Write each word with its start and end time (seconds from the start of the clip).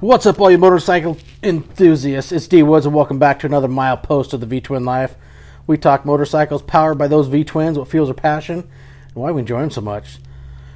What's 0.00 0.26
up, 0.26 0.38
all 0.38 0.50
you 0.50 0.58
motorcycle 0.58 1.16
enthusiasts? 1.42 2.30
It's 2.30 2.46
D 2.46 2.62
Woods, 2.62 2.84
and 2.84 2.94
welcome 2.94 3.18
back 3.18 3.38
to 3.38 3.46
another 3.46 3.66
mile 3.66 3.96
post 3.96 4.34
of 4.34 4.40
the 4.40 4.46
V 4.46 4.60
Twin 4.60 4.84
Life. 4.84 5.14
We 5.66 5.78
talk 5.78 6.04
motorcycles 6.04 6.60
powered 6.60 6.98
by 6.98 7.08
those 7.08 7.28
V 7.28 7.44
Twins, 7.44 7.78
what 7.78 7.88
fuels 7.88 8.10
our 8.10 8.14
passion, 8.14 8.58
and 8.58 9.14
why 9.14 9.30
we 9.30 9.40
enjoy 9.40 9.62
them 9.62 9.70
so 9.70 9.80
much. 9.80 10.18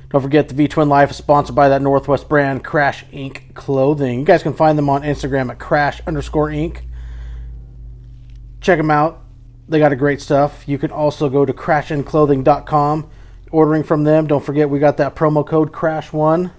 Don't 0.08 0.22
forget, 0.22 0.48
the 0.48 0.54
V 0.54 0.68
Twin 0.68 0.88
Life 0.88 1.10
is 1.10 1.18
sponsored 1.18 1.54
by 1.54 1.68
that 1.68 1.82
Northwest 1.82 2.30
brand, 2.30 2.64
Crash 2.64 3.04
Inc. 3.12 3.52
Clothing. 3.52 4.20
You 4.20 4.24
guys 4.24 4.42
can 4.42 4.54
find 4.54 4.78
them 4.78 4.88
on 4.88 5.02
Instagram 5.02 5.50
at 5.50 5.58
Crash 5.58 6.00
underscore 6.06 6.48
Inc. 6.48 6.80
Check 8.62 8.78
them 8.78 8.90
out. 8.90 9.20
They 9.68 9.78
got 9.78 9.92
a 9.92 9.96
great 9.96 10.22
stuff. 10.22 10.66
You 10.66 10.78
can 10.78 10.90
also 10.90 11.28
go 11.28 11.44
to 11.44 11.52
crashinclothing.com. 11.52 13.10
Ordering 13.52 13.82
from 13.82 14.04
them, 14.04 14.26
don't 14.26 14.42
forget 14.42 14.70
we 14.70 14.78
got 14.78 14.96
that 14.96 15.14
promo 15.14 15.46
code 15.46 15.72
Crash1. 15.72 16.52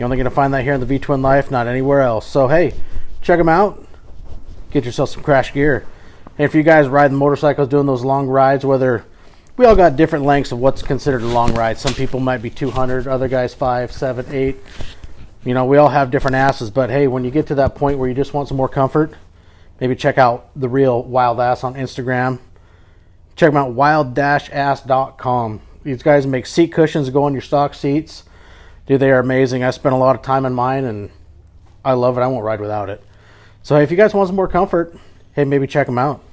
You're 0.00 0.06
only 0.06 0.16
going 0.16 0.24
to 0.24 0.30
find 0.30 0.54
that 0.54 0.62
here 0.62 0.72
in 0.72 0.80
the 0.80 0.86
V 0.86 0.98
Twin 0.98 1.20
Life, 1.20 1.50
not 1.50 1.66
anywhere 1.66 2.00
else. 2.00 2.26
So, 2.26 2.48
hey, 2.48 2.72
check 3.20 3.36
them 3.36 3.50
out. 3.50 3.86
Get 4.70 4.86
yourself 4.86 5.10
some 5.10 5.22
crash 5.22 5.52
gear. 5.52 5.84
And 6.38 6.46
if 6.46 6.54
you 6.54 6.62
guys 6.62 6.88
riding 6.88 7.18
motorcycles, 7.18 7.68
doing 7.68 7.84
those 7.84 8.02
long 8.02 8.26
rides, 8.26 8.64
whether 8.64 9.04
we 9.58 9.66
all 9.66 9.76
got 9.76 9.96
different 9.96 10.24
lengths 10.24 10.52
of 10.52 10.58
what's 10.58 10.80
considered 10.80 11.20
a 11.20 11.26
long 11.26 11.52
ride. 11.52 11.76
Some 11.76 11.92
people 11.92 12.18
might 12.18 12.38
be 12.38 12.48
200, 12.48 13.06
other 13.06 13.28
guys 13.28 13.52
5, 13.52 13.92
7, 13.92 14.34
8. 14.34 14.56
You 15.44 15.52
know, 15.52 15.66
we 15.66 15.76
all 15.76 15.90
have 15.90 16.10
different 16.10 16.36
asses, 16.36 16.70
but 16.70 16.88
hey, 16.88 17.06
when 17.06 17.22
you 17.22 17.30
get 17.30 17.46
to 17.48 17.54
that 17.56 17.74
point 17.74 17.98
where 17.98 18.08
you 18.08 18.14
just 18.14 18.32
want 18.32 18.48
some 18.48 18.56
more 18.56 18.70
comfort, 18.70 19.12
maybe 19.80 19.94
check 19.94 20.16
out 20.16 20.48
the 20.56 20.70
real 20.70 21.02
Wild 21.02 21.40
Ass 21.40 21.62
on 21.62 21.74
Instagram. 21.74 22.38
Check 23.36 23.50
them 23.50 23.58
out, 23.58 23.72
wild-ass.com. 23.72 25.60
These 25.82 26.02
guys 26.02 26.26
make 26.26 26.46
seat 26.46 26.72
cushions 26.72 27.10
go 27.10 27.24
on 27.24 27.34
your 27.34 27.42
stock 27.42 27.74
seats. 27.74 28.24
Dude, 28.90 28.98
they 28.98 29.12
are 29.12 29.20
amazing. 29.20 29.62
I 29.62 29.70
spent 29.70 29.94
a 29.94 29.98
lot 29.98 30.16
of 30.16 30.22
time 30.22 30.44
in 30.44 30.52
mine, 30.52 30.82
and 30.82 31.10
I 31.84 31.92
love 31.92 32.18
it. 32.18 32.22
I 32.22 32.26
won't 32.26 32.42
ride 32.42 32.60
without 32.60 32.90
it. 32.90 33.00
So, 33.62 33.76
if 33.76 33.88
you 33.92 33.96
guys 33.96 34.14
want 34.14 34.26
some 34.26 34.34
more 34.34 34.48
comfort, 34.48 34.98
hey, 35.32 35.44
maybe 35.44 35.68
check 35.68 35.86
them 35.86 35.96
out. 35.96 36.24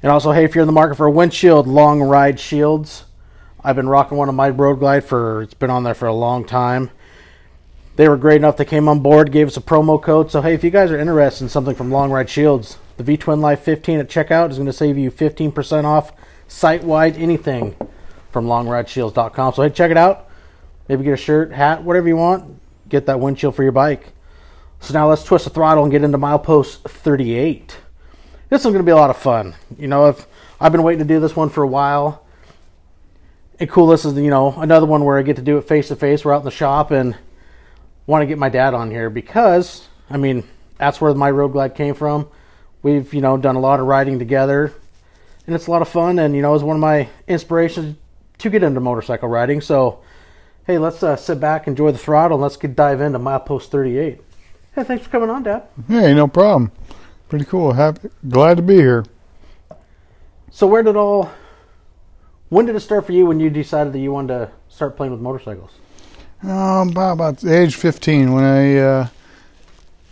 And 0.00 0.12
also, 0.12 0.30
hey, 0.30 0.44
if 0.44 0.54
you're 0.54 0.62
in 0.62 0.68
the 0.68 0.72
market 0.72 0.94
for 0.94 1.06
a 1.06 1.10
windshield 1.10 1.66
long 1.66 2.00
ride 2.00 2.38
shields, 2.38 3.06
I've 3.64 3.74
been 3.74 3.88
rocking 3.88 4.16
one 4.16 4.28
of 4.28 4.34
my 4.36 4.48
Road 4.48 4.76
Glide 4.76 5.02
for 5.02 5.42
it's 5.42 5.54
been 5.54 5.70
on 5.70 5.82
there 5.82 5.94
for 5.94 6.06
a 6.06 6.14
long 6.14 6.44
time. 6.44 6.92
They 7.96 8.08
were 8.08 8.16
great 8.16 8.36
enough. 8.36 8.56
They 8.56 8.64
came 8.64 8.88
on 8.88 9.00
board, 9.00 9.32
gave 9.32 9.48
us 9.48 9.56
a 9.56 9.60
promo 9.60 10.00
code. 10.00 10.30
So 10.30 10.42
hey, 10.42 10.54
if 10.54 10.62
you 10.62 10.70
guys 10.70 10.92
are 10.92 10.98
interested 11.00 11.46
in 11.46 11.48
something 11.48 11.74
from 11.74 11.90
Long 11.90 12.12
Ride 12.12 12.30
Shields, 12.30 12.78
the 12.96 13.02
V 13.02 13.16
Twin 13.16 13.40
Life 13.40 13.58
15 13.62 13.98
at 13.98 14.08
checkout 14.08 14.50
is 14.50 14.56
going 14.58 14.66
to 14.66 14.72
save 14.72 14.96
you 14.96 15.10
15% 15.10 15.82
off 15.82 16.12
site 16.46 16.84
wide 16.84 17.16
anything 17.16 17.74
from 18.30 18.46
longrideshields.com. 18.46 19.54
So 19.54 19.62
hey, 19.64 19.70
check 19.70 19.90
it 19.90 19.96
out. 19.96 20.26
Maybe 20.88 21.04
get 21.04 21.14
a 21.14 21.16
shirt, 21.16 21.52
hat, 21.52 21.82
whatever 21.82 22.08
you 22.08 22.16
want. 22.16 22.60
Get 22.88 23.06
that 23.06 23.20
windshield 23.20 23.54
for 23.54 23.62
your 23.62 23.72
bike. 23.72 24.12
So 24.80 24.94
now 24.94 25.08
let's 25.08 25.24
twist 25.24 25.44
the 25.44 25.50
throttle 25.50 25.84
and 25.84 25.90
get 25.90 26.04
into 26.04 26.18
milepost 26.18 26.82
38. 26.82 27.76
This 28.48 28.60
is 28.60 28.66
going 28.66 28.76
to 28.78 28.84
be 28.84 28.92
a 28.92 28.96
lot 28.96 29.10
of 29.10 29.16
fun. 29.16 29.54
You 29.76 29.88
know, 29.88 30.06
if 30.08 30.26
I've 30.60 30.72
been 30.72 30.82
waiting 30.82 31.06
to 31.06 31.14
do 31.14 31.20
this 31.20 31.34
one 31.34 31.48
for 31.48 31.62
a 31.62 31.68
while. 31.68 32.24
And 33.58 33.68
cool, 33.68 33.86
this 33.86 34.04
is 34.04 34.14
you 34.14 34.30
know 34.30 34.52
another 34.60 34.86
one 34.86 35.04
where 35.04 35.18
I 35.18 35.22
get 35.22 35.36
to 35.36 35.42
do 35.42 35.58
it 35.58 35.62
face 35.62 35.88
to 35.88 35.96
face. 35.96 36.24
We're 36.24 36.34
out 36.34 36.40
in 36.40 36.44
the 36.44 36.50
shop 36.50 36.90
and 36.90 37.16
want 38.06 38.22
to 38.22 38.26
get 38.26 38.38
my 38.38 38.48
dad 38.48 38.74
on 38.74 38.90
here 38.90 39.10
because 39.10 39.88
I 40.10 40.18
mean 40.18 40.44
that's 40.78 41.00
where 41.00 41.14
my 41.14 41.30
road 41.30 41.52
glide 41.52 41.74
came 41.74 41.94
from. 41.94 42.28
We've 42.82 43.12
you 43.12 43.20
know 43.20 43.36
done 43.36 43.56
a 43.56 43.60
lot 43.60 43.80
of 43.80 43.86
riding 43.86 44.18
together, 44.18 44.72
and 45.46 45.54
it's 45.54 45.66
a 45.66 45.70
lot 45.70 45.82
of 45.82 45.88
fun. 45.88 46.18
And 46.18 46.36
you 46.36 46.42
know, 46.42 46.54
it's 46.54 46.62
one 46.62 46.76
of 46.76 46.80
my 46.80 47.08
inspirations 47.26 47.96
to 48.38 48.50
get 48.50 48.62
into 48.62 48.80
motorcycle 48.80 49.28
riding. 49.28 49.60
So, 49.60 50.00
hey, 50.66 50.78
let's 50.78 51.02
uh, 51.02 51.16
sit 51.16 51.40
back, 51.40 51.66
enjoy 51.66 51.92
the 51.92 51.98
throttle, 51.98 52.36
and 52.36 52.42
let's 52.42 52.56
get 52.56 52.74
dive 52.74 53.00
into 53.00 53.18
milepost 53.18 53.68
38. 53.68 54.20
Hey, 54.74 54.84
thanks 54.84 55.04
for 55.04 55.10
coming 55.10 55.30
on, 55.30 55.44
Dad. 55.44 55.62
Hey, 55.88 56.12
no 56.12 56.26
problem. 56.28 56.72
Pretty 57.28 57.44
cool. 57.44 57.72
Happy, 57.72 58.10
glad 58.28 58.56
to 58.56 58.62
be 58.62 58.76
here. 58.76 59.04
So, 60.50 60.66
where 60.66 60.82
did 60.82 60.96
all? 60.96 61.30
When 62.48 62.66
did 62.66 62.76
it 62.76 62.80
start 62.80 63.06
for 63.06 63.12
you? 63.12 63.26
When 63.26 63.40
you 63.40 63.50
decided 63.50 63.92
that 63.92 63.98
you 63.98 64.12
wanted 64.12 64.38
to 64.38 64.50
start 64.68 64.96
playing 64.96 65.12
with 65.12 65.20
motorcycles? 65.20 65.72
Um, 66.42 66.90
about, 66.90 67.12
about 67.12 67.44
age 67.44 67.74
15 67.74 68.32
when 68.32 68.44
I 68.44 68.76
uh, 68.76 69.08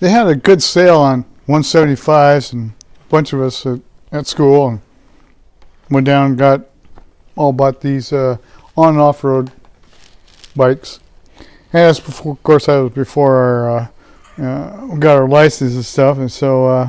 they 0.01 0.09
had 0.09 0.27
a 0.27 0.35
good 0.35 0.63
sale 0.63 0.99
on 0.99 1.25
175s 1.47 2.55
and 2.55 2.71
a 2.71 3.09
bunch 3.11 3.33
of 3.35 3.43
us 3.43 3.67
at, 3.67 3.81
at 4.11 4.27
school 4.27 4.69
and 4.69 4.81
went 5.91 6.07
down 6.07 6.31
and 6.31 6.39
got 6.39 6.63
all 7.37 7.53
bought 7.53 7.83
these 7.83 8.13
uh, 8.13 8.39
on 8.77 8.95
and 8.95 9.01
off 9.01 9.23
road 9.23 9.53
bikes. 10.55 11.01
And 11.73 11.89
that's 11.89 12.01
before, 12.01 12.33
of 12.33 12.43
course, 12.43 12.67
that 12.67 12.79
was 12.79 12.93
before 12.93 13.37
our 13.37 13.79
uh, 13.79 13.89
uh, 14.39 14.89
we 14.91 14.99
got 14.99 15.17
our 15.17 15.29
license 15.29 15.75
and 15.75 15.85
stuff, 15.85 16.19
and 16.19 16.31
so 16.31 16.67
uh, 16.67 16.89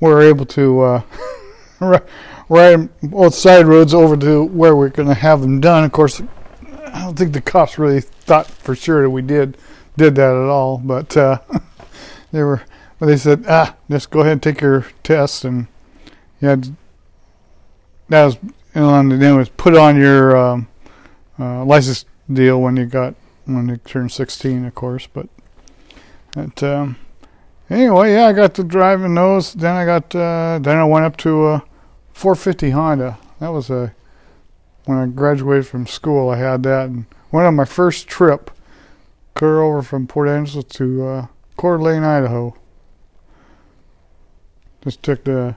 we 0.00 0.08
were 0.08 0.22
able 0.22 0.44
to 0.46 0.80
uh, 0.80 1.02
ride 2.48 2.88
both 3.02 3.34
side 3.34 3.66
roads 3.66 3.94
over 3.94 4.16
to 4.16 4.44
where 4.44 4.74
we're 4.74 4.88
going 4.88 5.08
to 5.08 5.14
have 5.14 5.40
them 5.40 5.60
done. 5.60 5.84
Of 5.84 5.92
course, 5.92 6.20
I 6.86 7.02
don't 7.02 7.16
think 7.16 7.32
the 7.32 7.40
cops 7.40 7.78
really 7.78 8.00
thought 8.00 8.48
for 8.48 8.74
sure 8.74 9.02
that 9.02 9.10
we 9.10 9.22
did 9.22 9.56
did 9.96 10.16
that 10.16 10.34
at 10.34 10.48
all, 10.48 10.78
but 10.78 11.16
uh, 11.16 11.38
they 12.32 12.42
were. 12.42 12.62
But 12.98 13.06
they 13.06 13.16
said, 13.16 13.46
ah, 13.48 13.74
just 13.88 14.10
go 14.10 14.20
ahead 14.20 14.32
and 14.32 14.42
take 14.42 14.60
your 14.60 14.84
test, 15.02 15.46
and 15.46 15.68
yeah, 16.42 16.56
that 18.10 18.24
was 18.26 18.36
and 18.74 19.10
then 19.10 19.36
was 19.36 19.48
put 19.48 19.74
on 19.74 19.96
your 19.96 20.36
um, 20.36 20.68
uh, 21.38 21.64
license 21.64 22.04
deal 22.32 22.60
when 22.60 22.76
you 22.76 22.86
got 22.86 23.14
when 23.44 23.68
you 23.68 23.76
turned 23.76 24.12
16, 24.12 24.64
of 24.64 24.74
course. 24.74 25.06
But 25.06 25.28
but, 26.32 26.62
um, 26.62 26.96
anyway, 27.68 28.12
yeah, 28.12 28.26
I 28.26 28.32
got 28.32 28.54
to 28.54 28.64
driving 28.64 29.14
those. 29.14 29.52
Then 29.52 29.74
I 29.74 29.84
got 29.84 30.14
uh, 30.14 30.58
then 30.62 30.78
I 30.78 30.84
went 30.84 31.04
up 31.04 31.16
to 31.18 31.48
a 31.48 31.64
450 32.12 32.70
Honda. 32.70 33.18
That 33.40 33.52
was 33.52 33.70
a 33.70 33.94
when 34.84 34.98
I 34.98 35.06
graduated 35.06 35.66
from 35.66 35.86
school. 35.86 36.30
I 36.30 36.36
had 36.36 36.62
that 36.64 36.86
and 36.88 37.06
went 37.32 37.46
on 37.46 37.56
my 37.56 37.64
first 37.64 38.08
trip, 38.08 38.50
clear 39.34 39.60
over 39.60 39.82
from 39.82 40.06
Port 40.06 40.28
Angeles 40.28 40.64
to 40.76 41.06
uh, 41.06 41.26
Coeur 41.56 41.78
d'Alene, 41.78 42.04
Idaho. 42.04 42.56
Just 44.82 45.02
took 45.02 45.24
the 45.24 45.56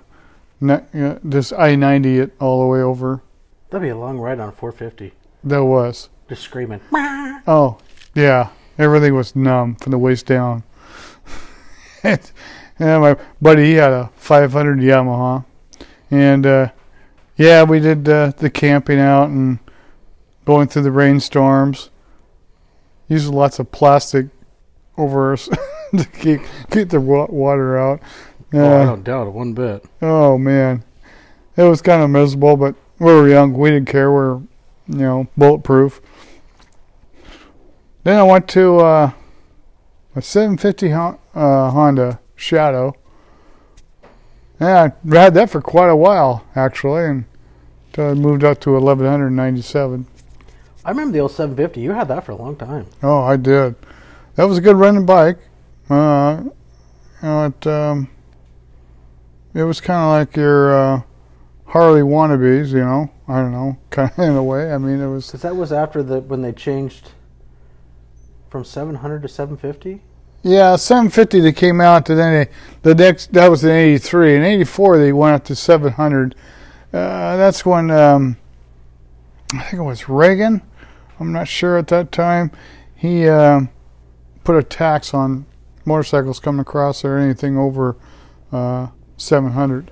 ne- 0.59 0.83
this 1.23 1.53
I-90 1.53 2.19
it 2.19 2.35
all 2.39 2.61
the 2.61 2.67
way 2.67 2.81
over. 2.81 3.21
That'd 3.69 3.85
be 3.85 3.89
a 3.89 3.97
long 3.97 4.19
ride 4.19 4.39
on 4.39 4.51
450. 4.51 5.13
That 5.43 5.63
was 5.63 6.09
just 6.33 6.45
screaming. 6.45 6.81
Oh 7.45 7.77
yeah, 8.15 8.49
everything 8.77 9.13
was 9.13 9.35
numb 9.35 9.75
from 9.75 9.91
the 9.91 9.97
waist 9.99 10.25
down. 10.25 10.63
and 12.03 12.21
my 12.79 13.15
buddy, 13.41 13.65
he 13.65 13.73
had 13.73 13.91
a 13.91 14.09
500 14.15 14.79
Yamaha, 14.79 15.45
and 16.09 16.45
uh, 16.45 16.69
yeah, 17.37 17.63
we 17.63 17.79
did 17.79 18.09
uh, 18.09 18.31
the 18.37 18.49
camping 18.49 18.99
out 18.99 19.29
and 19.29 19.59
going 20.45 20.67
through 20.67 20.83
the 20.83 20.91
rainstorms. 20.91 21.91
Used 23.07 23.27
lots 23.27 23.59
of 23.59 23.71
plastic 23.71 24.27
over 24.97 25.33
us 25.33 25.47
to 25.95 26.05
keep 26.19 26.41
keep 26.71 26.89
the 26.89 26.99
water 26.99 27.77
out. 27.77 28.01
Uh, 28.51 28.57
oh, 28.57 28.81
I 28.81 28.85
don't 28.85 29.03
doubt 29.03 29.27
it 29.27 29.33
one 29.33 29.53
bit. 29.53 29.85
Oh 30.01 30.39
man, 30.39 30.83
it 31.55 31.63
was 31.63 31.83
kind 31.83 32.01
of 32.01 32.09
miserable, 32.09 32.57
but 32.57 32.73
we 32.97 33.13
were 33.13 33.29
young. 33.29 33.53
We 33.53 33.69
didn't 33.69 33.89
care. 33.89 34.11
We 34.11 34.17
are 34.17 34.41
you 34.87 34.97
know, 34.97 35.27
bulletproof. 35.37 36.01
Then 38.03 38.17
I 38.17 38.23
went 38.23 38.47
to 38.49 38.77
uh, 38.79 39.11
a 40.15 40.21
750 40.21 40.91
uh, 40.91 41.15
Honda 41.71 42.19
Shadow. 42.35 42.95
Yeah, 44.59 44.89
I 45.11 45.15
had 45.15 45.33
that 45.35 45.49
for 45.49 45.61
quite 45.61 45.89
a 45.89 45.95
while 45.95 46.45
actually, 46.55 47.05
and 47.05 47.25
until 47.87 48.09
I 48.09 48.13
moved 48.13 48.43
up 48.43 48.59
to 48.61 48.71
1197. 48.73 50.05
I 50.85 50.89
remember 50.89 51.13
the 51.13 51.19
old 51.19 51.31
750. 51.31 51.79
You 51.79 51.91
had 51.91 52.07
that 52.09 52.25
for 52.25 52.33
a 52.33 52.35
long 52.35 52.55
time. 52.55 52.87
Oh, 53.01 53.21
I 53.21 53.37
did. 53.37 53.75
That 54.35 54.45
was 54.45 54.57
a 54.57 54.61
good 54.61 54.75
running 54.75 55.05
bike. 55.05 55.37
Uh, 55.89 56.41
you 56.43 56.51
know, 57.21 57.45
it 57.45 57.67
um, 57.67 58.09
it 59.53 59.63
was 59.63 59.79
kind 59.79 59.99
of 59.99 60.09
like 60.09 60.35
your 60.35 60.75
uh, 60.75 61.01
Harley 61.67 62.01
wannabes, 62.01 62.71
you 62.71 62.79
know. 62.79 63.11
I 63.27 63.41
don't 63.41 63.51
know, 63.51 63.77
kind 63.89 64.11
of 64.11 64.19
in 64.19 64.35
a 64.35 64.43
way. 64.43 64.73
I 64.73 64.77
mean, 64.77 64.99
it 64.99 65.07
was 65.07 65.27
because 65.27 65.43
that 65.43 65.55
was 65.55 65.71
after 65.71 66.03
the 66.03 66.19
when 66.19 66.41
they 66.41 66.51
changed 66.51 67.11
from 68.53 68.63
700 68.63 69.23
to 69.23 69.27
750. 69.27 69.99
Yeah, 70.43 70.75
750 70.75 71.39
they 71.39 71.51
came 71.51 71.81
out, 71.81 72.07
and 72.07 72.19
then 72.19 72.33
they, 72.33 72.51
the 72.83 72.93
next 72.93 73.33
that 73.33 73.49
was 73.49 73.63
in 73.63 73.71
'83. 73.71 74.35
In 74.35 74.43
'84 74.43 74.99
they 74.99 75.11
went 75.11 75.35
up 75.37 75.43
to 75.45 75.55
700. 75.55 76.35
Uh, 76.93 77.35
that's 77.35 77.65
when 77.65 77.89
um, 77.89 78.37
I 79.55 79.63
think 79.63 79.79
it 79.79 79.83
was 79.83 80.07
Reagan. 80.07 80.61
I'm 81.19 81.33
not 81.33 81.47
sure 81.47 81.79
at 81.79 81.87
that 81.87 82.11
time. 82.11 82.51
He 82.95 83.27
uh, 83.27 83.61
put 84.43 84.55
a 84.55 84.61
tax 84.61 85.15
on 85.15 85.47
motorcycles 85.83 86.39
coming 86.39 86.61
across 86.61 87.03
or 87.03 87.17
anything 87.17 87.57
over 87.57 87.95
uh, 88.51 88.89
700. 89.17 89.89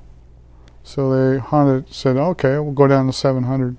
So 0.83 1.09
they 1.09 1.39
Honda 1.39 1.91
said, 1.91 2.15
okay, 2.15 2.59
we'll 2.59 2.73
go 2.73 2.85
down 2.85 3.07
to 3.07 3.13
700. 3.13 3.75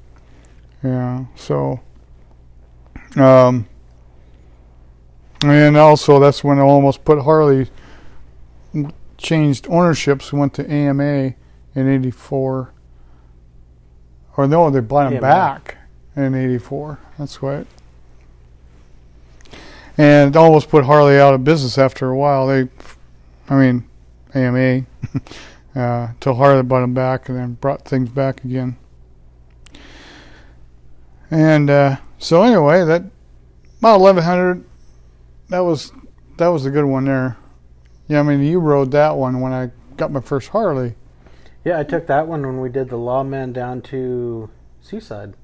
Yeah. 0.83 1.27
So, 1.37 1.79
um, 3.15 3.69
And 5.45 5.77
also, 5.77 6.21
that's 6.21 6.45
when 6.45 6.59
I 6.59 6.63
almost 6.63 7.05
put 7.05 7.21
Harley 7.23 7.69
changed 9.19 9.67
ownerships, 9.69 10.33
went 10.33 10.55
to 10.55 10.65
AMF 10.65 11.35
in 11.75 11.89
'84. 11.89 12.73
Or 14.37 14.47
no, 14.47 14.71
they 14.71 14.81
bought 14.81 15.11
them 15.11 15.19
AMF. 15.19 15.21
back 15.21 15.77
in 16.15 16.35
'84. 16.35 16.99
That's 17.19 17.43
right. 17.43 17.67
And 19.99 20.35
it 20.35 20.39
almost 20.39 20.69
put 20.69 20.85
Harley 20.85 21.19
out 21.19 21.35
of 21.35 21.45
business 21.45 21.77
after 21.77 22.09
a 22.09 22.17
while. 22.17 22.47
They, 22.47 22.69
I 23.49 23.57
mean, 23.57 23.85
AMF, 24.35 24.87
uh, 25.75 26.09
till 26.21 26.35
Harley 26.35 26.63
bought 26.63 26.81
them 26.81 26.95
back 26.95 27.29
and 27.29 27.37
then 27.37 27.55
brought 27.55 27.85
things 27.85 28.09
back 28.09 28.45
again. 28.45 28.77
And 31.31 31.69
uh, 31.69 31.97
so 32.19 32.43
anyway, 32.43 32.85
that 32.85 33.05
about 33.79 34.01
1100. 34.01 34.65
That 35.53 35.65
was 35.65 35.93
that 36.39 36.49
was 36.49 36.65
a 36.65 36.71
good 36.71 36.87
one 36.87 37.05
there. 37.05 37.37
Yeah, 38.09 38.21
I 38.21 38.23
mean 38.23 38.43
you 38.43 38.59
rode 38.59 38.91
that 38.93 39.19
one 39.19 39.43
when 39.43 39.53
I 39.53 39.71
got 39.99 40.11
my 40.11 40.23
first 40.23 40.49
Harley. 40.49 40.95
Yeah, 41.63 41.79
I 41.79 41.85
took 41.85 42.07
that 42.07 42.27
one 42.27 42.41
when 42.41 42.59
we 42.59 42.71
did 42.71 42.89
the 42.89 42.97
lawman 42.97 43.53
down 43.53 43.83
to 43.83 44.49
Seaside. 44.81 45.35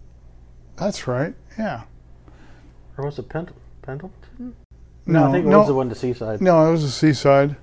That's 0.76 1.06
right. 1.06 1.34
Yeah. 1.58 1.82
Or 2.96 3.05
was 3.05 3.19
it 3.19 3.28
Pendle- 3.28 3.55
Pendleton? 3.82 4.56
No, 5.05 5.28
I 5.28 5.32
think 5.32 5.44
it 5.44 5.50
no, 5.50 5.58
was 5.58 5.69
the 5.69 5.75
one 5.75 5.90
to 5.90 5.94
Seaside. 5.94 6.40
no, 6.40 6.66
it 6.66 6.72
was 6.72 6.84
the 6.84 6.90
seaside, 6.90 7.56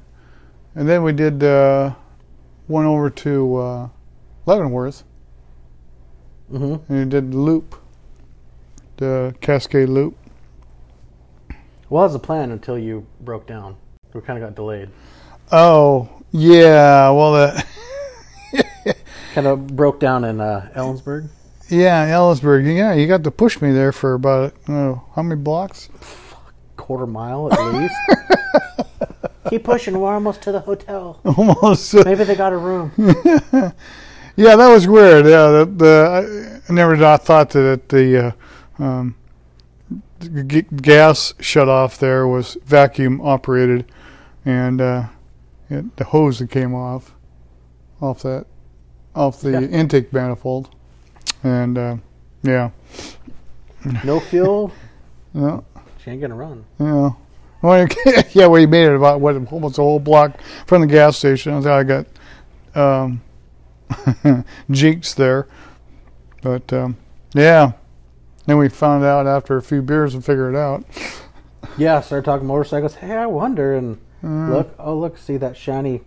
and 0.75 0.88
then 0.88 1.01
we 1.01 1.13
did 1.13 1.44
uh, 1.44 1.95
one 2.68 2.86
over 2.86 3.09
to 3.09 3.56
uh, 3.57 3.89
Leavenworth, 4.45 5.03
hmm 6.51 6.75
and 6.89 6.89
we 6.89 7.06
did 7.06 7.31
the 7.31 7.38
loop, 7.38 7.75
the 8.97 9.33
Cascade 9.42 9.89
Loop. 9.89 10.15
Well, 11.90 12.02
that 12.02 12.06
was 12.06 12.14
the 12.14 12.20
plan 12.20 12.52
until 12.52 12.78
you 12.78 13.06
broke 13.22 13.48
down. 13.48 13.78
We 14.14 14.22
kind 14.22 14.42
of 14.42 14.48
got 14.48 14.56
delayed. 14.56 14.90
Oh 15.52 16.10
yeah, 16.32 17.10
well 17.12 17.34
the 17.34 17.66
Kind 19.34 19.48
of 19.48 19.68
broke 19.76 20.00
down 20.00 20.24
in 20.24 20.40
uh, 20.40 20.72
Ellensburg. 20.76 21.28
yeah 21.70 22.08
Ellensburg. 22.08 22.66
Yeah, 22.76 22.94
you 22.94 23.08
got 23.08 23.24
to 23.26 23.32
push 23.32 23.62
me 23.62 23.72
there 23.72 23.92
for 23.92 24.14
about 24.14 24.54
oh, 24.70 25.04
how 25.16 25.22
many 25.22 25.40
blocks? 25.40 25.90
Quarter 26.78 27.08
mile 27.08 27.52
at 27.54 27.74
least. 27.74 27.96
Keep 29.50 29.64
pushing. 29.66 30.00
We're 30.00 30.14
almost 30.14 30.42
to 30.44 30.52
the 30.52 30.62
hotel. 30.62 31.20
Almost. 31.38 31.94
Maybe 32.04 32.24
they 32.24 32.36
got 32.36 32.52
a 32.52 32.58
room. 32.58 32.92
Yeah, 34.38 34.58
that 34.58 34.68
was 34.68 34.86
weird. 34.86 35.26
Yeah, 35.26 35.48
the, 35.48 35.66
the 35.66 36.62
I 36.68 36.74
never 36.74 36.98
thought 36.98 37.24
thought 37.24 37.52
that 37.52 37.88
the 37.88 38.34
uh, 38.80 38.84
um, 38.84 39.16
the 39.25 39.25
g- 40.48 40.62
gas 40.62 41.34
shut 41.40 41.68
off 41.70 41.98
there 41.98 42.28
was 42.28 42.58
vacuum 42.66 43.20
operated, 43.22 43.92
and 44.46 44.80
uh, 44.82 45.04
it, 45.70 45.96
the 45.98 46.04
hose 46.06 46.40
that 46.40 46.50
came 46.50 46.74
off 46.74 47.14
off 48.02 48.22
that 48.24 48.46
off 49.16 49.42
the 49.42 49.52
Yeah. 49.52 49.62
intake 49.62 50.12
manifold, 50.14 50.70
and 51.44 51.78
uh, 51.78 51.96
yeah, 52.44 52.70
No 54.04 54.20
fuel. 54.20 54.72
no, 55.34 55.64
She 56.04 56.12
ain't 56.12 56.22
gonna 56.22 56.36
run. 56.36 56.66
yeah. 56.80 57.12
Well, 57.62 57.88
yeah, 58.34 58.48
we 58.48 58.66
made 58.68 58.86
it 58.86 58.96
about 58.96 59.22
what 59.22 59.36
almost 59.52 59.78
a 59.80 59.82
whole 59.82 60.00
block 60.00 60.40
from 60.68 60.82
the 60.82 60.88
gas 60.88 61.18
station. 61.18 61.54
I 61.54 61.58
I 61.72 61.84
got 61.84 62.06
um, 62.76 63.22
there, 65.16 65.48
but 66.42 66.72
um, 66.74 66.98
yeah. 67.34 67.72
Then 68.45 68.57
we 68.57 68.69
found 68.69 69.03
out 69.03 69.25
after 69.27 69.57
a 69.57 69.62
few 69.62 69.81
beers 69.81 70.13
and 70.13 70.24
figured 70.24 70.53
it 70.53 70.57
out. 70.57 70.83
Yeah, 71.77 72.00
started 72.01 72.25
talking 72.25 72.47
motorcycles. 72.47 72.95
Hey, 72.95 73.12
I 73.15 73.25
wonder. 73.25 73.75
And 73.75 73.97
Uh, 74.24 74.50
look, 74.51 74.75
oh 74.80 74.97
look, 74.97 75.18
see 75.18 75.38
that 75.38 75.57
shiny 75.57 76.01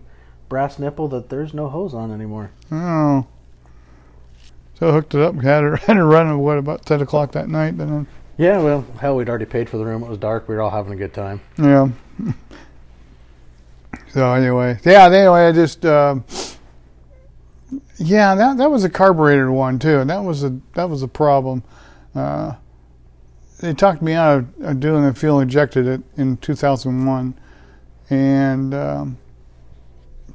brass 0.47 0.79
nipple 0.79 1.07
that 1.09 1.29
there's 1.29 1.53
no 1.53 1.69
hose 1.69 1.93
on 1.93 2.11
anymore. 2.11 2.51
Oh. 2.71 3.27
So 4.79 4.89
I 4.89 4.91
hooked 4.93 5.13
it 5.15 5.21
up, 5.21 5.35
had 5.41 5.63
it, 5.63 5.79
had 5.83 5.97
it 5.97 6.03
running. 6.03 6.39
What 6.39 6.57
about 6.57 6.85
ten 6.85 7.01
o'clock 7.01 7.33
that 7.33 7.49
night? 7.49 7.73
And 7.73 7.79
then 7.79 8.07
Yeah, 8.37 8.59
well, 8.59 8.85
hell, 8.99 9.15
we'd 9.17 9.29
already 9.29 9.45
paid 9.45 9.69
for 9.69 9.77
the 9.77 9.85
room. 9.85 10.01
It 10.03 10.09
was 10.09 10.17
dark. 10.17 10.47
We 10.47 10.55
were 10.55 10.61
all 10.61 10.69
having 10.71 10.93
a 10.93 10.97
good 10.97 11.13
time. 11.13 11.41
Yeah. 11.57 11.89
So 14.11 14.33
anyway, 14.33 14.79
yeah. 14.83 15.05
Anyway, 15.05 15.45
I 15.47 15.51
just 15.51 15.85
um, 15.85 16.23
yeah, 17.97 18.33
that 18.35 18.57
that 18.57 18.71
was 18.71 18.83
a 18.83 18.89
carbureted 18.89 19.49
one 19.49 19.77
too, 19.77 19.99
and 19.99 20.09
that 20.09 20.23
was 20.23 20.43
a 20.43 20.57
that 20.73 20.89
was 20.89 21.03
a 21.03 21.07
problem. 21.07 21.63
Uh, 22.15 22.53
they 23.59 23.73
talked 23.73 24.01
me 24.01 24.13
out 24.13 24.45
of, 24.61 24.79
doing 24.79 25.03
the 25.03 25.13
fuel 25.13 25.39
injected 25.39 26.03
in 26.15 26.37
2001, 26.37 27.33
and 28.09 28.73
um, 28.73 29.17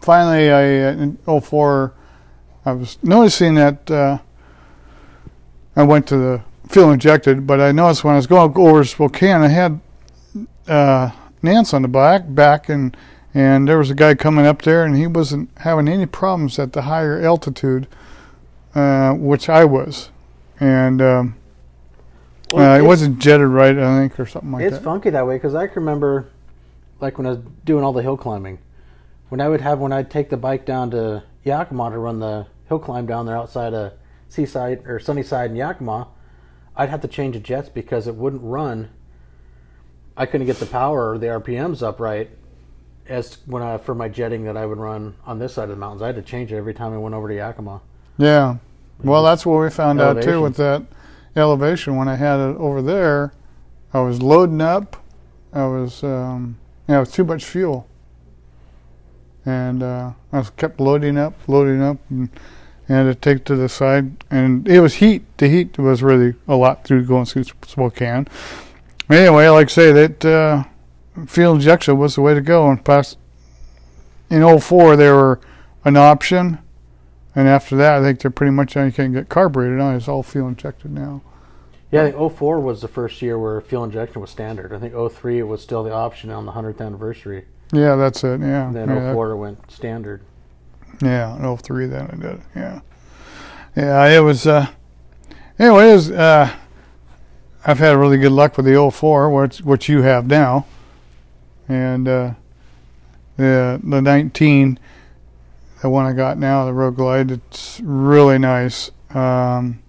finally, 0.00 0.50
I 0.50 0.88
uh, 0.88 0.92
in 0.92 1.40
04, 1.40 1.94
I 2.66 2.72
was 2.72 2.98
noticing 3.02 3.54
that 3.54 3.90
uh, 3.90 4.18
I 5.74 5.82
went 5.82 6.06
to 6.08 6.16
the 6.16 6.42
fuel 6.68 6.92
injected, 6.92 7.46
but 7.46 7.60
I 7.60 7.72
noticed 7.72 8.04
when 8.04 8.14
I 8.14 8.16
was 8.16 8.26
going 8.26 8.56
over 8.56 8.84
Spokane, 8.84 9.40
I 9.40 9.48
had 9.48 9.80
uh, 10.68 11.10
Nance 11.42 11.74
on 11.74 11.82
the 11.82 11.88
back 11.88 12.22
back 12.28 12.68
and 12.68 12.96
and 13.34 13.66
there 13.66 13.78
was 13.78 13.90
a 13.90 13.94
guy 13.94 14.14
coming 14.14 14.46
up 14.46 14.62
there 14.62 14.84
and 14.84 14.96
he 14.96 15.08
wasn't 15.08 15.50
having 15.58 15.88
any 15.88 16.06
problems 16.06 16.58
at 16.58 16.72
the 16.72 16.82
higher 16.82 17.20
altitude, 17.20 17.88
uh, 18.76 19.12
which 19.14 19.48
I 19.48 19.64
was, 19.64 20.10
and 20.60 21.02
um, 21.02 21.36
uh, 22.58 22.78
it 22.78 22.82
wasn't 22.82 23.18
jetted 23.18 23.46
right, 23.46 23.76
I 23.76 24.00
think, 24.00 24.18
or 24.18 24.26
something 24.26 24.52
like 24.52 24.62
It's 24.62 24.72
that. 24.72 24.76
It's 24.76 24.84
funky 24.84 25.10
that 25.10 25.26
way 25.26 25.36
because 25.36 25.54
I 25.54 25.66
can 25.66 25.76
remember, 25.76 26.28
like 27.00 27.18
when 27.18 27.26
I 27.26 27.30
was 27.30 27.40
doing 27.64 27.84
all 27.84 27.92
the 27.92 28.02
hill 28.02 28.16
climbing, 28.16 28.58
when 29.28 29.40
I 29.40 29.48
would 29.48 29.60
have 29.60 29.78
when 29.78 29.92
I'd 29.92 30.10
take 30.10 30.30
the 30.30 30.36
bike 30.36 30.64
down 30.64 30.90
to 30.92 31.22
Yakima 31.44 31.90
to 31.90 31.98
run 31.98 32.20
the 32.20 32.46
hill 32.68 32.78
climb 32.78 33.06
down 33.06 33.26
there 33.26 33.36
outside 33.36 33.74
of 33.74 33.92
Seaside 34.28 34.86
or 34.86 34.98
Sunnyside 34.98 35.50
in 35.50 35.56
Yakima, 35.56 36.08
I'd 36.76 36.88
have 36.88 37.02
to 37.02 37.08
change 37.08 37.34
the 37.34 37.40
jets 37.40 37.68
because 37.68 38.06
it 38.06 38.14
wouldn't 38.14 38.42
run. 38.42 38.90
I 40.16 40.26
couldn't 40.26 40.46
get 40.46 40.58
the 40.58 40.66
power 40.66 41.10
or 41.10 41.18
the 41.18 41.26
RPMs 41.26 41.82
up 41.82 42.00
right 42.00 42.30
as 43.06 43.38
when 43.46 43.62
I 43.62 43.78
for 43.78 43.94
my 43.94 44.08
jetting 44.08 44.44
that 44.44 44.56
I 44.56 44.66
would 44.66 44.78
run 44.78 45.14
on 45.26 45.38
this 45.38 45.54
side 45.54 45.64
of 45.64 45.70
the 45.70 45.76
mountains. 45.76 46.02
I 46.02 46.06
had 46.06 46.16
to 46.16 46.22
change 46.22 46.52
it 46.52 46.56
every 46.56 46.74
time 46.74 46.92
I 46.92 46.98
went 46.98 47.14
over 47.14 47.28
to 47.28 47.34
Yakima. 47.34 47.80
Yeah, 48.16 48.56
well, 49.02 49.24
that's 49.24 49.44
what 49.44 49.60
we 49.60 49.70
found 49.70 50.00
out 50.00 50.14
too 50.22 50.30
Elevation. 50.30 50.42
with 50.42 50.56
that 50.56 50.82
elevation. 51.36 51.96
When 51.96 52.08
I 52.08 52.16
had 52.16 52.38
it 52.40 52.56
over 52.56 52.82
there, 52.82 53.32
I 53.92 54.00
was 54.00 54.22
loading 54.22 54.60
up. 54.60 54.96
I 55.52 55.66
was, 55.66 56.02
um, 56.02 56.58
yeah, 56.88 56.96
it 56.96 57.00
was 57.00 57.12
too 57.12 57.24
much 57.24 57.44
fuel, 57.44 57.86
and 59.46 59.82
uh, 59.82 60.12
I 60.32 60.42
kept 60.56 60.80
loading 60.80 61.16
up, 61.16 61.34
loading 61.46 61.80
up, 61.80 61.98
and, 62.10 62.28
and 62.88 63.06
had 63.06 63.12
to 63.12 63.14
take 63.14 63.44
to 63.44 63.56
the 63.56 63.68
side. 63.68 64.24
And 64.30 64.66
it 64.68 64.80
was 64.80 64.94
heat. 64.94 65.22
The 65.38 65.48
heat 65.48 65.78
was 65.78 66.02
really 66.02 66.34
a 66.48 66.56
lot 66.56 66.84
through 66.84 67.04
going 67.06 67.26
through 67.26 67.44
Spokane. 67.66 68.26
Anyway, 69.08 69.46
like 69.48 69.68
I 69.68 69.70
say, 69.70 69.92
that 69.92 70.24
uh, 70.24 70.64
fuel 71.26 71.54
injection 71.54 71.98
was 71.98 72.16
the 72.16 72.20
way 72.22 72.34
to 72.34 72.40
go. 72.40 72.68
And 72.68 72.84
past 72.84 73.18
in 74.30 74.58
04, 74.60 74.96
they 74.96 75.10
were 75.10 75.40
an 75.84 75.96
option. 75.96 76.58
And 77.36 77.48
after 77.48 77.76
that, 77.76 78.00
I 78.00 78.02
think 78.02 78.20
they're 78.20 78.30
pretty 78.30 78.52
much 78.52 78.76
you 78.76 78.92
can't 78.92 79.12
get 79.12 79.28
carbureted 79.28 79.80
on. 79.80 79.96
It's 79.96 80.08
all 80.08 80.22
fuel 80.22 80.48
injected 80.48 80.92
now. 80.92 81.22
Yeah, 81.90 82.04
I 82.04 82.10
think 82.12 82.32
04 82.32 82.60
was 82.60 82.80
the 82.80 82.88
first 82.88 83.22
year 83.22 83.38
where 83.38 83.60
fuel 83.60 83.84
injection 83.84 84.20
was 84.20 84.30
standard. 84.30 84.72
I 84.72 84.78
think 84.78 84.94
03 84.94 85.42
was 85.44 85.62
still 85.62 85.84
the 85.84 85.92
option 85.92 86.30
on 86.30 86.44
the 86.46 86.52
100th 86.52 86.80
anniversary. 86.80 87.44
Yeah, 87.72 87.96
that's 87.96 88.22
it. 88.24 88.40
Yeah, 88.40 88.66
And 88.66 88.74
then 88.76 88.88
yeah, 88.88 89.12
04 89.12 89.30
it 89.30 89.36
went 89.36 89.70
standard. 89.70 90.22
yeah. 91.02 91.36
In 91.36 91.56
03 91.56 91.86
then 91.86 92.10
I 92.12 92.16
did. 92.16 92.40
Yeah, 92.54 92.80
yeah. 93.76 94.06
It 94.06 94.20
was. 94.20 94.46
Uh, 94.46 94.66
anyway, 95.58 95.90
it 95.90 95.94
was. 95.94 96.10
Uh, 96.10 96.50
I've 97.66 97.78
had 97.78 97.96
really 97.96 98.18
good 98.18 98.32
luck 98.32 98.56
with 98.56 98.66
the 98.66 98.90
04, 98.90 99.30
which 99.30 99.58
which 99.60 99.88
you 99.88 100.02
have 100.02 100.26
now, 100.26 100.66
and 101.68 102.06
uh, 102.06 102.30
the 103.36 103.80
the 103.82 104.02
19, 104.02 104.78
the 105.84 105.90
one 105.90 106.06
I 106.06 106.14
got 106.14 106.38
now, 106.38 106.64
the 106.64 106.72
Road 106.72 106.96
Glide. 106.96 107.30
It's 107.30 107.78
really 107.84 108.38
nice. 108.38 108.90
Um, 109.10 109.82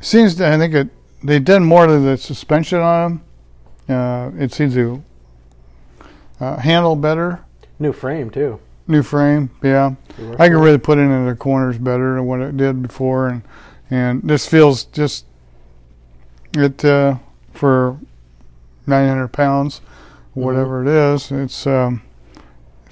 seems 0.00 0.36
to, 0.36 0.46
I 0.46 0.56
think 0.58 0.74
it 0.74 0.88
they 1.24 1.40
done 1.40 1.64
more 1.64 1.88
to 1.88 1.98
the 1.98 2.16
suspension 2.16 2.78
on 2.78 3.20
them. 3.88 3.96
Uh, 3.96 4.30
it 4.40 4.52
seems 4.52 4.74
to 4.74 5.02
uh, 6.38 6.58
handle 6.58 6.94
better. 6.94 7.44
New 7.80 7.92
frame 7.92 8.30
too. 8.30 8.60
New 8.86 9.02
frame, 9.02 9.50
yeah. 9.60 9.96
I 10.38 10.46
can 10.46 10.58
really 10.58 10.78
put 10.78 10.98
it 10.98 11.00
in 11.00 11.26
the 11.26 11.34
corners 11.34 11.78
better 11.78 12.14
than 12.14 12.26
what 12.26 12.38
it 12.40 12.56
did 12.56 12.80
before, 12.80 13.26
and 13.26 13.42
and 13.90 14.22
this 14.22 14.46
feels 14.46 14.84
just 14.84 15.26
it 16.56 16.84
uh, 16.84 17.16
for 17.52 17.98
900 18.86 19.32
pounds, 19.32 19.80
whatever 20.34 20.82
it 20.82 20.88
is. 20.88 21.32
It's 21.32 21.66
um, 21.66 22.02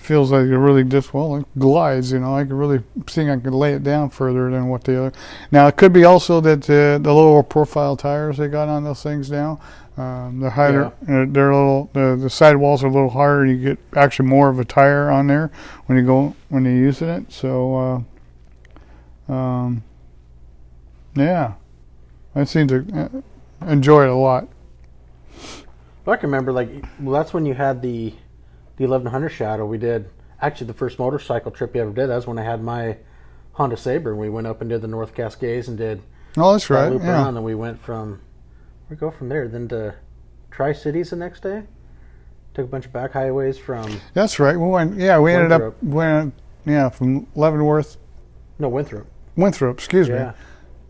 feels 0.04 0.30
like 0.30 0.42
it 0.42 0.58
really 0.58 0.84
just 0.84 1.14
well 1.14 1.37
it 1.37 1.46
glides. 1.58 2.12
You 2.12 2.20
know, 2.20 2.37
I 2.37 2.44
can 2.44 2.56
really 2.56 2.82
think 3.06 3.30
I 3.30 3.38
can 3.40 3.52
lay 3.52 3.73
it 3.73 3.82
down 3.82 4.11
further 4.11 4.50
than 4.50 4.68
what 4.68 4.84
the 4.84 4.99
other. 4.99 5.12
Now 5.50 5.66
it 5.66 5.76
could 5.76 5.92
be 5.92 6.04
also 6.04 6.40
that 6.40 6.68
uh, 6.68 6.99
the 6.99 7.12
lower 7.12 7.42
profile 7.42 7.96
tires 7.96 8.37
they 8.37 8.49
got 8.49 8.68
on 8.68 8.84
those 8.84 9.02
things 9.02 9.30
now 9.30 9.61
Um, 9.96 10.40
the 10.40 10.50
higher, 10.50 10.87
uh, 10.87 11.25
they're 11.28 11.50
a 11.50 11.56
little. 11.56 11.88
The, 11.92 12.16
the 12.20 12.28
sidewalls 12.28 12.82
are 12.82 12.88
a 12.88 12.90
little 12.90 13.11
harder. 13.11 13.46
You 13.46 13.56
get 13.62 13.78
actually 13.94 14.28
more 14.28 14.49
of 14.49 14.58
a 14.58 14.64
tire 14.64 15.08
on 15.08 15.28
there 15.28 15.52
when 15.87 15.96
you 15.96 16.04
go 16.04 16.34
when 16.49 16.64
you're 16.64 16.75
using 16.75 17.08
it. 17.08 17.32
So, 17.32 18.04
uh, 19.28 19.32
um, 19.32 19.84
yeah, 21.14 21.54
I 22.34 22.42
seem 22.42 22.66
to 22.68 22.84
uh, 22.92 23.68
enjoy 23.70 24.02
it 24.02 24.11
a 24.11 24.16
lot. 24.16 24.49
I 26.06 26.16
can 26.16 26.28
remember, 26.28 26.52
like, 26.52 26.70
well, 26.99 27.14
that's 27.14 27.32
when 27.32 27.46
you 27.46 27.54
had 27.54 27.80
the 27.80 28.14
the 28.76 28.85
1100 28.85 29.28
Shadow. 29.31 29.66
We 29.66 29.78
did 29.78 30.09
actually 30.40 30.66
the 30.66 30.75
first 30.75 30.99
motorcycle 30.99 31.50
trip 31.50 31.75
you 31.75 31.83
ever 31.83 31.93
did. 31.93 32.09
That 32.09 32.16
was 32.16 32.26
when 32.26 32.38
I 32.38 32.43
had 32.45 32.62
my 32.62 32.97
Honda 33.52 33.76
Saber. 33.76 34.11
and 34.11 34.21
We 34.21 34.28
went 34.28 34.47
up 34.47 34.61
and 34.61 34.71
did 34.71 34.83
the 34.83 34.88
North 34.88 35.14
Cascades 35.14 35.69
and 35.69 35.78
did 35.78 36.02
Oh, 36.37 36.52
that's 36.52 36.69
that 36.69 36.75
right. 36.75 36.93
loop 36.93 37.02
Yeah. 37.02 37.12
around. 37.12 37.37
And 37.37 37.45
we 37.45 37.54
went 37.54 37.78
from 37.81 38.21
we 38.90 38.97
go 38.97 39.11
from 39.11 39.28
there 39.28 39.49
then 39.49 39.69
to 39.69 39.95
Tri 40.50 40.73
Cities 40.73 41.11
the 41.11 41.16
next 41.16 41.43
day. 41.43 41.62
Took 42.54 42.66
a 42.66 42.69
bunch 42.69 42.87
of 42.87 42.93
back 42.93 43.12
highways 43.12 43.59
from 43.59 44.00
That's 44.12 44.38
right. 44.38 44.57
We 44.57 44.66
went. 44.69 44.97
Yeah, 44.97 45.19
we 45.19 45.33
ended 45.33 45.52
up 45.52 45.61
Winthrop. 45.83 45.83
went. 45.83 46.35
Yeah, 46.66 46.88
from 46.88 47.26
Leavenworth, 47.35 47.97
no 48.59 48.69
Winthrop. 48.69 49.07
Winthrop. 49.37 49.76
Excuse 49.78 50.09
Yeah, 50.09 50.33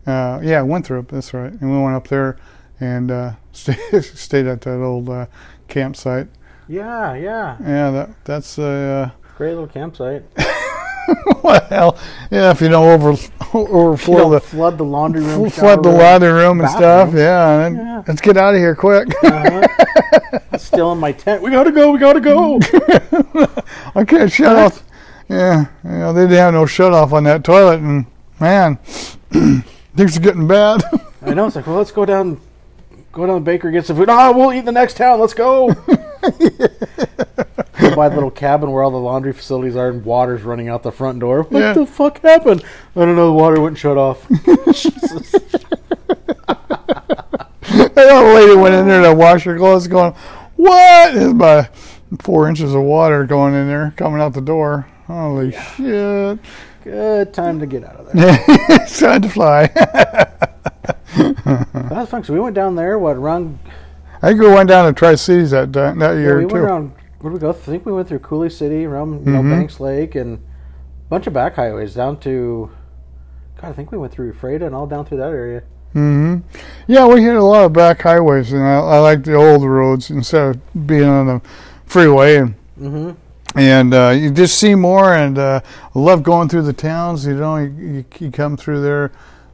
me. 0.05 0.13
Uh, 0.13 0.39
yeah, 0.41 0.61
Winthrop. 0.61 1.09
That's 1.09 1.33
right. 1.33 1.51
And 1.51 1.71
we 1.71 1.81
went 1.81 1.95
up 1.95 2.07
there 2.07 2.37
and 2.79 3.09
uh, 3.11 3.31
stayed, 3.51 3.77
stayed 4.03 4.45
at 4.47 4.61
that 4.61 4.79
old 4.81 5.09
uh, 5.09 5.25
campsite. 5.67 6.27
Yeah, 6.67 7.13
yeah. 7.15 7.57
Yeah, 7.61 7.91
that 7.91 8.09
that's 8.25 8.57
uh, 8.59 9.09
Great 9.37 9.49
little 9.49 9.67
campsite. 9.67 10.23
well, 11.43 11.97
yeah. 12.31 12.51
If 12.51 12.61
you 12.61 12.69
don't 12.69 12.87
over 12.87 13.09
overflow 13.53 14.17
don't 14.17 14.31
the 14.31 14.39
flood 14.39 14.77
the 14.77 14.83
laundry 14.85 15.21
room. 15.23 15.49
flood 15.49 15.83
the 15.83 15.89
room. 15.89 15.97
laundry 15.99 16.31
room 16.31 16.59
and 16.61 16.69
stuff, 16.69 17.13
yeah, 17.13 17.67
Yeah. 17.69 18.03
let's 18.07 18.21
get 18.21 18.37
out 18.37 18.53
of 18.55 18.59
here 18.59 18.75
quick. 18.75 19.07
Uh-huh. 19.23 20.57
Still 20.57 20.91
in 20.93 20.99
my 20.99 21.11
tent. 21.11 21.41
We 21.41 21.51
gotta 21.51 21.71
go. 21.71 21.91
We 21.91 21.99
gotta 21.99 22.21
go. 22.21 22.59
I 23.95 24.03
can't 24.05 24.31
shut 24.31 24.55
off. 24.55 24.83
Yeah, 25.29 25.65
you 25.83 25.89
know, 25.89 26.13
they 26.13 26.21
didn't 26.23 26.37
have 26.37 26.53
no 26.53 26.65
shut 26.65 26.93
off 26.93 27.11
on 27.13 27.23
that 27.23 27.43
toilet, 27.43 27.79
and 27.81 28.05
man, 28.39 28.75
things 29.95 30.17
are 30.17 30.21
getting 30.21 30.47
bad. 30.47 30.83
I 31.21 31.33
know. 31.33 31.47
It's 31.47 31.55
like, 31.55 31.65
well, 31.67 31.77
let's 31.77 31.91
go 31.91 32.05
down, 32.05 32.39
go 33.11 33.25
down 33.25 33.35
the 33.35 33.41
bakery, 33.41 33.71
get 33.71 33.85
some 33.85 33.97
food. 33.97 34.07
Oh, 34.09 34.31
we'll 34.37 34.53
eat 34.53 34.59
in 34.59 34.65
the 34.65 34.71
next 34.71 34.97
town. 34.97 35.19
Let's 35.19 35.33
go. 35.33 35.73
The 37.77 38.11
little 38.13 38.31
cabin 38.31 38.71
where 38.71 38.83
all 38.83 38.91
the 38.91 38.97
laundry 38.97 39.33
facilities 39.33 39.75
are, 39.75 39.89
and 39.89 40.03
water's 40.05 40.43
running 40.43 40.69
out 40.69 40.83
the 40.83 40.91
front 40.91 41.19
door. 41.19 41.43
What 41.43 41.59
Yeah. 41.59 41.73
the 41.73 41.85
fuck 41.85 42.21
happened? 42.21 42.63
I 42.95 42.99
don't 43.05 43.15
know. 43.15 43.27
The 43.27 43.33
water 43.33 43.59
wouldn't 43.61 43.77
shut 43.79 43.97
off. 43.97 44.27
Jesus. 44.73 45.33
The 47.95 48.31
lady 48.35 48.55
went 48.55 48.75
in 48.75 48.87
there 48.87 49.01
to 49.03 49.13
wash 49.13 49.43
her 49.45 49.57
clothes, 49.57 49.87
going, 49.87 50.13
"What?" 50.55 51.13
There's 51.13 51.31
about 51.31 51.69
four 52.21 52.47
inches 52.47 52.73
of 52.75 52.81
water 52.81 53.25
going 53.25 53.53
in 53.53 53.67
there, 53.67 53.93
coming 53.97 54.21
out 54.21 54.33
the 54.33 54.41
door. 54.41 54.87
Holy 55.07 55.51
shit! 55.51 56.39
Good 56.83 57.33
time 57.33 57.59
to 57.59 57.65
get 57.65 57.83
out 57.83 57.95
of 57.95 58.11
there. 58.11 58.37
it's 58.47 58.99
time 58.99 59.21
to 59.23 59.29
fly. 59.29 59.67
That 59.67 60.51
was 61.91 62.09
fun. 62.09 62.23
So 62.23 62.33
we 62.33 62.39
went 62.39 62.55
down 62.55 62.75
there. 62.75 62.97
What 62.99 63.15
around? 63.17 63.59
I 64.25 64.29
think 64.29 64.41
we 64.41 64.47
went 64.47 64.69
down 64.69 64.87
to 64.91 64.97
Tri 64.97 65.13
Cities 65.13 65.51
that 65.51 65.71
that 65.73 65.97
Yeah, 65.99 66.13
year 66.15 66.39
we 66.39 66.45
too. 66.47 66.53
went 66.53 66.65
around. 66.65 66.91
Where 67.21 67.31
did 67.31 67.33
we 67.33 67.39
go? 67.41 67.49
I 67.51 67.53
think 67.53 67.85
we 67.85 67.91
went 67.91 68.07
through 68.07 68.19
Coulee 68.19 68.49
City, 68.49 68.83
around 68.83 69.23
you 69.23 69.31
know 69.31 69.43
Mhm. 69.43 69.51
Banks 69.51 69.79
Lake, 69.79 70.15
and 70.15 70.37
a 70.37 71.09
bunch 71.09 71.27
of 71.27 71.33
back 71.33 71.55
highways 71.57 71.93
down 71.93 72.17
to. 72.21 72.71
God, 73.61 73.69
I 73.69 73.71
think 73.73 73.91
we 73.91 73.99
went 73.99 74.11
through 74.11 74.33
Freda 74.33 74.63
and 74.65 74.73
all 74.73 74.87
down 74.87 75.05
through 75.05 75.19
that 75.19 75.29
area. 75.29 75.61
hmm 75.93 76.37
Yeah, 76.87 77.05
we 77.05 77.21
hit 77.21 77.35
a 77.35 77.43
lot 77.43 77.65
of 77.65 77.73
back 77.73 78.01
highways, 78.01 78.51
and 78.51 78.63
I, 78.63 78.77
I 78.79 78.97
like 78.97 79.23
the 79.23 79.35
old 79.35 79.63
roads 79.63 80.09
instead 80.09 80.55
of 80.55 80.87
being 80.87 81.07
on 81.07 81.27
the 81.27 81.41
freeway. 81.85 82.37
And 82.37 82.55
Mm-hmm. 82.81 83.11
and 83.59 83.93
uh, 83.93 84.09
you 84.09 84.31
just 84.31 84.57
see 84.57 84.73
more. 84.73 85.13
And 85.13 85.37
uh, 85.37 85.59
love 85.93 86.23
going 86.23 86.49
through 86.49 86.63
the 86.63 86.73
towns. 86.73 87.27
You 87.27 87.35
know, 87.35 87.57
you, 87.57 87.69
you, 87.69 88.05
you 88.19 88.31
come 88.31 88.57
through 88.57 88.81
there, 88.81 89.11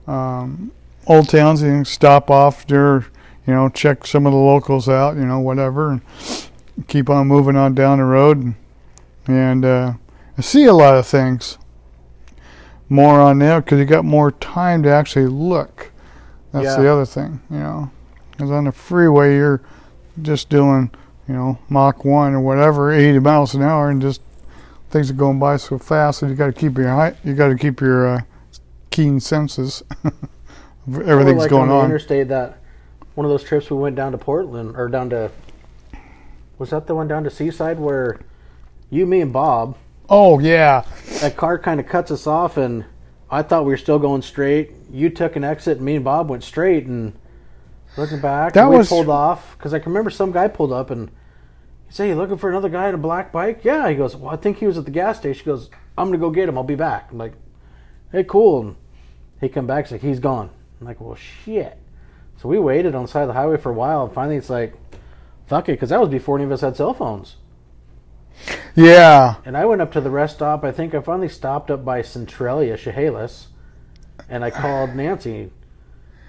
um, 0.07 0.71
old 1.07 1.27
towns, 1.27 1.61
and 1.61 1.79
you 1.79 1.83
stop 1.83 2.31
off 2.31 2.65
there. 2.67 3.05
You 3.47 3.53
know, 3.53 3.69
check 3.69 4.05
some 4.05 4.25
of 4.25 4.31
the 4.33 4.37
locals 4.37 4.87
out. 4.87 5.15
You 5.15 5.25
know, 5.25 5.39
whatever, 5.39 5.91
and 5.91 6.01
keep 6.87 7.09
on 7.09 7.27
moving 7.27 7.55
on 7.55 7.73
down 7.75 7.97
the 7.97 8.05
road. 8.05 8.37
And, 8.37 8.55
and 9.27 9.65
uh, 9.65 9.93
I 10.37 10.41
see 10.41 10.65
a 10.65 10.73
lot 10.73 10.95
of 10.95 11.05
things 11.07 11.57
more 12.89 13.19
on 13.21 13.39
there 13.39 13.61
because 13.61 13.79
you 13.79 13.85
got 13.85 14.05
more 14.05 14.31
time 14.31 14.83
to 14.83 14.89
actually 14.89 15.27
look. 15.27 15.91
That's 16.51 16.65
Yeah. 16.65 16.81
the 16.81 16.91
other 16.91 17.05
thing, 17.05 17.39
you 17.49 17.57
know. 17.59 17.91
Because 18.31 18.51
on 18.51 18.65
the 18.65 18.71
freeway, 18.71 19.35
you're 19.35 19.61
just 20.21 20.49
doing, 20.49 20.91
you 21.27 21.33
know, 21.33 21.57
Mach 21.69 22.03
1 22.03 22.33
or 22.33 22.41
whatever, 22.41 22.91
80 22.91 23.19
miles 23.19 23.53
an 23.55 23.61
hour, 23.61 23.89
and 23.89 24.01
just 24.01 24.21
things 24.89 25.09
are 25.09 25.13
going 25.13 25.39
by 25.39 25.55
so 25.57 25.77
fast 25.77 26.19
that 26.21 26.27
you 26.27 26.35
got 26.35 26.47
to 26.47 26.51
keep 26.53 26.77
your 26.77 26.89
high, 26.89 27.15
you 27.23 27.33
got 27.33 27.47
to 27.47 27.55
keep 27.55 27.79
your 27.79 28.07
uh, 28.07 28.21
keen 28.89 29.19
senses. 29.21 29.83
of 30.03 31.01
Everything's 31.01 31.39
like 31.39 31.49
going 31.49 31.69
on 31.69 31.79
the 31.79 31.85
interstate. 31.85 32.27
That 32.27 32.57
one 33.15 33.25
of 33.25 33.29
those 33.31 33.43
trips 33.43 33.69
we 33.69 33.77
went 33.77 33.95
down 33.95 34.11
to 34.11 34.17
Portland 34.17 34.75
or 34.77 34.87
down 34.87 35.09
to. 35.11 35.31
Was 36.57 36.69
that 36.69 36.87
the 36.87 36.95
one 36.95 37.07
down 37.07 37.23
to 37.23 37.29
Seaside 37.29 37.79
where 37.79 38.19
you, 38.89 39.05
me, 39.05 39.21
and 39.21 39.33
Bob? 39.33 39.77
Oh 40.09 40.39
yeah, 40.39 40.83
That 41.21 41.37
car 41.37 41.57
kind 41.57 41.79
of 41.79 41.87
cuts 41.87 42.11
us 42.11 42.27
off, 42.27 42.57
and 42.57 42.85
I 43.29 43.41
thought 43.43 43.65
we 43.65 43.71
were 43.71 43.77
still 43.77 43.99
going 43.99 44.21
straight. 44.21 44.71
You 44.91 45.09
took 45.09 45.35
an 45.35 45.43
exit, 45.43 45.77
and 45.77 45.85
me 45.85 45.95
and 45.95 46.03
Bob 46.05 46.29
went 46.29 46.43
straight, 46.43 46.85
and 46.85 47.13
looking 47.97 48.19
back, 48.19 48.53
That 48.53 48.69
we 48.69 48.77
was- 48.77 48.89
pulled 48.89 49.09
off 49.09 49.55
because 49.57 49.73
I 49.73 49.79
can 49.79 49.91
remember 49.91 50.09
some 50.09 50.31
guy 50.31 50.47
pulled 50.49 50.73
up 50.73 50.89
and 50.91 51.09
he 51.87 51.93
said, 51.93 52.05
"You 52.09 52.15
looking 52.15 52.37
for 52.37 52.49
another 52.49 52.69
guy 52.69 52.89
in 52.89 52.95
a 52.95 52.97
black 52.97 53.31
bike?" 53.31 53.61
Yeah, 53.63 53.87
he 53.89 53.95
goes. 53.95 54.15
Well, 54.15 54.31
I 54.33 54.35
think 54.37 54.57
he 54.57 54.67
was 54.67 54.77
at 54.77 54.85
the 54.85 54.91
gas 54.91 55.17
station. 55.17 55.43
He 55.43 55.49
goes, 55.49 55.69
"I'm 55.97 56.07
gonna 56.07 56.17
go 56.17 56.29
get 56.29 56.47
him. 56.49 56.57
I'll 56.57 56.63
be 56.63 56.75
back." 56.75 57.09
I'm 57.11 57.17
like, 57.17 57.33
"Hey, 58.11 58.23
cool." 58.23 58.61
And 58.61 58.75
he 59.39 59.49
come 59.49 59.67
back, 59.67 59.85
he's 59.85 59.91
like, 59.93 60.01
"He's 60.01 60.19
gone." 60.19 60.49
I'm 60.79 60.87
like, 60.87 60.99
"Well, 61.01 61.15
shit." 61.15 61.77
So 62.41 62.49
we 62.49 62.57
waited 62.57 62.95
on 62.95 63.03
the 63.03 63.07
side 63.07 63.21
of 63.21 63.27
the 63.27 63.33
highway 63.33 63.57
for 63.57 63.69
a 63.69 63.73
while, 63.73 64.03
and 64.05 64.13
finally 64.13 64.35
it's 64.35 64.49
like, 64.49 64.73
"Fuck 65.45 65.69
it," 65.69 65.73
because 65.73 65.89
that 65.89 65.99
was 65.99 66.09
before 66.09 66.37
any 66.37 66.45
of 66.45 66.51
us 66.51 66.61
had 66.61 66.75
cell 66.75 66.93
phones. 66.93 67.35
yeah. 68.75 69.35
And 69.45 69.55
I 69.57 69.65
went 69.65 69.81
up 69.81 69.91
to 69.93 70.01
the 70.01 70.09
rest 70.09 70.35
stop. 70.37 70.63
I 70.63 70.71
think 70.71 70.95
I 70.95 71.01
finally 71.01 71.29
stopped 71.29 71.69
up 71.69 71.83
by 71.85 72.01
Centralia, 72.01 72.77
Chehalis, 72.77 73.47
and 74.29 74.43
I 74.43 74.49
called 74.49 74.95
Nancy. 74.95 75.51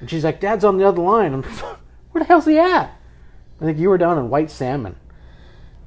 And 0.01 0.11
she's 0.11 0.25
like, 0.25 0.41
Dad's 0.41 0.65
on 0.65 0.79
the 0.79 0.87
other 0.87 1.01
line. 1.01 1.33
I'm 1.33 1.43
where 2.11 2.21
the 2.23 2.25
hell's 2.25 2.45
he 2.47 2.59
at? 2.59 2.91
I 3.61 3.65
think 3.65 3.79
you 3.79 3.89
were 3.89 3.99
down 3.99 4.19
in 4.19 4.29
White 4.29 4.51
Salmon. 4.51 4.97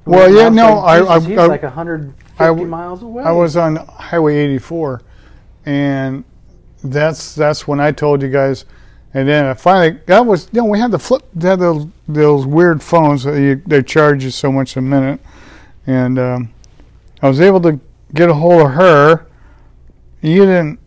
Well, 0.06 0.32
yeah, 0.32 0.48
no, 0.48 0.78
I- 0.78 1.16
I- 1.16 1.20
he's 1.20 1.38
I- 1.38 1.46
like 1.46 1.62
150 1.62 2.42
I 2.42 2.50
miles 2.52 3.02
away. 3.02 3.22
I 3.22 3.32
was 3.32 3.56
on 3.56 3.76
Highway 3.76 4.36
84, 4.36 5.02
and 5.66 6.24
that's 6.82 7.34
that's 7.34 7.68
when 7.68 7.78
I 7.80 7.92
told 7.92 8.22
you 8.22 8.28
guys. 8.30 8.64
And 9.16 9.26
then 9.26 9.46
I 9.46 9.54
finally 9.54 9.98
that 10.04 10.26
was 10.26 10.46
you 10.52 10.60
know 10.60 10.66
we 10.66 10.78
had 10.78 10.90
the 10.90 10.98
flip 10.98 11.22
had 11.40 11.58
those 11.58 11.86
those 12.06 12.44
weird 12.44 12.82
phones 12.82 13.24
that 13.24 13.40
you, 13.40 13.62
they 13.66 13.82
charge 13.82 14.22
you 14.22 14.30
so 14.30 14.52
much 14.52 14.76
a 14.76 14.82
minute, 14.82 15.20
and 15.86 16.18
um, 16.18 16.52
I 17.22 17.28
was 17.28 17.40
able 17.40 17.62
to 17.62 17.80
get 18.12 18.28
a 18.28 18.34
hold 18.34 18.60
of 18.60 18.72
her. 18.72 19.26
You 20.20 20.44
didn't. 20.44 20.78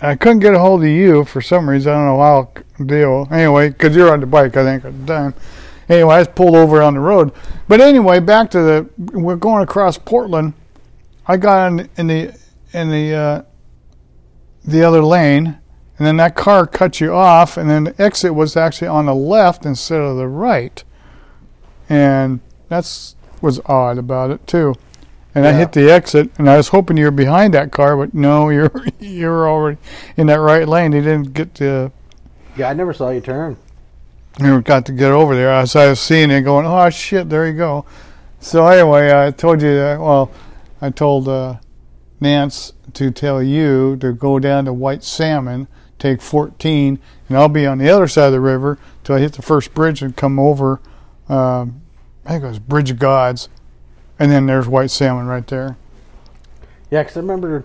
I 0.00 0.14
couldn't 0.14 0.38
get 0.38 0.54
a 0.54 0.60
hold 0.60 0.84
of 0.84 0.88
you 0.88 1.24
for 1.24 1.40
some 1.40 1.68
reason. 1.68 1.92
I 1.92 1.96
don't 1.96 2.06
know 2.06 2.20
how 2.20 2.84
deal. 2.84 3.26
Anyway, 3.32 3.70
because 3.70 3.96
you're 3.96 4.12
on 4.12 4.20
the 4.20 4.26
bike, 4.26 4.56
I 4.56 4.62
think 4.62 4.84
at 4.84 5.00
the 5.00 5.12
time. 5.12 5.34
Anyway, 5.88 6.14
I 6.14 6.22
pulled 6.22 6.54
over 6.54 6.80
on 6.80 6.94
the 6.94 7.00
road. 7.00 7.32
But 7.66 7.80
anyway, 7.80 8.20
back 8.20 8.48
to 8.52 8.60
the 8.60 8.88
we're 8.96 9.34
going 9.34 9.64
across 9.64 9.98
Portland. 9.98 10.52
I 11.26 11.36
got 11.36 11.66
in, 11.66 11.90
in 11.96 12.06
the 12.06 12.40
in 12.72 12.90
the 12.92 13.12
uh, 13.12 13.42
the 14.64 14.84
other 14.84 15.02
lane, 15.02 15.58
and 15.98 16.06
then 16.06 16.16
that 16.18 16.34
car 16.34 16.66
cut 16.66 17.00
you 17.00 17.12
off, 17.14 17.56
and 17.56 17.68
then 17.70 17.84
the 17.84 18.02
exit 18.02 18.34
was 18.34 18.56
actually 18.56 18.88
on 18.88 19.06
the 19.06 19.14
left 19.14 19.64
instead 19.64 20.00
of 20.00 20.16
the 20.16 20.28
right, 20.28 20.82
and 21.88 22.40
that's 22.68 23.16
was 23.40 23.60
odd 23.66 23.98
about 23.98 24.30
it 24.30 24.46
too. 24.46 24.74
And 25.34 25.46
I 25.46 25.52
hit 25.52 25.72
the 25.72 25.92
exit, 25.92 26.30
and 26.38 26.48
I 26.48 26.56
was 26.56 26.68
hoping 26.68 26.96
you 26.96 27.04
were 27.04 27.10
behind 27.10 27.52
that 27.52 27.70
car, 27.70 27.94
but 27.96 28.14
no, 28.14 28.48
you're 28.50 28.72
you're 28.98 29.48
already 29.48 29.78
in 30.16 30.26
that 30.28 30.40
right 30.40 30.66
lane. 30.66 30.92
You 30.92 31.02
didn't 31.02 31.34
get 31.34 31.54
to 31.56 31.92
yeah, 32.56 32.70
I 32.70 32.72
never 32.72 32.94
saw 32.94 33.10
you 33.10 33.20
turn. 33.20 33.56
never 34.38 34.62
got 34.62 34.86
to 34.86 34.92
get 34.92 35.12
over 35.12 35.34
there. 35.34 35.50
As 35.50 35.76
I 35.76 35.88
was 35.88 36.00
seeing 36.00 36.30
it, 36.30 36.42
going, 36.42 36.64
oh 36.64 36.88
shit, 36.88 37.28
there 37.28 37.46
you 37.46 37.52
go. 37.52 37.84
So 38.40 38.66
anyway, 38.66 39.12
I 39.12 39.30
told 39.30 39.60
you 39.60 39.74
that. 39.76 40.00
Well, 40.00 40.30
I 40.80 40.88
told 40.90 41.28
uh, 41.28 41.56
Nance 42.18 42.72
to 42.94 43.10
tell 43.10 43.42
you 43.42 43.96
to 43.96 44.12
go 44.14 44.38
down 44.38 44.64
to 44.64 44.72
White 44.72 45.04
Salmon, 45.04 45.68
take 45.98 46.20
14, 46.20 46.98
and 47.28 47.36
I'll 47.38 47.48
be 47.48 47.66
on 47.66 47.78
the 47.78 47.88
other 47.88 48.06
side 48.08 48.26
of 48.26 48.32
the 48.32 48.40
river 48.40 48.78
till 49.04 49.16
I 49.16 49.20
hit 49.20 49.32
the 49.34 49.42
first 49.42 49.72
bridge 49.74 50.02
and 50.02 50.16
come 50.16 50.38
over. 50.38 50.80
Um, 51.28 51.82
I 52.24 52.30
think 52.32 52.44
it 52.44 52.48
was 52.48 52.58
Bridge 52.58 52.90
of 52.90 52.98
Gods, 52.98 53.48
and 54.18 54.30
then 54.30 54.46
there's 54.46 54.66
White 54.68 54.90
Salmon 54.90 55.26
right 55.26 55.46
there. 55.46 55.76
Yeah, 56.90 57.02
because 57.02 57.16
I 57.16 57.20
remember 57.20 57.64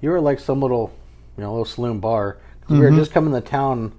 you 0.00 0.10
were 0.10 0.20
like 0.20 0.40
some 0.40 0.60
little, 0.60 0.90
you 1.36 1.42
know, 1.42 1.50
little 1.50 1.64
saloon 1.64 1.98
bar. 2.00 2.36
'Cause 2.66 2.78
we 2.78 2.84
were 2.84 2.90
Mhm. 2.90 2.96
just 2.96 3.12
coming 3.12 3.32
to 3.34 3.40
town. 3.40 3.92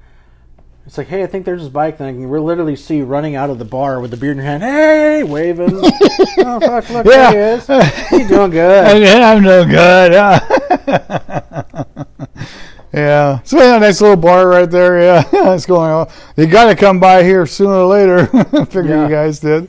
It's 0.85 0.97
like, 0.97 1.07
hey, 1.07 1.21
I 1.23 1.27
think 1.27 1.45
there's 1.45 1.61
this 1.61 1.69
bike 1.69 1.97
thing. 1.99 2.07
I 2.07 2.11
can 2.13 2.29
literally 2.31 2.75
see 2.75 2.97
you 2.97 3.05
running 3.05 3.35
out 3.35 3.49
of 3.51 3.59
the 3.59 3.65
bar 3.65 3.99
with 3.99 4.09
the 4.11 4.17
beer 4.17 4.31
in 4.31 4.37
your 4.37 4.45
hand. 4.45 4.63
Hey, 4.63 5.23
waving. 5.23 5.79
oh 5.83 6.59
fuck! 6.59 6.89
Look, 6.89 7.05
Yeah. 7.05 7.31
there 7.31 7.57
he 7.59 7.73
is. 7.73 8.09
He's 8.09 8.27
doing 8.27 8.49
good. 8.51 9.07
I'm 9.07 9.43
no 9.43 9.63
good. 9.65 10.11
Yeah. 10.13 11.40
yeah. 12.93 13.39
So 13.43 13.57
yeah, 13.57 13.77
a 13.77 13.79
nice 13.79 14.01
little 14.01 14.17
bar 14.17 14.47
right 14.47 14.69
there. 14.69 14.99
Yeah, 15.01 15.23
it's 15.53 15.65
going 15.65 15.89
on. 15.91 16.09
You 16.37 16.47
got 16.47 16.65
to 16.65 16.75
come 16.75 16.99
by 16.99 17.23
here 17.23 17.45
sooner 17.45 17.73
or 17.73 17.85
later. 17.85 18.29
I 18.33 18.65
figure 18.65 18.95
Yeah. 18.95 19.03
you 19.03 19.09
guys 19.09 19.39
did. 19.39 19.67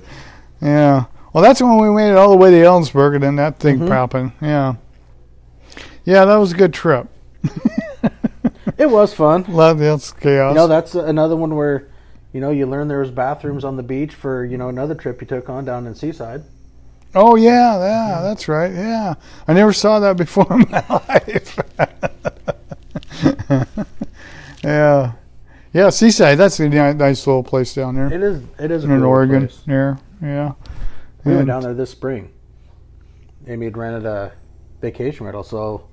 Yeah. 0.60 1.04
Well, 1.32 1.42
that's 1.42 1.62
when 1.62 1.78
we 1.78 1.90
made 1.90 2.10
it 2.10 2.16
all 2.16 2.30
the 2.30 2.36
way 2.36 2.50
to 2.50 2.56
Ellensburg 2.58 3.14
and 3.14 3.22
then 3.24 3.36
that 3.36 3.58
thing 3.58 3.78
Mhm. 3.80 3.88
popping. 3.88 4.32
Yeah. 4.40 4.74
Yeah, 6.04 6.24
that 6.24 6.36
was 6.36 6.52
a 6.52 6.56
good 6.56 6.72
trip. 6.74 7.08
It 8.78 8.90
was 8.90 9.12
fun. 9.14 9.44
Love 9.48 9.78
the 9.78 10.14
chaos. 10.20 10.50
You 10.50 10.54
know, 10.56 10.66
that's 10.66 10.94
another 10.94 11.36
one 11.36 11.54
where, 11.54 11.88
you 12.32 12.40
know, 12.40 12.50
you 12.50 12.66
learn 12.66 12.88
there 12.88 13.00
was 13.00 13.10
bathrooms 13.10 13.64
on 13.64 13.76
the 13.76 13.82
beach 13.82 14.14
for 14.14 14.44
you 14.44 14.56
know 14.56 14.68
another 14.68 14.94
trip 14.94 15.20
you 15.20 15.26
took 15.26 15.48
on 15.48 15.64
down 15.64 15.86
in 15.86 15.94
Seaside. 15.94 16.42
Oh 17.14 17.36
yeah, 17.36 17.78
yeah, 17.78 18.20
that's 18.22 18.48
right. 18.48 18.72
Yeah, 18.72 19.14
I 19.46 19.52
never 19.52 19.72
saw 19.72 20.00
that 20.00 20.16
before 20.16 20.46
in 20.52 20.66
my 20.70 20.84
life. 21.08 21.58
yeah, 24.64 25.12
yeah, 25.72 25.90
Seaside. 25.90 26.38
That's 26.38 26.60
a 26.60 26.68
nice 26.68 27.26
little 27.26 27.42
place 27.42 27.74
down 27.74 27.94
there 27.94 28.12
It 28.12 28.22
is. 28.22 28.42
It 28.58 28.70
is 28.70 28.84
a 28.84 28.90
in 28.92 29.00
cool 29.00 29.08
Oregon. 29.08 29.40
place. 29.48 29.62
Yeah, 29.66 29.96
yeah. 30.20 30.52
We 31.24 31.34
went 31.36 31.46
down 31.46 31.62
there 31.62 31.74
this 31.74 31.90
spring. 31.90 32.30
Amy 33.46 33.66
had 33.66 33.76
rented 33.76 34.06
a 34.06 34.32
vacation 34.80 35.26
rental, 35.26 35.42
so 35.42 35.88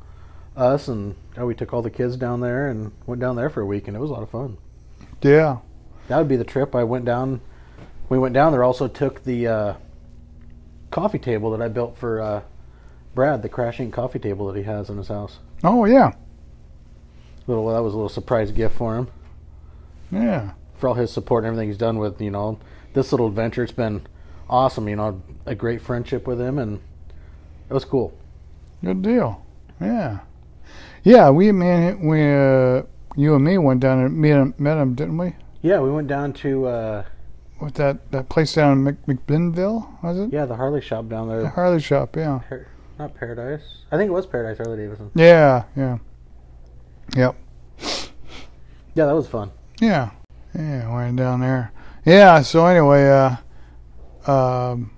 us 0.55 0.87
and 0.87 1.15
oh, 1.37 1.45
we 1.45 1.55
took 1.55 1.73
all 1.73 1.81
the 1.81 1.89
kids 1.89 2.15
down 2.17 2.41
there 2.41 2.69
and 2.69 2.91
went 3.05 3.21
down 3.21 3.35
there 3.35 3.49
for 3.49 3.61
a 3.61 3.65
week, 3.65 3.87
and 3.87 3.95
it 3.95 3.99
was 3.99 4.09
a 4.09 4.13
lot 4.13 4.23
of 4.23 4.29
fun. 4.29 4.57
Yeah. 5.21 5.57
That 6.07 6.17
would 6.17 6.27
be 6.27 6.35
the 6.35 6.43
trip. 6.43 6.75
I 6.75 6.83
went 6.83 7.05
down. 7.05 7.41
We 8.09 8.17
went 8.17 8.33
down 8.33 8.51
there. 8.51 8.63
Also 8.63 8.87
took 8.87 9.23
the 9.23 9.47
uh, 9.47 9.73
coffee 10.91 11.19
table 11.19 11.51
that 11.51 11.61
I 11.61 11.67
built 11.67 11.97
for 11.97 12.19
uh, 12.21 12.41
Brad, 13.13 13.41
the 13.41 13.49
Crash 13.49 13.77
Inc 13.77 13.93
coffee 13.93 14.19
table 14.19 14.47
that 14.47 14.57
he 14.57 14.63
has 14.63 14.89
in 14.89 14.97
his 14.97 15.07
house. 15.07 15.39
Oh 15.63 15.85
yeah, 15.85 16.11
Little 17.49 17.67
that 17.73 17.81
was 17.81 17.93
a 17.93 17.97
little 17.97 18.09
surprise 18.09 18.51
gift 18.51 18.75
for 18.75 18.95
him 18.95 19.07
yeah. 20.11 20.51
for 20.77 20.89
all 20.89 20.93
his 20.93 21.11
support 21.11 21.43
and 21.43 21.47
everything 21.47 21.69
he's 21.69 21.77
done 21.77 21.97
with 21.97 22.21
you 22.21 22.31
know 22.31 22.59
this 22.93 23.11
little 23.11 23.27
adventure. 23.27 23.63
It's 23.63 23.71
been 23.71 24.05
awesome. 24.49 24.87
You 24.87 24.95
know, 24.95 25.21
a 25.45 25.55
great 25.55 25.81
friendship 25.81 26.27
with 26.27 26.39
him, 26.39 26.59
and 26.59 26.79
it 27.69 27.73
was 27.73 27.85
cool. 27.85 28.17
Good 28.83 29.01
deal. 29.01 29.43
Yeah, 29.81 30.19
yeah. 31.03 31.29
We 31.29 31.51
man, 31.51 32.05
we 32.05 32.21
uh, 32.21 32.83
you 33.15 33.35
and 33.35 33.43
me 33.43 33.57
went 33.57 33.79
down 33.79 33.99
and 33.99 34.15
met 34.15 34.37
him, 34.37 34.53
met 34.57 34.77
him, 34.77 34.93
didn't 34.95 35.17
we? 35.17 35.35
Yeah, 35.61 35.79
we 35.79 35.91
went 35.91 36.07
down 36.07 36.33
to 36.33 36.67
uh, 36.67 37.05
With 37.59 37.73
that 37.75 38.11
that 38.11 38.29
place 38.29 38.53
down 38.53 38.77
in 38.77 38.83
Mc, 38.83 39.05
McMinnville, 39.07 40.03
was 40.03 40.19
it? 40.19 40.31
yeah 40.31 40.45
the 40.45 40.55
Harley 40.55 40.81
shop 40.81 41.09
down 41.09 41.29
there. 41.29 41.41
The. 41.41 41.49
Harley 41.49 41.81
shop. 41.81 42.15
Yeah. 42.15 42.41
Par- 42.47 42.67
not 42.97 43.15
Paradise. 43.15 43.63
I 43.91 43.97
think 43.97 44.09
it 44.09 44.13
was 44.13 44.25
Paradise 44.25 44.57
Harley 44.57 44.77
Davidson. 44.77 45.11
Yeah. 45.15 45.63
Yeah. 45.75 45.97
Yep. 47.15 47.35
Yeah, 48.95 49.05
that 49.05 49.15
was 49.15 49.27
fun. 49.27 49.51
Yeah, 49.79 50.11
yeah, 50.53 50.93
went 50.93 51.17
down 51.17 51.39
there. 51.39 51.71
Yeah. 52.05 52.41
So 52.41 52.65
anyway, 52.65 53.07
uh, 53.07 54.31
um, 54.31 54.91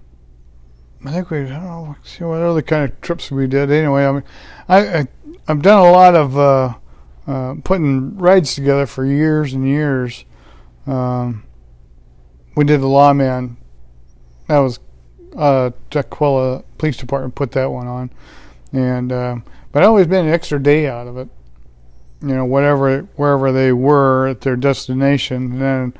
I 1.05 1.11
think 1.11 1.29
we 1.29 1.39
I 1.39 1.49
don't 1.49 1.63
know 1.63 1.95
see 2.03 2.23
what 2.23 2.41
other 2.41 2.61
kind 2.61 2.89
of 2.89 2.99
trips 3.01 3.31
we 3.31 3.47
did. 3.47 3.71
Anyway, 3.71 4.05
I 4.05 4.11
mean, 4.11 4.23
I, 4.67 4.99
I 4.99 5.07
I've 5.47 5.61
done 5.61 5.79
a 5.79 5.91
lot 5.91 6.15
of 6.15 6.37
uh, 6.37 6.73
uh, 7.27 7.55
putting 7.63 8.17
rides 8.17 8.55
together 8.55 8.85
for 8.85 9.05
years 9.05 9.53
and 9.53 9.67
years. 9.67 10.25
Um, 10.87 11.43
we 12.55 12.65
did 12.65 12.81
the 12.81 12.87
Lawman. 12.87 13.57
That 14.47 14.59
was 14.59 14.79
uh, 15.37 15.71
Tukwila 15.89 16.63
Police 16.77 16.97
Department 16.97 17.35
put 17.35 17.51
that 17.51 17.71
one 17.71 17.87
on, 17.87 18.11
and 18.73 19.11
um, 19.11 19.43
but 19.71 19.83
I 19.83 19.85
always 19.85 20.07
made 20.07 20.25
an 20.25 20.29
extra 20.29 20.61
day 20.61 20.87
out 20.87 21.07
of 21.07 21.17
it 21.17 21.29
you 22.22 22.36
know, 22.36 22.46
whatever 22.46 23.01
wherever 23.16 23.51
they 23.51 23.72
were 23.72 24.27
at 24.27 24.42
their 24.42 24.55
destination, 24.55 25.53
and 25.53 25.62
then 25.62 25.94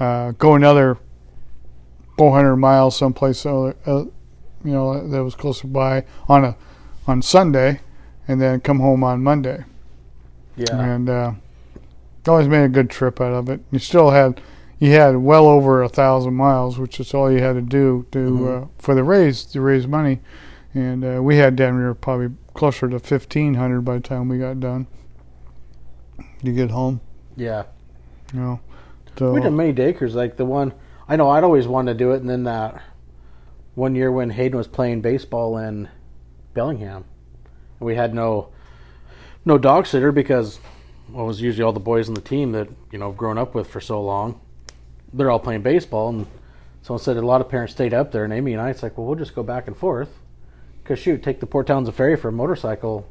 uh, 0.00 0.32
go 0.32 0.54
another 0.54 0.98
400 2.18 2.56
miles 2.56 2.96
someplace, 2.96 3.46
other, 3.46 3.76
uh, 3.86 3.98
you 4.64 4.72
know, 4.72 5.06
that 5.08 5.24
was 5.24 5.34
closer 5.34 5.66
by 5.66 6.04
on 6.28 6.44
a 6.44 6.56
on 7.06 7.22
Sunday, 7.22 7.80
and 8.28 8.40
then 8.40 8.60
come 8.60 8.80
home 8.80 9.02
on 9.02 9.22
Monday, 9.22 9.64
Yeah. 10.56 10.78
and 10.78 11.08
uh, 11.08 11.32
always 12.28 12.46
made 12.48 12.64
a 12.64 12.68
good 12.68 12.90
trip 12.90 13.20
out 13.20 13.32
of 13.32 13.48
it. 13.48 13.60
You 13.70 13.78
still 13.78 14.10
had 14.10 14.40
you 14.78 14.92
had 14.92 15.16
well 15.18 15.46
over 15.46 15.82
a 15.82 15.88
thousand 15.88 16.34
miles, 16.34 16.78
which 16.78 17.00
is 17.00 17.12
all 17.14 17.30
you 17.30 17.38
had 17.40 17.54
to 17.54 17.60
do 17.62 18.06
to 18.12 18.18
Mhm. 18.18 18.62
uh, 18.62 18.66
for 18.78 18.94
the 18.94 19.04
raise 19.04 19.44
to 19.46 19.60
raise 19.60 19.86
money, 19.86 20.20
and 20.74 21.04
uh, 21.04 21.22
we 21.22 21.36
had 21.36 21.56
down 21.56 21.78
there 21.78 21.94
probably 21.94 22.30
closer 22.54 22.88
to 22.88 22.98
1500 22.98 23.82
by 23.82 23.94
the 23.94 24.00
time 24.00 24.28
we 24.28 24.38
got 24.38 24.58
done. 24.60 24.86
You 26.42 26.52
get 26.52 26.70
home, 26.70 27.00
Yeah. 27.36 27.64
you 28.32 28.40
know. 28.40 28.60
So 29.18 29.32
We 29.32 29.40
did 29.40 29.50
many 29.50 29.74
daycars, 29.74 30.14
like 30.14 30.36
the 30.36 30.44
one 30.46 30.72
I 31.08 31.16
know 31.16 31.28
I'd 31.28 31.44
always 31.44 31.66
wanted 31.66 31.92
to 31.94 31.98
do 31.98 32.12
it, 32.12 32.20
and 32.20 32.30
then 32.30 32.44
that 32.44 32.80
one 33.74 33.94
year 33.94 34.10
when 34.12 34.30
Hayden 34.30 34.56
was 34.56 34.68
playing 34.68 35.00
baseball 35.00 35.58
in 35.58 35.88
Bellingham, 36.54 37.04
we 37.80 37.96
had 37.96 38.14
no 38.14 38.48
no 39.44 39.58
dog 39.58 39.86
sitter 39.86 40.12
because 40.12 40.60
well, 41.10 41.24
it 41.24 41.26
was 41.26 41.40
usually 41.40 41.64
all 41.64 41.72
the 41.72 41.80
boys 41.80 42.08
on 42.08 42.14
the 42.14 42.20
team 42.20 42.52
that 42.52 42.68
you 42.92 42.98
know 42.98 43.08
I've 43.10 43.16
grown 43.16 43.38
up 43.38 43.54
with 43.54 43.66
for 43.68 43.80
so 43.80 44.00
long. 44.02 44.40
They're 45.12 45.30
all 45.30 45.40
playing 45.40 45.62
baseball, 45.62 46.08
and 46.10 46.26
so 46.82 46.94
instead 46.94 47.16
a 47.16 47.22
lot 47.22 47.40
of 47.40 47.48
parents 47.48 47.72
stayed 47.74 47.92
up 47.92 48.12
there, 48.12 48.24
and 48.24 48.32
Amy 48.32 48.52
and 48.52 48.62
I, 48.62 48.70
it's 48.70 48.82
like, 48.82 48.96
well, 48.96 49.06
we'll 49.06 49.16
just 49.16 49.34
go 49.34 49.42
back 49.42 49.66
and 49.66 49.76
forth. 49.76 50.08
Cause 50.84 50.98
shoot, 50.98 51.22
take 51.22 51.40
the 51.40 51.46
Port 51.46 51.66
Townsend 51.66 51.96
ferry 51.96 52.16
for 52.16 52.28
a 52.28 52.32
motorcycle. 52.32 53.06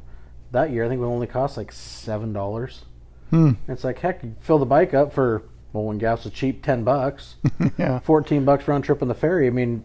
That 0.50 0.70
year, 0.70 0.84
I 0.84 0.88
think 0.88 1.00
it 1.00 1.04
only 1.04 1.26
cost 1.26 1.56
like 1.56 1.70
seven 1.72 2.32
dollars. 2.32 2.84
Hmm. 3.30 3.52
It's 3.68 3.84
like 3.84 3.98
heck, 4.00 4.22
you 4.22 4.34
fill 4.40 4.58
the 4.58 4.66
bike 4.66 4.92
up 4.94 5.12
for 5.12 5.42
well, 5.72 5.84
when 5.84 5.98
gas 5.98 6.26
is 6.26 6.32
cheap, 6.32 6.64
ten 6.64 6.82
bucks, 6.84 7.36
yeah, 7.78 8.00
fourteen 8.00 8.44
bucks 8.44 8.66
round 8.66 8.84
trip 8.84 9.02
on 9.02 9.08
the 9.08 9.14
ferry. 9.14 9.46
I 9.46 9.50
mean, 9.50 9.84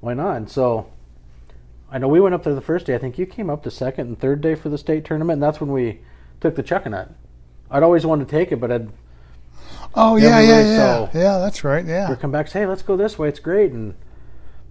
why 0.00 0.14
not? 0.14 0.36
And 0.36 0.50
so, 0.50 0.86
I 1.90 1.98
know 1.98 2.08
we 2.08 2.20
went 2.20 2.34
up 2.34 2.42
there 2.44 2.54
the 2.54 2.60
first 2.62 2.86
day. 2.86 2.94
I 2.94 2.98
think 2.98 3.18
you 3.18 3.26
came 3.26 3.50
up 3.50 3.62
the 3.64 3.70
second 3.70 4.06
and 4.08 4.18
third 4.18 4.40
day 4.40 4.54
for 4.54 4.70
the 4.70 4.78
state 4.78 5.04
tournament, 5.04 5.34
and 5.34 5.42
that's 5.42 5.60
when 5.60 5.70
we 5.72 6.00
took 6.40 6.54
the 6.56 6.62
chuckanut. 6.62 7.12
I'd 7.70 7.82
always 7.82 8.06
wanted 8.06 8.28
to 8.28 8.30
take 8.30 8.50
it, 8.50 8.60
but 8.60 8.72
I'd 8.72 8.90
Oh 9.94 10.16
Yeah, 10.16 10.40
yeah, 10.40 10.40
yeah, 10.40 10.56
really 10.58 10.70
yeah, 10.70 10.76
so- 11.12 11.18
yeah. 11.18 11.38
That's 11.38 11.64
right. 11.64 11.84
Yeah, 11.84 12.14
come 12.16 12.32
back 12.32 12.46
and 12.46 12.52
say, 12.52 12.60
hey, 12.60 12.66
let's 12.66 12.82
go 12.82 12.96
this 12.96 13.18
way. 13.18 13.28
It's 13.28 13.38
great, 13.40 13.72
and 13.72 13.94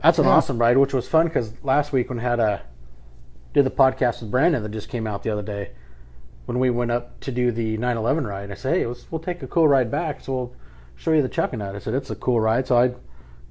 that's 0.01 0.17
an 0.19 0.25
Yeah. 0.25 0.31
awesome 0.31 0.57
ride, 0.57 0.77
which 0.77 0.93
was 0.93 1.07
fun 1.07 1.27
because 1.27 1.53
last 1.63 1.93
week 1.93 2.09
when 2.09 2.19
I 2.19 2.23
had 2.23 2.39
a 2.39 2.61
did 3.53 3.65
the 3.65 3.71
podcast 3.71 4.21
with 4.21 4.31
Brandon 4.31 4.63
that 4.63 4.69
just 4.71 4.89
came 4.89 5.05
out 5.05 5.21
the 5.21 5.29
other 5.29 5.43
day 5.43 5.69
when 6.45 6.59
we 6.59 6.69
went 6.69 6.91
up 6.91 7.19
to 7.21 7.31
do 7.31 7.51
the 7.51 7.77
911 7.77 8.25
ride. 8.27 8.51
I 8.51 8.55
said, 8.55 8.75
hey, 8.75 8.85
let's, 8.85 9.05
we'll 9.11 9.21
take 9.21 9.41
a 9.43 9.47
cool 9.47 9.67
ride 9.67 9.89
back, 9.89 10.21
so 10.21 10.33
we'll 10.33 10.53
show 10.95 11.11
you 11.11 11.21
the 11.21 11.29
Chuckanut. 11.29 11.75
I 11.75 11.79
said 11.79 11.93
it's 11.93 12.09
a 12.09 12.15
cool 12.15 12.39
ride, 12.41 12.67
so 12.67 12.77
I, 12.77 12.85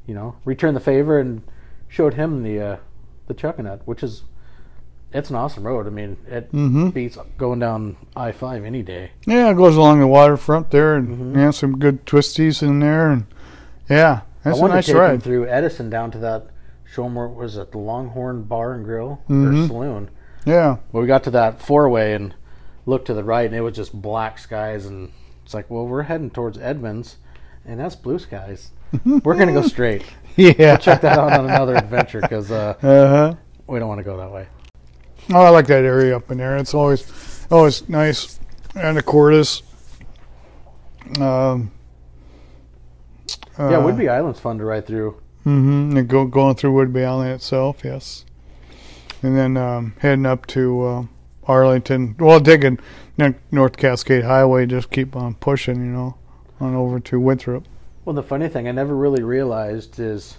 you 0.07 0.14
know, 0.14 0.37
returned 0.44 0.76
the 0.76 0.81
favor 0.81 1.18
and 1.18 1.42
showed 1.88 2.14
him 2.14 2.42
the 2.42 2.61
uh, 2.61 2.76
the 3.28 3.35
Chuckanut, 3.35 3.81
which 3.85 4.02
is 4.02 4.22
it's 5.12 5.28
an 5.31 5.37
awesome 5.37 5.64
road. 5.66 5.87
I 5.87 5.90
mean, 5.90 6.16
it 6.26 6.48
hmm 6.50 6.88
beats 6.90 7.18
going 7.38 7.59
down 7.61 7.96
I 8.16 8.33
five 8.33 8.64
any 8.64 8.83
day. 8.83 9.11
yeah. 9.26 9.50
It 9.50 9.57
goes 9.57 9.76
along 9.76 10.00
the 10.00 10.07
waterfront 10.07 10.70
there, 10.70 10.94
and 10.96 11.35
Mhm. 11.35 11.37
yeah, 11.37 11.50
some 11.50 11.78
good 11.78 12.05
twisties 12.07 12.62
in 12.62 12.81
there, 12.81 13.11
and 13.11 13.26
yeah, 13.90 14.20
that's 14.42 14.59
I 14.61 14.64
a 14.64 14.68
nice 14.68 14.87
to 14.87 14.92
take 14.94 15.11
him 15.12 15.20
through 15.20 15.48
Edison 15.48 15.90
down 15.90 16.11
to 16.12 16.18
that 16.18 16.46
show 16.85 17.05
him 17.07 17.14
where 17.14 17.26
was 17.28 17.57
it 17.57 17.72
the 17.72 17.78
Longhorn 17.78 18.42
Bar 18.44 18.74
and 18.74 18.85
Grill 18.85 19.20
Mhm. 19.28 19.64
or 19.64 19.66
Saloon. 19.66 20.11
Yeah, 20.44 20.76
Well, 20.92 21.00
we 21.02 21.07
got 21.07 21.22
to 21.24 21.31
that 21.31 21.61
four 21.62 21.88
way 21.88 22.12
and 22.14 22.35
looked 22.87 23.07
to 23.07 23.14
the 23.14 23.25
right, 23.25 23.47
and 23.47 23.55
it 23.55 23.61
was 23.61 23.75
just 23.77 23.92
black 24.01 24.38
skies, 24.38 24.87
and 24.87 25.11
it's 25.45 25.55
like, 25.55 25.71
well, 25.71 25.87
we're 25.87 26.03
heading 26.03 26.31
towards 26.31 26.59
Edmonds, 26.59 27.16
and 27.64 27.79
that's 27.81 27.95
blue 27.97 28.18
skies. 28.18 28.71
We're 29.25 29.37
gonna 29.38 29.53
go 29.55 29.62
straight. 29.62 30.05
yeah. 30.37 30.53
We'll 30.59 30.77
check 30.77 31.01
that 31.01 31.18
out 31.18 31.33
on 31.33 31.47
another 31.47 31.75
adventure 31.77 32.21
because 32.21 32.51
uh, 32.51 32.75
Uh 32.83 33.09
huh. 33.09 33.35
we 33.66 33.79
don't 33.79 33.88
want 33.88 34.01
to 34.01 34.05
go 34.05 34.18
that 34.18 34.31
way. 34.31 34.47
Oh, 35.33 35.40
I 35.40 35.49
like 35.49 35.66
that 35.68 35.85
area 35.85 36.14
up 36.16 36.31
in 36.31 36.37
there. 36.38 36.57
It's 36.59 36.75
always 36.75 37.47
always 37.51 37.88
nice. 37.88 38.38
And 38.75 38.97
the 38.97 39.03
Cordis. 39.03 39.62
Um, 41.18 41.71
yeah, 43.59 43.64
uh, 43.64 43.83
Whidbey 43.83 44.11
Island's 44.11 44.40
fun 44.40 44.59
to 44.59 44.64
ride 44.64 44.87
through. 44.87 45.12
Mm-hmm. 45.47 45.97
And 45.97 46.09
go, 46.09 46.25
going 46.27 46.55
through 46.57 46.73
Whidbey 46.73 47.05
Island 47.07 47.31
itself, 47.33 47.83
yes. 47.85 48.25
And 49.23 49.37
then 49.37 49.57
um, 49.57 49.95
heading 50.01 50.27
up 50.27 50.47
to 50.49 50.83
uh, 50.85 51.03
Arlington. 51.46 52.14
Well, 52.18 52.40
N- 53.18 53.35
North 53.50 53.76
Cascade 53.76 54.24
Highway, 54.24 54.66
just 54.66 54.90
keep 54.90 55.14
on 55.16 55.35
pushing, 55.35 55.76
you 55.76 55.90
know, 55.92 56.16
on 56.61 56.74
over 56.74 56.98
to 57.00 57.20
Winthrop. 57.20 57.64
Well, 58.05 58.14
the 58.14 58.22
funny 58.22 58.48
thing 58.48 58.66
I 58.68 58.72
never 58.72 58.94
really 58.96 59.22
realized 59.22 59.98
is 60.00 60.37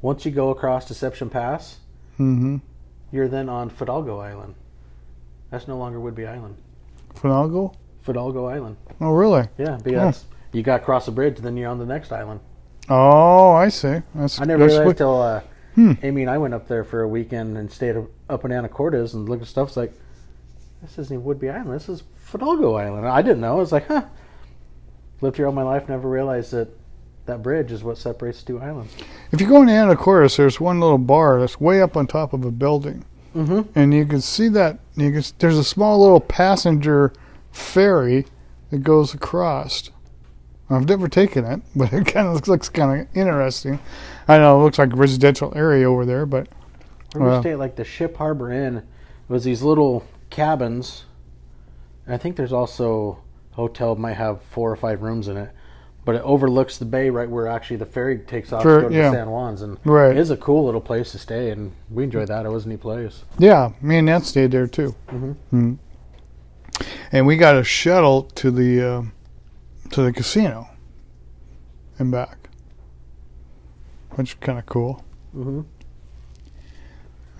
once 0.00 0.24
you 0.24 0.30
go 0.30 0.50
across 0.50 0.86
Deception 0.86 1.28
Pass, 1.30 1.78
Mm-hmm. 2.18 2.56
you're 3.12 3.28
then 3.28 3.48
on 3.48 3.70
Fidalgo 3.70 4.18
Island. 4.18 4.54
That's 5.50 5.68
no 5.68 5.78
longer 5.78 5.98
Whidbey 5.98 6.28
Island. 6.28 6.56
Fidalgo? 7.14 7.74
Fidalgo 8.02 8.46
Island. 8.46 8.76
Oh, 9.00 9.12
really? 9.12 9.46
Yeah, 9.56 9.78
yeah, 9.86 10.12
You 10.52 10.62
got 10.62 10.80
across 10.82 11.06
the 11.06 11.12
bridge, 11.12 11.38
then 11.38 11.56
you're 11.56 11.70
on 11.70 11.78
the 11.78 11.86
next 11.86 12.10
island. 12.12 12.40
Oh, 12.88 13.52
I 13.52 13.68
see. 13.68 14.02
That's 14.14 14.40
I 14.40 14.44
never 14.44 14.64
that's 14.66 14.78
realized 14.78 14.98
till 14.98 15.20
uh, 15.22 15.40
Hmm. 15.74 15.92
Amy 16.02 16.22
and 16.22 16.30
I 16.30 16.38
went 16.38 16.54
up 16.54 16.66
there 16.66 16.82
for 16.82 17.02
a 17.02 17.08
weekend 17.08 17.56
and 17.56 17.70
stayed 17.70 17.94
up 18.28 18.44
in 18.44 18.50
Anacortes 18.50 19.14
and 19.14 19.28
looked 19.28 19.42
at 19.42 19.48
stuff. 19.48 19.68
It's 19.68 19.76
like, 19.76 19.92
this 20.82 20.98
isn't 20.98 21.24
Whidbey 21.24 21.52
Island. 21.52 21.72
This 21.80 21.88
is 21.88 22.02
Fidalgo 22.16 22.74
Island. 22.74 23.06
I 23.06 23.22
didn't 23.22 23.40
know. 23.40 23.52
I 23.52 23.56
was 23.56 23.72
like, 23.72 23.86
huh. 23.88 24.04
Lived 25.20 25.36
here 25.36 25.46
all 25.46 25.52
my 25.52 25.62
life, 25.64 25.88
never 25.88 26.08
realized 26.08 26.52
that 26.52 26.68
that 27.26 27.42
bridge 27.42 27.72
is 27.72 27.82
what 27.82 27.98
separates 27.98 28.42
two 28.42 28.60
islands. 28.60 28.94
If 29.32 29.40
you 29.40 29.48
go 29.48 29.60
into 29.60 29.72
Anacortes, 29.72 30.36
there's 30.36 30.60
one 30.60 30.78
little 30.80 30.98
bar 30.98 31.40
that's 31.40 31.60
way 31.60 31.82
up 31.82 31.96
on 31.96 32.06
top 32.06 32.32
of 32.32 32.44
a 32.44 32.50
building, 32.50 33.04
Mm-hmm. 33.34 33.78
and 33.78 33.92
you 33.92 34.06
can 34.06 34.20
see 34.22 34.48
that. 34.48 34.78
You 34.96 35.12
can, 35.12 35.22
there's 35.38 35.58
a 35.58 35.64
small 35.64 36.00
little 36.00 36.20
passenger 36.20 37.12
ferry 37.52 38.26
that 38.70 38.78
goes 38.82 39.12
across. 39.12 39.90
I've 40.70 40.88
never 40.88 41.08
taken 41.08 41.44
it, 41.44 41.60
but 41.76 41.92
it 41.92 42.06
kind 42.06 42.26
of 42.28 42.34
looks, 42.34 42.48
looks 42.48 42.68
kind 42.68 43.00
of 43.02 43.16
interesting. 43.16 43.78
I 44.28 44.38
know 44.38 44.60
it 44.60 44.64
looks 44.64 44.78
like 44.78 44.92
a 44.92 44.96
residential 44.96 45.52
area 45.56 45.90
over 45.90 46.06
there, 46.06 46.24
but 46.26 46.48
Where 47.12 47.24
we 47.24 47.30
Wow. 47.30 47.40
stayed 47.40 47.52
at 47.52 47.58
like 47.58 47.76
the 47.76 47.84
Ship 47.84 48.16
Harbor 48.16 48.50
Inn. 48.52 48.76
It 48.78 48.84
was 49.28 49.44
these 49.44 49.62
little 49.62 50.04
cabins. 50.38 51.04
And 52.06 52.14
I 52.14 52.18
think 52.18 52.36
there's 52.36 52.52
also 52.52 53.22
a 53.52 53.56
hotel 53.56 53.96
might 53.96 54.14
have 54.14 54.40
four 54.42 54.70
or 54.70 54.76
five 54.76 55.02
rooms 55.02 55.28
in 55.28 55.36
it. 55.36 55.50
But 56.04 56.14
it 56.14 56.22
overlooks 56.22 56.78
the 56.78 56.86
bay 56.86 57.10
right 57.10 57.28
where 57.28 57.48
actually 57.48 57.76
the 57.76 57.86
ferry 57.86 58.18
takes 58.20 58.50
off 58.52 58.62
to 58.62 58.68
go 58.68 58.88
to 58.88 58.94
yeah. 58.94 59.10
San 59.10 59.26
Juans. 59.26 59.60
And 59.60 59.76
right, 59.84 60.10
it 60.10 60.16
is 60.16 60.30
a 60.30 60.36
cool 60.38 60.64
little 60.64 60.80
place 60.80 61.12
to 61.12 61.18
stay 61.18 61.50
and 61.50 61.72
we 61.90 62.04
enjoyed 62.04 62.28
that. 62.28 62.46
It 62.46 62.48
was 62.50 62.64
a 62.64 62.68
neat 62.68 62.80
place. 62.80 63.24
yeah, 63.38 63.72
me 63.82 63.98
and 63.98 64.06
Nat 64.06 64.20
stayed 64.20 64.52
there 64.52 64.66
too. 64.66 64.94
Mhm. 65.08 65.36
Mm. 65.52 65.78
And 67.12 67.26
we 67.26 67.36
got 67.36 67.56
a 67.56 67.64
shuttle 67.64 68.22
to 68.22 68.50
the 68.50 68.82
uh, 68.82 69.02
to 69.90 70.02
the 70.02 70.12
casino 70.12 70.68
and 71.98 72.10
back, 72.10 72.48
which 74.12 74.30
is 74.30 74.36
kind 74.40 74.58
of 74.58 74.64
cool. 74.66 75.04
Mm-hmm. 75.36 75.60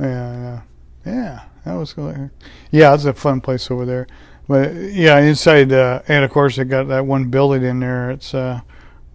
Yeah, 0.00 0.32
yeah, 0.42 0.60
yeah. 1.08 1.40
That 1.68 1.74
was 1.74 1.92
good. 1.92 2.30
Yeah, 2.70 2.94
it's 2.94 3.04
a 3.04 3.12
fun 3.12 3.42
place 3.42 3.70
over 3.70 3.84
there. 3.84 4.06
But 4.48 4.72
yeah, 4.74 5.18
inside, 5.18 5.70
uh, 5.70 6.00
and 6.08 6.24
of 6.24 6.30
course 6.30 6.56
they 6.56 6.64
got 6.64 6.88
that 6.88 7.04
one 7.04 7.28
building 7.28 7.62
in 7.62 7.80
there. 7.80 8.10
It's 8.10 8.32
uh, 8.32 8.62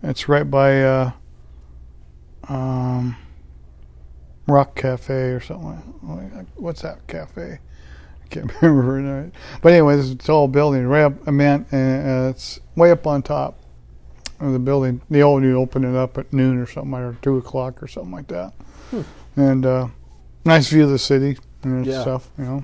it's 0.04 0.30
right 0.30 0.50
by 0.50 0.84
uh, 0.84 1.12
um, 2.48 3.16
Rock 4.48 4.76
Cafe 4.76 5.14
or 5.32 5.40
something. 5.40 6.48
What's 6.56 6.84
that 6.84 7.08
cafe? 7.08 7.58
I 8.24 8.28
can't 8.28 8.52
remember. 8.62 9.24
Right. 9.24 9.32
But 9.64 9.72
anyway, 9.72 9.98
it's 9.98 10.12
a 10.12 10.16
tall 10.16 10.48
building 10.48 10.86
right 10.86 11.06
up. 11.06 11.28
I 11.28 11.32
mean, 11.32 11.66
uh, 11.74 12.30
it's 12.30 12.60
way 12.76 12.92
up 12.92 13.08
on 13.08 13.24
top 13.24 13.60
of 14.40 14.54
the 14.54 14.60
building. 14.60 15.02
They 15.10 15.24
only 15.24 15.52
open 15.52 15.86
it 15.86 15.98
up 15.98 16.20
at 16.20 16.32
noon 16.32 16.60
or 16.60 16.68
something, 16.68 16.94
or 16.94 17.18
two 17.24 17.38
o'clock 17.38 17.82
or 17.82 17.88
something 17.88 18.12
like 18.12 18.28
that. 18.28 18.54
Hmm. 18.92 19.02
And 19.36 19.66
uh, 19.66 19.88
nice 20.46 20.70
view 20.70 20.84
of 20.84 20.92
the 20.92 21.00
city 21.00 21.38
and 21.64 21.86
Yeah. 21.86 22.02
stuff. 22.02 22.30
You 22.38 22.46
know. 22.46 22.64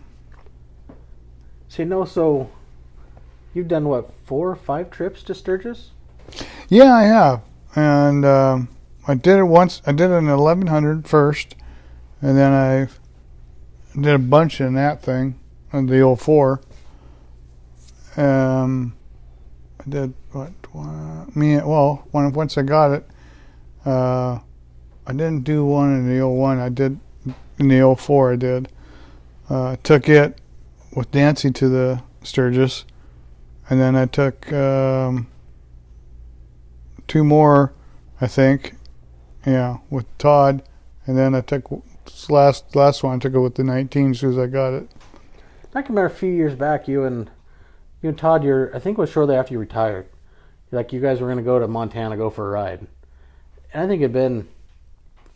So, 1.68 1.84
you 1.84 1.90
know, 1.90 2.06
so 2.06 2.50
you've 3.54 3.68
done 3.68 3.88
what, 3.88 4.12
four 4.26 4.50
or 4.50 4.56
five 4.56 4.90
trips 4.90 5.22
to 5.24 5.36
Sturgis? 5.36 5.92
Yeah, 6.68 6.94
I 6.94 7.04
have, 7.04 7.42
and 7.76 8.26
um, 8.26 8.70
I 9.08 9.14
did 9.16 9.38
it 9.40 9.44
once. 9.44 9.82
I 9.86 9.92
did 9.92 10.12
it 10.12 10.16
in 10.16 10.28
1100 10.28 11.08
first, 11.08 11.56
and 12.22 12.38
then 12.38 12.54
I 12.54 12.88
did 14.00 14.14
a 14.14 14.20
bunch 14.20 14.62
in 14.62 14.74
that 14.76 15.02
thing, 15.02 15.40
in 15.74 15.88
the 15.88 16.16
04. 16.20 16.62
Um, 18.18 18.94
I 19.80 19.90
did 19.90 20.14
what? 20.32 20.52
Me, 21.36 21.58
well, 21.58 22.08
when, 22.12 22.32
once 22.34 22.58
I 22.58 22.62
got 22.62 22.92
it, 22.92 23.08
uh, 23.86 24.40
I 25.08 25.12
didn't 25.14 25.44
do 25.44 25.66
one 25.66 25.96
in 25.96 26.08
the 26.08 26.28
01. 26.28 26.60
I 26.60 26.70
did 26.70 27.00
in 27.58 27.68
the 27.68 27.96
04. 27.96 28.34
I 28.34 28.36
did. 28.36 28.70
Uh, 29.50 29.76
took 29.84 30.08
it 30.08 30.40
with 30.96 31.14
Nancy 31.14 31.52
to 31.52 31.70
the 31.70 32.04
Sturgis, 32.24 32.86
and 33.70 33.80
then 33.80 33.96
I 33.96 34.06
took. 34.06 34.52
Um, 34.54 35.28
two 37.10 37.26
more, 37.26 37.74
I 38.22 38.28
think. 38.28 38.76
Yeah, 39.46 39.78
with 39.90 40.06
Todd, 40.18 40.64
and 41.06 41.18
then 41.18 41.36
I 41.36 41.42
took 41.42 41.66
last 42.30 42.76
last 42.76 43.04
one. 43.04 43.16
I 43.16 43.20
took 43.20 43.34
it 43.34 43.40
with 43.40 43.56
the 43.56 43.64
19 43.64 44.12
as 44.12 44.20
soon 44.20 44.32
as 44.32 44.38
I 44.38 44.48
got 44.48 44.74
it. 44.74 44.90
I 45.74 45.82
can 45.82 45.96
remember 45.96 46.14
a 46.14 46.18
few 46.18 46.32
years 46.32 46.56
back, 46.56 46.88
you 46.88 47.04
and 47.04 47.30
you 48.02 48.10
and 48.10 48.18
Todd, 48.18 48.44
you're 48.44 48.74
I 48.76 48.80
think 48.80 48.98
it 48.98 49.02
was 49.02 49.10
shortly 49.10 49.36
after 49.36 49.54
you 49.54 49.60
retired. 49.60 50.08
Like 50.72 50.94
you 50.94 51.02
guys 51.02 51.20
were 51.20 51.28
going 51.28 51.38
to 51.38 51.44
go 51.44 51.58
to 51.58 51.68
Montana, 51.68 52.16
go 52.16 52.30
for 52.30 52.48
a 52.48 52.52
ride, 52.52 52.86
and 53.74 53.84
I 53.84 53.88
think 53.88 54.02
it'd 54.02 54.14
been 54.14 54.48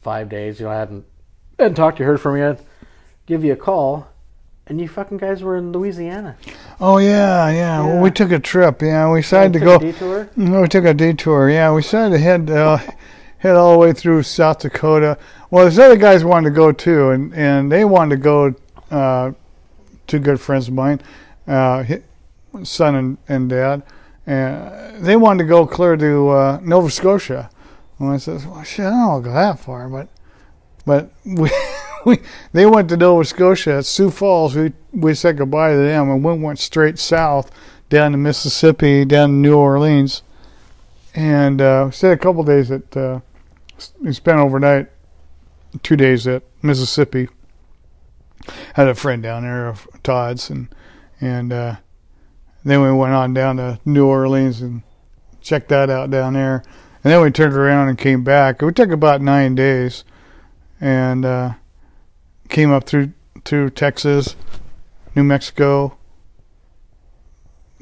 five 0.01 0.29
days. 0.29 0.59
You 0.59 0.65
know, 0.65 0.71
I 0.71 0.77
hadn't 0.77 1.05
hadn't 1.57 1.75
talked 1.75 1.97
to 1.97 2.03
heard 2.03 2.21
from 2.21 2.37
you. 2.37 2.57
Give 3.25 3.43
you 3.43 3.53
a 3.53 3.55
call, 3.55 4.07
and 4.67 4.81
you 4.81 4.87
fucking 4.87 5.17
guys 5.17 5.41
were 5.41 5.55
in 5.55 5.71
Louisiana. 5.71 6.37
Oh 6.81 6.97
yeah, 6.97 7.49
yeah. 7.49 7.85
Well, 7.85 8.01
we 8.01 8.11
took 8.11 8.31
a 8.31 8.39
trip. 8.39 8.81
Yeah, 8.81 9.11
we 9.11 9.21
decided 9.21 9.53
to 9.53 9.59
go. 9.59 9.75
a 9.75 9.79
detour. 9.79 10.29
No, 10.35 10.61
we 10.61 10.67
took 10.67 10.85
a 10.85 10.93
detour. 10.93 11.49
Yeah, 11.49 11.73
we 11.73 11.81
decided 11.81 12.17
to 12.17 12.19
head 12.21 12.49
uh, 12.49 12.77
head 13.37 13.55
all 13.55 13.73
the 13.73 13.77
way 13.77 13.93
through 13.93 14.23
South 14.23 14.59
Dakota. 14.59 15.17
Well, 15.51 15.63
there's 15.63 15.79
other 15.79 15.95
guys 15.95 16.25
wanted 16.25 16.49
to 16.49 16.55
go 16.55 16.71
too, 16.71 17.11
and 17.11 17.33
and 17.33 17.71
they 17.71 17.85
wanted 17.85 18.17
to 18.17 18.21
go. 18.21 18.55
Uh, 18.91 19.31
two 20.05 20.19
good 20.19 20.39
friends 20.39 20.67
of 20.67 20.73
mine, 20.73 21.01
uh, 21.47 21.83
son 22.63 22.95
and, 22.95 23.17
and 23.27 23.49
dad, 23.49 23.81
and 24.27 25.03
they 25.03 25.15
wanted 25.15 25.43
to 25.43 25.47
go 25.47 25.65
clear 25.65 25.95
to 25.95 26.29
uh, 26.29 26.59
Nova 26.61 26.89
Scotia. 26.89 27.49
And 27.99 28.09
I 28.09 28.17
said, 28.17 28.45
"Well, 28.45 28.63
shit, 28.63 28.85
I 28.85 28.89
don't 28.89 29.07
want 29.07 29.23
to 29.23 29.29
go 29.29 29.33
that 29.33 29.59
far, 29.59 29.87
but 29.87 30.09
but 30.85 31.11
we." 31.25 31.49
We, 32.05 32.19
they 32.51 32.65
went 32.65 32.89
to 32.89 32.97
Nova 32.97 33.23
Scotia 33.23 33.75
at 33.75 33.85
Sioux 33.85 34.11
Falls. 34.11 34.55
We 34.55 34.73
we 34.91 35.13
said 35.13 35.37
goodbye 35.37 35.71
to 35.71 35.77
them 35.77 36.09
and 36.09 36.23
we 36.23 36.33
went 36.33 36.59
straight 36.59 36.99
south 36.99 37.49
down 37.87 38.11
to 38.11 38.17
Mississippi, 38.17 39.05
down 39.05 39.29
to 39.29 39.35
New 39.35 39.55
Orleans, 39.55 40.21
and 41.15 41.61
uh, 41.61 41.91
stayed 41.91 42.11
a 42.11 42.17
couple 42.17 42.43
days 42.43 42.71
at. 42.71 42.97
Uh, 42.97 43.19
we 44.01 44.13
spent 44.13 44.39
overnight, 44.39 44.87
two 45.81 45.95
days 45.95 46.27
at 46.27 46.43
Mississippi. 46.61 47.29
Had 48.73 48.87
a 48.87 48.95
friend 48.95 49.23
down 49.23 49.43
there 49.43 49.67
of 49.67 49.87
Todd's, 50.03 50.49
and 50.49 50.73
and 51.21 51.53
uh, 51.53 51.75
then 52.65 52.81
we 52.81 52.91
went 52.91 53.13
on 53.13 53.33
down 53.33 53.57
to 53.57 53.79
New 53.85 54.05
Orleans 54.07 54.61
and 54.61 54.83
checked 55.39 55.69
that 55.69 55.89
out 55.89 56.09
down 56.09 56.33
there, 56.33 56.63
and 57.03 57.13
then 57.13 57.21
we 57.21 57.31
turned 57.31 57.53
around 57.53 57.89
and 57.89 57.97
came 57.97 58.23
back. 58.23 58.61
It 58.61 58.75
took 58.75 58.91
about 58.91 59.21
nine 59.21 59.55
days, 59.55 60.03
and 60.81 61.23
uh, 61.25 61.53
came 62.49 62.71
up 62.71 62.85
through 62.85 63.13
to 63.45 63.69
Texas, 63.69 64.35
New 65.15 65.23
Mexico, 65.23 65.97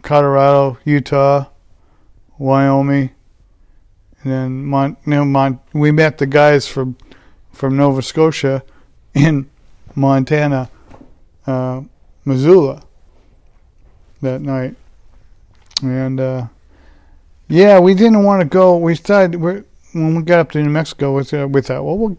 Colorado, 0.02 0.78
Utah, 0.86 1.45
Wyoming, 2.38 3.12
and 4.24 4.32
then 4.32 4.65
Mon- 4.65 4.97
no, 5.06 5.26
Mon- 5.26 5.60
we 5.74 5.91
met 5.91 6.17
the 6.17 6.26
guys 6.26 6.67
from 6.67 6.97
from 7.52 7.78
Nova 7.78 8.02
Scotia 8.02 8.63
in 9.13 9.50
Montana, 9.95 10.69
uh, 11.45 11.82
Missoula 12.26 12.84
that 14.21 14.41
night, 14.41 14.76
and 15.84 16.19
uh, 16.19 16.47
yeah, 17.47 17.80
we 17.80 17.93
didn't 17.93 18.24
want 18.24 18.41
to 18.41 18.45
go. 18.45 18.78
We 18.78 18.95
decided 18.95 19.36
when 19.36 19.65
we 19.93 20.21
got 20.24 20.39
up 20.39 20.52
to 20.52 20.63
New 20.63 20.69
Mexico, 20.69 21.13
we 21.15 21.24
thought, 21.24 21.84
well, 21.84 21.97
we'll 21.97 22.17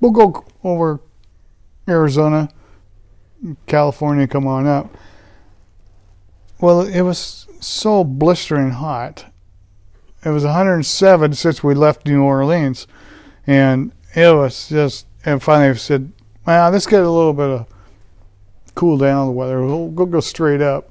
we'll 0.00 0.12
go 0.12 0.44
over 0.64 1.00
Arizona, 1.88 2.48
California, 3.66 4.26
come 4.26 4.46
on 4.46 4.66
up. 4.66 4.96
Well, 6.60 6.82
it 6.82 7.02
was 7.02 7.48
so 7.60 8.04
blistering 8.04 8.70
hot. 8.70 9.26
It 10.24 10.30
was 10.30 10.44
107 10.44 11.32
since 11.32 11.64
we 11.64 11.74
left 11.74 12.06
New 12.06 12.22
Orleans, 12.22 12.86
and 13.46 13.92
it 14.14 14.34
was 14.34 14.68
just. 14.68 15.06
And 15.24 15.42
finally, 15.42 15.70
I 15.70 15.74
said, 15.74 16.12
"Well, 16.46 16.70
let's 16.70 16.86
get 16.86 17.02
a 17.02 17.10
little 17.10 17.32
bit 17.32 17.50
of 17.50 17.66
cool 18.74 18.96
down 18.96 19.26
the 19.26 19.32
weather. 19.32 19.64
We'll 19.64 19.88
go 19.88 20.06
go 20.06 20.20
straight 20.20 20.60
up." 20.60 20.88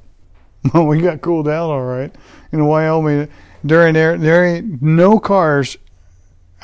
Well, 0.76 0.86
we 0.86 1.02
got 1.02 1.22
cooled 1.22 1.48
down 1.48 1.72
all 1.72 1.82
right 1.82 2.14
in 2.52 2.68
Wyoming. 2.68 3.30
During 3.66 3.96
there, 3.96 4.16
there 4.16 4.46
ain't 4.46 4.80
no 4.80 5.20
cars 5.20 5.76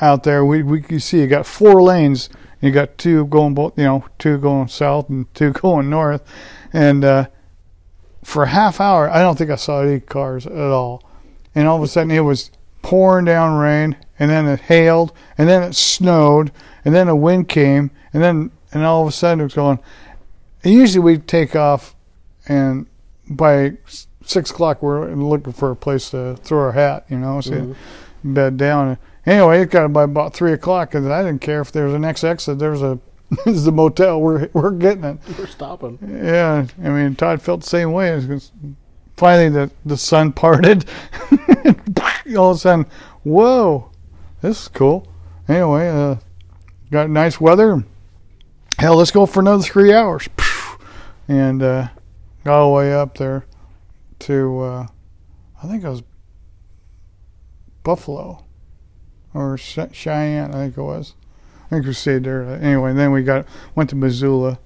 out 0.00 0.22
there. 0.22 0.44
We 0.44 0.62
we 0.62 0.80
can 0.80 1.00
see 1.00 1.20
you 1.20 1.26
got 1.26 1.46
four 1.46 1.82
lanes. 1.82 2.28
You 2.60 2.70
got 2.72 2.98
two 2.98 3.26
going 3.26 3.54
both, 3.54 3.78
you 3.78 3.84
know, 3.84 4.04
two 4.18 4.38
going 4.38 4.68
south 4.68 5.08
and 5.08 5.32
two 5.34 5.52
going 5.54 5.90
north, 5.90 6.22
and 6.72 7.04
uh, 7.04 7.26
for 8.24 8.44
a 8.44 8.48
half 8.48 8.80
hour, 8.80 9.08
I 9.10 9.22
don't 9.22 9.36
think 9.36 9.50
I 9.50 9.56
saw 9.56 9.80
any 9.82 10.00
cars 10.00 10.46
at 10.46 10.52
all. 10.52 11.02
And 11.54 11.66
all 11.66 11.76
of 11.76 11.82
a 11.82 11.88
sudden, 11.88 12.10
it 12.10 12.20
was 12.20 12.50
pouring 12.82 13.24
down 13.24 13.58
rain, 13.58 13.96
and 14.18 14.30
then 14.30 14.46
it 14.46 14.60
hailed, 14.60 15.12
and 15.36 15.48
then 15.48 15.62
it 15.62 15.74
snowed, 15.74 16.52
and 16.84 16.94
then 16.94 17.08
a 17.08 17.16
wind 17.16 17.48
came, 17.48 17.90
and 18.12 18.22
then 18.22 18.50
and 18.72 18.84
all 18.84 19.02
of 19.02 19.08
a 19.08 19.12
sudden 19.12 19.40
it 19.40 19.44
was 19.44 19.54
going. 19.54 19.78
And 20.62 20.74
usually 20.74 21.02
we 21.02 21.18
take 21.18 21.56
off, 21.56 21.94
and 22.48 22.86
by 23.30 23.74
six 24.28 24.50
o'clock. 24.50 24.82
We're 24.82 25.12
looking 25.14 25.52
for 25.52 25.70
a 25.70 25.76
place 25.76 26.10
to 26.10 26.36
throw 26.36 26.60
our 26.60 26.72
hat, 26.72 27.06
you 27.08 27.18
know, 27.18 27.40
so 27.40 27.52
Mhm. 27.52 27.74
bed 28.22 28.56
down. 28.56 28.98
Anyway, 29.28 29.60
it 29.60 29.70
got 29.70 29.92
by 29.92 30.04
about 30.04 30.32
three 30.32 30.54
o'clock, 30.54 30.94
and 30.94 31.12
I 31.12 31.22
didn't 31.22 31.42
care 31.42 31.60
if 31.60 31.70
there 31.70 31.84
was 31.84 31.92
an 31.92 32.00
next 32.00 32.24
exit. 32.24 32.58
There 32.58 32.70
was 32.70 32.80
a 32.80 32.98
this 33.44 33.58
is 33.58 33.64
the 33.66 33.72
motel. 33.72 34.22
We're 34.22 34.48
we're 34.54 34.70
getting 34.70 35.04
it. 35.04 35.18
We're 35.38 35.46
stopping. 35.46 35.98
Yeah, 36.00 36.66
I 36.82 36.88
mean 36.88 37.14
Todd 37.14 37.42
felt 37.42 37.60
the 37.60 37.68
same 37.68 37.92
way. 37.92 38.18
Finally, 39.18 39.50
the 39.50 39.70
the 39.84 39.98
sun 39.98 40.32
parted. 40.44 40.86
All 42.34 42.52
of 42.52 42.56
a 42.56 42.58
sudden, 42.58 42.86
whoa, 43.22 43.90
this 44.40 44.62
is 44.62 44.68
cool. 44.68 45.06
Anyway, 45.46 45.88
uh, 45.88 46.16
got 46.90 47.10
nice 47.10 47.38
weather. 47.38 47.84
Hell, 48.78 48.96
let's 48.96 49.10
go 49.10 49.26
for 49.26 49.40
another 49.40 49.62
three 49.62 49.92
hours. 49.92 50.26
And 51.26 51.62
uh, 51.62 51.88
got 52.44 52.60
all 52.60 52.70
the 52.70 52.76
way 52.76 52.94
up 52.94 53.18
there 53.18 53.44
to, 54.20 54.60
uh, 54.60 54.86
I 55.62 55.66
think 55.66 55.84
it 55.84 55.88
was 55.88 56.02
Buffalo 57.82 58.44
or 59.38 59.56
Cheyenne. 59.56 60.50
I 60.50 60.64
think 60.64 60.78
it 60.78 60.82
was. 60.82 61.14
I 61.66 61.68
think 61.70 61.86
we 61.86 61.92
stayed 61.92 62.24
there. 62.24 62.42
Anyway, 62.42 62.92
then 62.92 63.12
we 63.12 63.22
got 63.22 63.46
went 63.74 63.90
to 63.90 63.96
Missoula. 63.96 64.58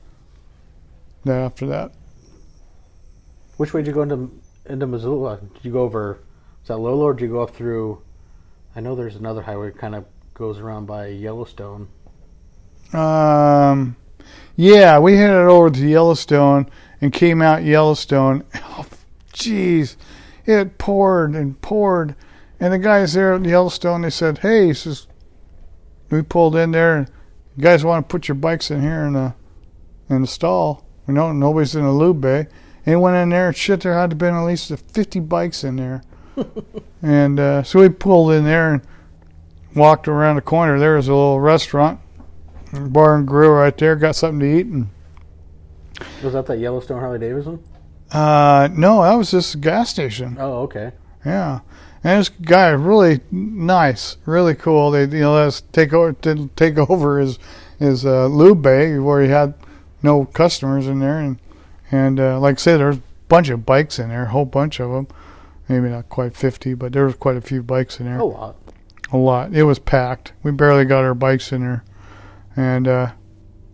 Then 1.25 1.41
after 1.41 1.67
that. 1.67 1.93
Which 3.57 3.75
way 3.75 3.83
did 3.83 3.89
you 3.89 3.95
go 3.95 4.03
into 4.03 4.41
into 4.67 4.87
Missoula? 4.87 5.41
Did 5.55 5.65
you 5.65 5.73
go 5.73 5.83
over? 5.83 6.19
Is 6.63 6.69
that 6.69 6.79
Lolo, 6.79 7.07
or 7.07 7.15
did 7.15 7.25
you 7.25 7.31
go 7.31 7.43
up 7.43 7.55
through? 7.55 8.01
I 8.75 8.81
know 8.81 8.95
there's 8.95 9.17
another 9.17 9.43
highway 9.43 9.71
kind 9.73 9.95
of 9.95 10.07
goes 10.35 10.59
around 10.59 10.87
by 10.87 11.09
Yellowstone. 11.09 11.89
Um, 12.93 13.97
yeah, 14.57 14.99
we 14.99 15.17
headed 15.17 15.37
over 15.37 15.71
to 15.71 15.87
Yellowstone 15.87 16.71
and 17.01 17.13
came 17.13 17.43
out 17.43 17.65
Yellowstone. 17.65 18.45
Oh, 18.75 18.87
jeez, 19.35 19.97
it 20.47 20.79
poured 20.79 21.35
and 21.35 21.61
poured, 21.61 22.15
and 22.62 22.72
the 22.72 22.79
guys 22.79 23.12
there 23.12 23.35
at 23.35 23.44
Yellowstone 23.44 24.03
they 24.03 24.11
said, 24.11 24.38
"Hey," 24.38 24.68
he 24.68 24.75
says, 24.75 25.07
we 26.11 26.22
pulled 26.22 26.55
in 26.57 26.70
there, 26.70 26.96
and 26.98 27.11
you 27.57 27.62
guys 27.62 27.85
want 27.85 28.07
to 28.07 28.12
put 28.12 28.29
your 28.29 28.35
bikes 28.37 28.70
in 28.70 28.83
here 28.83 29.05
in 29.05 29.14
the 29.14 29.35
in 30.09 30.20
the 30.20 30.27
stall? 30.27 30.87
We 31.07 31.14
know 31.14 31.33
nobody's 31.33 31.75
in 31.75 31.83
the 31.83 31.90
lube 31.90 32.20
bay. 32.20 32.46
And 32.85 33.01
went 33.01 33.16
in 33.16 33.29
there, 33.31 33.48
and 33.48 33.57
shit, 33.57 33.81
there 33.81 33.94
had 33.94 34.11
to 34.11 34.16
been 34.16 34.35
at 34.35 34.44
least 34.44 34.72
50 34.77 35.20
bikes 35.20 35.62
in 35.64 35.77
there. 35.77 36.03
and 37.03 37.38
uh, 37.38 37.62
so 37.62 37.81
we 37.81 37.88
pulled 37.88 38.33
in 38.33 38.44
there 38.44 38.75
and 38.75 38.83
walked 39.75 40.09
around 40.09 40.37
the 40.37 40.42
corner. 40.42 40.79
There 40.79 40.96
was 40.96 41.09
a 41.09 41.12
little 41.14 41.40
restaurant 41.40 42.01
bar 42.72 43.16
and 43.16 43.27
grill 43.27 43.51
right 43.53 43.77
there. 43.77 43.96
Got 43.96 44.16
something 44.16 44.40
to 44.40 44.59
eat, 44.59 44.66
and 44.66 44.88
Was 46.22 46.33
that 46.33 46.46
that 46.46 46.59
Yellowstone 46.59 47.01
Harley 47.01 47.18
Davidson? 47.18 47.62
uh, 48.11 48.68
no, 48.72 49.03
that 49.03 49.14
was 49.14 49.31
just 49.31 49.55
a 49.55 49.59
gas 49.59 49.88
station. 49.90 50.37
Oh, 50.38 50.62
okay. 50.62 50.92
Yeah, 51.25 51.61
and 52.05 52.21
this 52.21 52.29
guy 52.29 52.69
really 52.71 53.21
nice, 53.31 54.17
really 54.27 54.55
cool. 54.55 54.91
They 54.91 55.03
you 55.03 55.21
know 55.21 55.35
let 55.35 55.49
us 55.49 55.62
take 55.73 55.93
over 55.93 56.12
to 56.12 56.51
take 56.57 56.79
over 56.91 57.19
his 57.19 57.38
his 57.79 58.05
uh, 58.05 58.27
lube 58.27 58.62
bay 58.62 58.99
where 58.99 59.23
he 59.23 59.29
had 59.29 59.55
no 60.03 60.25
customers 60.25 60.87
in 60.87 60.99
there, 60.99 61.19
and 61.19 61.38
and 61.91 62.19
uh, 62.19 62.41
like 62.41 62.57
I 62.57 62.61
said, 62.61 62.79
there's 62.79 62.97
a 62.97 63.03
bunch 63.29 63.49
of 63.51 63.65
bikes 63.65 63.99
in 63.99 64.09
there, 64.09 64.25
a 64.25 64.29
whole 64.29 64.45
bunch 64.45 64.81
of 64.81 64.91
them. 64.91 65.09
Maybe 65.69 65.88
not 65.88 66.09
quite 66.09 66.37
50, 66.37 66.75
but 66.75 66.93
there 66.93 67.05
was 67.05 67.15
quite 67.15 67.37
a 67.37 67.41
few 67.41 67.62
bikes 67.62 68.01
in 68.01 68.07
there. 68.07 68.19
A 68.19 68.25
lot. 68.25 68.57
a 69.12 69.17
lot. 69.17 69.55
It 69.55 69.62
was 69.62 69.79
packed. 69.79 70.33
We 70.43 70.51
barely 70.51 70.85
got 70.85 71.05
our 71.05 71.15
bikes 71.15 71.53
in 71.53 71.62
there, 71.62 71.85
and 72.57 72.88
uh, 72.88 73.12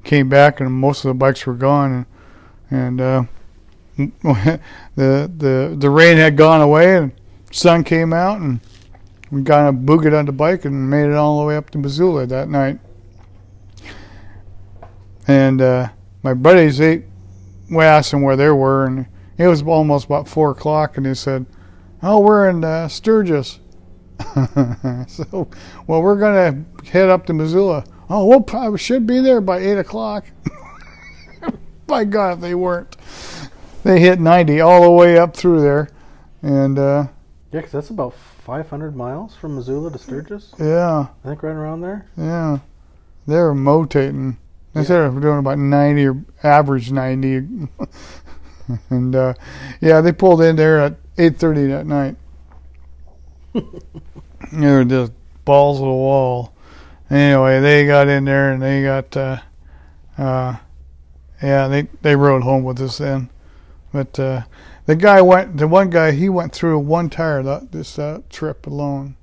came 0.05 0.29
back, 0.29 0.61
and 0.61 0.71
most 0.71 1.05
of 1.05 1.09
the 1.09 1.15
bikes 1.15 1.47
were 1.47 1.55
gone, 1.55 2.07
and, 2.71 3.01
and 3.01 3.01
uh, 3.01 3.23
the 3.97 4.61
the 4.97 5.77
the 5.77 5.91
rain 5.91 6.19
had 6.19 6.37
gone 6.37 6.61
away, 6.61 6.97
and 6.97 7.13
sun 7.51 7.85
came 7.85 8.13
out, 8.13 8.41
and 8.41 8.61
we 9.31 9.43
got 9.43 9.69
a 9.69 9.73
boogied 9.73 10.19
on 10.19 10.27
the 10.27 10.33
bike 10.33 10.65
and 10.65 10.89
made 10.89 11.07
it 11.07 11.15
all 11.15 11.41
the 11.41 11.47
way 11.47 11.57
up 11.57 11.71
to 11.71 11.79
Missoula 11.79 12.27
that 12.27 12.49
night. 12.49 12.79
And 15.27 15.61
uh, 15.61 15.89
my 16.23 16.35
buddies, 16.35 16.79
they 16.79 17.05
we 17.71 17.85
asked 17.85 18.11
them 18.11 18.23
where 18.23 18.37
they 18.37 18.49
were, 18.49 18.87
and 18.87 19.07
it 19.37 19.47
was 19.47 19.63
almost 19.63 20.07
about 20.07 20.27
four 20.29 20.51
o'clock, 20.51 20.97
and 20.97 21.05
they 21.05 21.15
said, 21.15 21.47
"Oh, 22.03 22.21
we're 22.21 22.49
in 22.49 22.65
uh, 22.65 22.89
Sturgis." 22.89 23.61
so, 25.07 25.49
well, 25.87 26.03
we're 26.03 26.19
gonna 26.19 26.65
head 26.91 27.09
up 27.09 27.27
to 27.27 27.35
Missoula. 27.35 27.85
Oh, 28.09 28.27
we'll 28.27 28.41
probably 28.41 28.79
should 28.79 29.07
be 29.07 29.21
there 29.21 29.41
by 29.41 29.59
eight 29.59 29.79
o'clock. 29.79 30.25
by 31.87 32.05
God, 32.05 32.41
they 32.41 32.55
weren't. 32.55 32.97
They 33.85 34.01
hit 34.01 34.19
ninety 34.19 34.61
all 34.61 34.83
the 34.83 34.91
way 34.91 35.19
up 35.19 35.37
through 35.37 35.61
there, 35.61 35.91
and 36.43 36.79
uh, 36.79 37.09
Yeah, 37.51 37.63
'cause 37.63 37.73
that's 37.73 37.91
about 37.91 38.13
500 38.15 38.95
miles 38.95 39.35
from 39.35 39.55
Missoula 39.55 39.91
to 39.91 39.99
Sturgis. 39.99 40.53
yeah, 40.59 41.07
I 41.25 41.29
think 41.29 41.43
right 41.43 41.55
around 41.57 41.81
there. 41.81 42.05
yeah, 42.17 42.59
They're 43.27 43.53
motating. 43.55 44.37
They 44.75 44.81
Yeah. 44.83 44.87
said 44.87 45.15
we're 45.15 45.21
doing 45.21 45.39
about 45.39 45.59
ninety 45.59 46.07
or 46.07 46.17
average 46.43 46.93
ninety, 46.93 47.37
and 48.91 49.17
uh, 49.17 49.35
yeah, 49.81 50.01
they 50.03 50.13
pulled 50.13 50.43
in 50.43 50.57
there 50.57 50.79
at 50.79 50.97
eight 51.17 51.39
thirty 51.39 51.67
that 51.69 51.87
night. 51.87 52.17
they 53.55 53.63
were 54.53 54.85
just 54.85 55.13
balls 55.45 55.79
of 55.79 55.87
the 55.87 55.93
wall. 55.93 56.53
Anyway, 57.11 57.61
they 57.61 57.87
got 57.87 58.09
in 58.09 58.25
there 58.27 58.53
and 58.53 58.63
they 58.63 58.83
got, 58.83 59.17
uh, 59.17 59.39
uh, 60.19 60.57
yeah, 61.43 61.67
they 61.69 61.89
they 62.03 62.15
rode 62.15 62.43
home 62.43 62.63
with 62.65 62.81
us 62.81 62.99
then. 62.99 63.31
But 63.93 64.19
uh, 64.21 64.43
the 64.89 64.97
guy 64.97 65.21
went, 65.21 65.59
the 65.59 65.69
one 65.69 65.91
guy, 65.91 66.13
he 66.13 66.31
went 66.31 66.55
through 66.55 66.79
one 66.79 67.11
tire 67.11 67.43
that 67.43 67.73
this 67.73 67.99
uh, 67.99 68.23
trip 68.31 68.67
alone. 68.67 69.17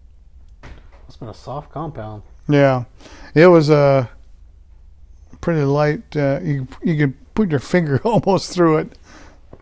It's 1.07 1.17
been 1.17 1.27
a 1.27 1.33
soft 1.33 1.71
compound. 1.71 2.21
Yeah, 2.47 2.83
it 3.33 3.47
was 3.47 3.71
a 3.71 4.07
pretty 5.41 5.63
light. 5.63 6.03
Uh, 6.15 6.39
you 6.43 6.67
you 6.83 6.95
could 6.95 7.33
put 7.33 7.49
your 7.49 7.59
finger 7.73 7.99
almost 8.05 8.53
through 8.53 8.77
it. 8.77 8.97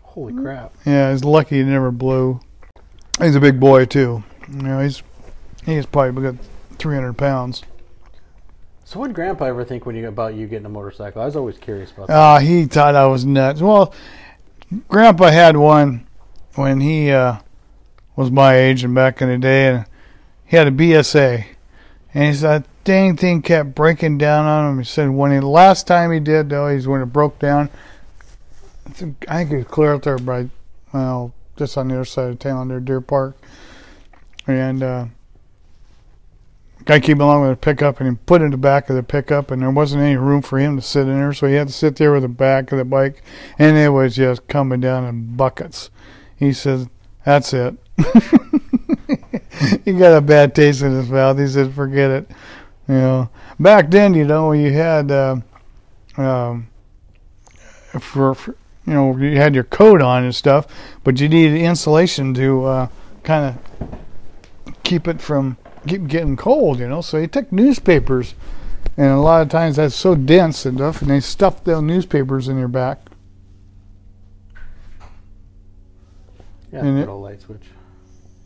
Holy 0.02 0.34
crap! 0.34 0.74
Yeah, 0.84 1.10
he's 1.10 1.24
lucky 1.24 1.56
he 1.56 1.64
never 1.64 1.90
blew. 1.90 2.38
He's 3.18 3.34
a 3.34 3.40
big 3.40 3.58
boy 3.58 3.86
too. 3.86 4.22
You 4.50 4.62
know, 4.62 4.80
he's 4.80 5.02
he's 5.64 5.86
probably 5.86 6.32
got 6.32 6.34
300 6.78 7.14
pounds. 7.14 7.62
So 8.84 9.00
what 9.00 9.06
did 9.06 9.14
Grandpa 9.14 9.46
ever 9.46 9.64
think 9.64 9.86
when 9.86 9.96
you 9.96 10.06
about 10.06 10.34
you 10.34 10.46
getting 10.46 10.66
a 10.66 10.68
motorcycle? 10.68 11.22
I 11.22 11.24
was 11.24 11.36
always 11.36 11.56
curious 11.56 11.90
about 11.92 12.08
that. 12.08 12.14
Ah, 12.14 12.38
he 12.40 12.66
thought 12.66 12.94
I 12.94 13.06
was 13.06 13.24
nuts. 13.24 13.62
Well, 13.62 13.94
Grandpa 14.88 15.30
had 15.30 15.56
one 15.56 16.06
when 16.54 16.80
he 16.80 17.10
uh, 17.10 17.38
was 18.16 18.30
my 18.30 18.56
age 18.56 18.84
and 18.84 18.94
back 18.94 19.20
in 19.20 19.28
the 19.28 19.38
day, 19.38 19.68
and 19.68 19.86
he 20.44 20.56
had 20.56 20.68
a 20.68 20.70
BSA, 20.70 21.44
and 22.12 22.24
he 22.24 22.34
said 22.34 22.64
dang 22.84 23.16
thing 23.16 23.40
kept 23.40 23.74
breaking 23.74 24.18
down 24.18 24.44
on 24.44 24.72
him. 24.72 24.78
He 24.78 24.84
said 24.84 25.10
when 25.10 25.32
he 25.32 25.40
last 25.40 25.86
time 25.86 26.12
he 26.12 26.20
did 26.20 26.50
though, 26.50 26.68
he's 26.68 26.86
when 26.86 27.00
it 27.00 27.06
broke 27.06 27.38
down. 27.38 27.70
I 28.86 28.90
think 28.90 29.24
I 29.28 29.42
it 29.42 29.50
was 29.50 29.64
clear 29.66 29.94
out 29.94 30.02
there 30.02 30.18
by 30.18 30.48
well, 30.92 31.32
just 31.56 31.76
on 31.78 31.88
the 31.88 31.94
other 31.94 32.04
side 32.04 32.30
of 32.30 32.38
town 32.38 32.68
there, 32.68 32.80
Deer 32.80 33.00
Park, 33.00 33.36
and. 34.46 34.82
uh 34.82 35.06
Guy 36.84 37.00
came 37.00 37.20
along 37.20 37.42
with 37.42 37.52
a 37.52 37.56
pickup 37.56 37.98
and 37.98 38.10
he 38.10 38.16
put 38.26 38.42
it 38.42 38.46
in 38.46 38.50
the 38.50 38.56
back 38.58 38.90
of 38.90 38.96
the 38.96 39.02
pickup, 39.02 39.50
and 39.50 39.62
there 39.62 39.70
wasn't 39.70 40.02
any 40.02 40.16
room 40.16 40.42
for 40.42 40.58
him 40.58 40.76
to 40.76 40.82
sit 40.82 41.08
in 41.08 41.18
there, 41.18 41.32
so 41.32 41.46
he 41.46 41.54
had 41.54 41.68
to 41.68 41.72
sit 41.72 41.96
there 41.96 42.12
with 42.12 42.22
the 42.22 42.28
back 42.28 42.72
of 42.72 42.78
the 42.78 42.84
bike, 42.84 43.22
and 43.58 43.76
it 43.78 43.88
was 43.88 44.16
just 44.16 44.46
coming 44.48 44.80
down 44.80 45.04
in 45.04 45.34
buckets. 45.34 45.90
He 46.36 46.52
says, 46.52 46.88
"That's 47.24 47.54
it." 47.54 47.76
he 49.84 49.92
got 49.94 50.16
a 50.16 50.20
bad 50.20 50.54
taste 50.54 50.82
in 50.82 50.92
his 50.92 51.08
mouth. 51.08 51.38
He 51.38 51.46
said, 51.46 51.72
"Forget 51.72 52.10
it." 52.10 52.30
You 52.86 52.94
know, 52.94 53.30
back 53.58 53.90
then, 53.90 54.12
you 54.12 54.24
know, 54.26 54.52
you 54.52 54.70
had, 54.70 55.10
uh, 55.10 55.36
um, 56.18 56.68
for, 57.98 58.34
for 58.34 58.56
you 58.86 58.92
know, 58.92 59.16
you 59.16 59.36
had 59.38 59.54
your 59.54 59.64
coat 59.64 60.02
on 60.02 60.24
and 60.24 60.34
stuff, 60.34 60.66
but 61.02 61.18
you 61.18 61.30
needed 61.30 61.58
insulation 61.58 62.34
to 62.34 62.64
uh, 62.64 62.88
kind 63.22 63.56
of 63.56 63.98
keep 64.82 65.08
it 65.08 65.22
from 65.22 65.56
keep 65.86 66.06
getting 66.06 66.36
cold, 66.36 66.78
you 66.78 66.88
know. 66.88 67.00
So 67.00 67.18
you 67.18 67.26
took 67.26 67.50
newspapers, 67.52 68.34
and 68.96 69.10
a 69.10 69.18
lot 69.18 69.42
of 69.42 69.48
times 69.48 69.76
that's 69.76 69.94
so 69.94 70.14
dense 70.14 70.66
and 70.66 70.78
stuff, 70.78 71.02
and 71.02 71.10
they 71.10 71.20
stuffed 71.20 71.64
those 71.64 71.82
newspapers 71.82 72.48
in 72.48 72.58
your 72.58 72.68
back. 72.68 72.98
Yeah, 76.72 76.84
and 76.84 77.08
old 77.08 77.22
light 77.22 77.40
switch. 77.40 77.62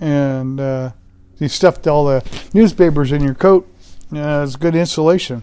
and 0.01 0.61
uh, 0.61 0.91
you 1.39 1.49
stuffed 1.49 1.87
all 1.87 2.05
the 2.05 2.23
newspapers 2.53 3.13
in 3.13 3.23
your 3.23 3.35
coat. 3.35 3.67
Yeah, 4.11 4.43
it's 4.43 4.57
good 4.57 4.75
insulation. 4.75 5.43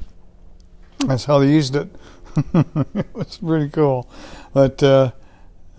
That's 0.99 1.25
how 1.25 1.39
they 1.39 1.49
used 1.49 1.75
it. 1.75 1.88
it 2.53 3.08
was 3.13 3.38
pretty 3.38 3.69
cool, 3.69 4.10
but 4.53 4.81
uh, 4.84 5.12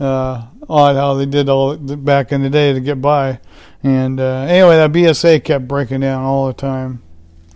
uh, 0.00 0.46
odd 0.68 0.96
how 0.96 1.14
they 1.14 1.26
did 1.26 1.48
all 1.48 1.76
back 1.76 2.32
in 2.32 2.42
the 2.42 2.50
day 2.50 2.72
to 2.72 2.80
get 2.80 3.00
by. 3.00 3.38
And 3.82 4.18
uh, 4.20 4.46
anyway, 4.48 4.76
that 4.76 4.92
BSA 4.92 5.44
kept 5.44 5.68
breaking 5.68 6.00
down 6.00 6.22
all 6.24 6.46
the 6.48 6.52
time 6.54 7.02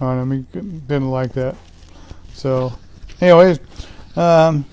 on 0.01 0.19
him. 0.21 0.47
He 0.53 0.61
didn't 0.61 1.11
like 1.11 1.33
that. 1.33 1.57
So, 2.35 2.73
anyways, 3.21 3.59
um, 4.17 4.65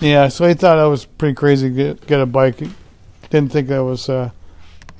yeah. 0.00 0.28
So 0.28 0.46
he 0.46 0.54
thought 0.54 0.78
I 0.78 0.86
was 0.86 1.04
pretty 1.04 1.34
crazy 1.34 1.68
to 1.68 1.74
get 1.74 2.06
get 2.06 2.20
a 2.20 2.26
bike. 2.26 2.58
didn't 3.30 3.50
think 3.52 3.68
that 3.68 3.82
was 3.82 4.08
uh, 4.08 4.30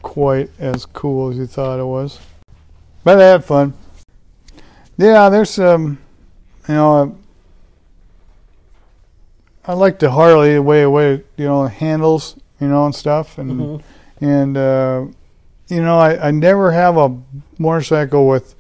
quite 0.00 0.50
as 0.58 0.86
cool 0.86 1.30
as 1.30 1.36
he 1.36 1.46
thought 1.46 1.78
it 1.78 1.84
was. 1.84 2.18
But 3.04 3.20
I 3.20 3.24
had 3.24 3.44
fun. 3.44 3.74
Yeah, 4.96 5.28
there's 5.28 5.50
some, 5.50 5.98
you 6.68 6.74
know, 6.74 7.18
I 9.66 9.72
like 9.74 9.98
the 9.98 10.10
Harley 10.10 10.54
the 10.54 10.62
way, 10.62 10.86
way 10.86 11.22
you 11.36 11.44
know, 11.46 11.66
handles, 11.66 12.36
you 12.60 12.68
know, 12.68 12.84
and 12.86 12.94
stuff, 12.94 13.38
and 13.38 13.60
Mhm. 13.60 13.82
and 14.20 14.56
uh, 14.56 15.04
you 15.72 15.82
know, 15.82 15.98
I, 15.98 16.28
I 16.28 16.30
never 16.30 16.70
have 16.70 16.98
a 16.98 17.16
motorcycle 17.58 18.28
with 18.28 18.54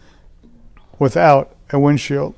without 0.98 1.54
a 1.70 1.78
windshield. 1.78 2.34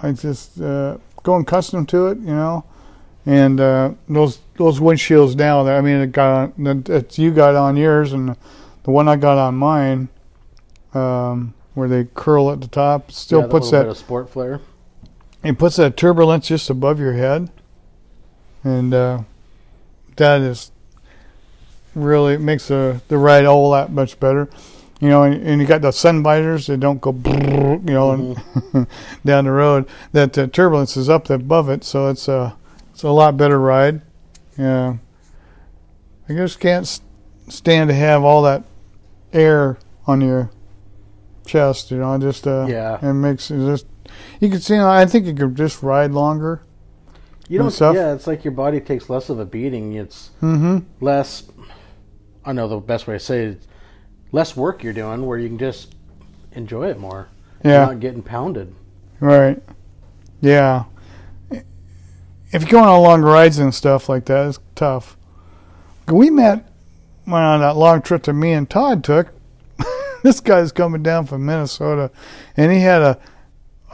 I 0.00 0.12
just 0.12 0.60
uh, 0.60 0.98
going 1.24 1.42
accustomed 1.42 1.88
to 1.88 2.06
it, 2.06 2.18
you 2.18 2.26
know, 2.26 2.64
and 3.26 3.58
uh, 3.58 3.90
those 4.08 4.38
those 4.56 4.78
windshields 4.78 5.34
now. 5.34 5.64
That 5.64 5.76
I 5.76 5.80
mean, 5.80 5.96
it 5.96 6.12
got 6.12 6.52
on, 6.56 6.82
that 6.84 7.18
you 7.18 7.32
got 7.32 7.56
on 7.56 7.76
yours, 7.76 8.12
and 8.12 8.36
the 8.84 8.90
one 8.92 9.08
I 9.08 9.16
got 9.16 9.36
on 9.36 9.56
mine, 9.56 10.08
um, 10.94 11.52
where 11.74 11.88
they 11.88 12.04
curl 12.04 12.52
at 12.52 12.60
the 12.60 12.68
top, 12.68 13.10
still 13.10 13.40
Yeah, 13.40 13.46
that 13.46 13.50
puts 13.50 13.70
that 13.72 13.82
bit 13.82 13.90
of 13.90 13.98
sport 13.98 14.30
flare. 14.30 14.60
it 15.42 15.58
puts 15.58 15.74
that 15.74 15.96
turbulence 15.96 16.46
just 16.46 16.70
above 16.70 17.00
your 17.00 17.14
head, 17.14 17.50
and 18.62 18.94
uh, 18.94 19.22
that 20.14 20.40
is 20.40 20.70
really 21.98 22.36
makes 22.36 22.68
the 22.68 23.00
the 23.08 23.18
ride 23.18 23.44
a 23.44 23.48
whole 23.50 23.70
lot 23.70 23.90
much 23.92 24.18
better. 24.20 24.48
You 25.00 25.08
know, 25.08 25.22
and, 25.22 25.46
and 25.46 25.60
you 25.60 25.66
got 25.66 25.80
the 25.82 25.92
sun 25.92 26.24
visors 26.24 26.66
that 26.66 26.80
don't 26.80 27.00
go, 27.00 27.12
you 27.12 27.78
know, 27.94 28.10
and 28.10 28.86
down 29.24 29.44
the 29.44 29.52
road. 29.52 29.88
That 30.10 30.36
uh, 30.36 30.48
turbulence 30.48 30.96
is 30.96 31.08
up 31.08 31.30
above 31.30 31.68
it, 31.68 31.84
so 31.84 32.08
it's 32.08 32.26
a 32.26 32.56
it's 32.92 33.04
a 33.04 33.10
lot 33.10 33.36
better 33.36 33.60
ride. 33.60 34.00
Yeah, 34.58 34.96
I 36.28 36.32
just 36.32 36.58
can't 36.58 37.00
stand 37.48 37.90
to 37.90 37.94
have 37.94 38.24
all 38.24 38.42
that 38.42 38.64
air 39.32 39.78
on 40.06 40.20
your 40.20 40.50
chest. 41.46 41.92
You 41.92 41.98
know, 41.98 42.18
just 42.18 42.46
uh, 42.46 42.66
Yeah. 42.68 42.98
it 43.00 43.12
makes 43.14 43.52
it 43.52 43.58
just 43.58 43.86
you 44.40 44.48
can 44.48 44.60
see. 44.60 44.76
I 44.78 45.06
think 45.06 45.26
you 45.26 45.32
could 45.34 45.54
just 45.54 45.80
ride 45.82 46.10
longer. 46.10 46.62
You 47.48 47.58
don't. 47.58 47.70
stuff. 47.70 47.94
Yeah, 47.94 48.12
it's 48.14 48.26
like 48.26 48.44
your 48.44 48.52
body 48.52 48.80
takes 48.80 49.08
less 49.08 49.30
of 49.30 49.38
a 49.38 49.44
beating. 49.46 49.92
It's 49.94 50.30
Mm-hmm. 50.42 50.78
less. 51.00 51.44
I 52.48 52.52
know 52.52 52.66
the 52.66 52.78
best 52.78 53.06
way 53.06 53.12
to 53.14 53.20
say 53.20 53.44
it. 53.44 53.60
Less 54.32 54.56
work 54.56 54.82
you're 54.82 54.94
doing, 54.94 55.26
where 55.26 55.36
you 55.36 55.48
can 55.48 55.58
just 55.58 55.94
enjoy 56.52 56.88
it 56.88 56.98
more. 56.98 57.28
You're 57.62 57.74
Yeah. 57.74 57.84
not 57.84 58.00
getting 58.00 58.22
pounded. 58.22 58.74
Right. 59.20 59.62
Yeah. 60.40 60.84
If 61.50 62.62
you're 62.62 62.70
going 62.70 62.88
on 62.88 63.02
long 63.02 63.20
rides 63.20 63.58
and 63.58 63.74
stuff 63.74 64.08
like 64.08 64.24
that, 64.24 64.46
it's 64.48 64.58
tough. 64.74 65.18
We 66.06 66.30
met 66.30 66.64
went 67.26 67.44
on 67.44 67.60
that 67.60 67.76
long 67.76 68.00
trip 68.00 68.22
that 68.22 68.32
me 68.32 68.52
and 68.52 68.70
Todd 68.70 69.04
took. 69.04 69.28
this 70.22 70.40
guy's 70.40 70.72
coming 70.72 71.02
down 71.02 71.26
from 71.26 71.44
Minnesota, 71.44 72.10
and 72.56 72.72
he 72.72 72.80
had 72.80 73.02
a, 73.02 73.18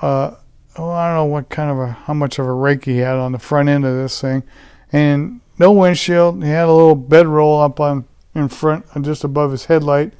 uh, 0.00 0.36
oh, 0.76 0.90
I 0.90 1.08
don't 1.08 1.16
know 1.16 1.24
what 1.24 1.48
kind 1.48 1.72
of 1.72 1.78
a, 1.80 1.88
how 1.88 2.14
much 2.14 2.38
of 2.38 2.46
a 2.46 2.52
rake 2.52 2.84
he 2.84 2.98
had 2.98 3.16
on 3.16 3.32
the 3.32 3.40
front 3.40 3.68
end 3.68 3.84
of 3.84 3.96
this 3.96 4.20
thing, 4.20 4.44
and 4.92 5.40
no 5.58 5.72
windshield. 5.72 6.44
He 6.44 6.50
had 6.50 6.68
a 6.68 6.72
little 6.72 6.94
bedroll 6.94 7.60
up 7.60 7.80
on 7.80 8.04
in 8.34 8.48
front, 8.48 8.84
just 9.02 9.24
above 9.24 9.50
his 9.52 9.66
headlight, 9.66 10.12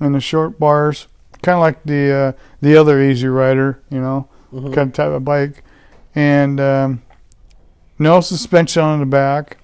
and 0.00 0.14
the 0.14 0.20
short 0.20 0.58
bars, 0.58 1.06
kind 1.42 1.56
of 1.56 1.60
like 1.60 1.82
the 1.84 2.12
uh, 2.12 2.32
the 2.60 2.76
other 2.76 3.00
Easy 3.02 3.28
Rider, 3.28 3.80
you 3.90 4.00
know 4.00 4.28
Mhm. 4.52 4.74
kind 4.74 4.88
of 4.88 4.92
type 4.92 5.10
of 5.10 5.24
bike, 5.24 5.62
and 6.14 6.60
um, 6.60 7.02
no 7.98 8.20
suspension 8.20 8.82
on 8.82 9.00
the 9.00 9.06
back. 9.06 9.56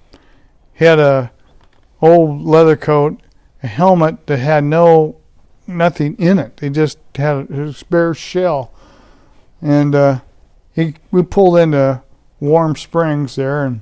He 0.75 0.85
had 0.85 0.99
a 0.99 1.31
old 2.01 2.43
leather 2.43 2.77
coat, 2.77 3.21
a 3.63 3.67
helmet 3.67 4.27
that 4.29 4.39
had 4.39 4.65
no 4.65 5.17
nothing 5.67 6.15
in 6.17 6.39
it. 6.39 6.57
They 6.59 6.71
just 6.71 6.99
had 7.17 7.51
a, 7.51 7.63
a 7.65 7.73
spare 7.75 8.15
shell, 8.15 8.73
and 9.61 9.95
uh, 9.95 10.21
he 10.73 10.95
we 11.11 11.23
pulled 11.23 11.59
into 11.59 12.03
Warm 12.41 12.77
Springs 12.77 13.37
there 13.37 13.65
and 13.67 13.81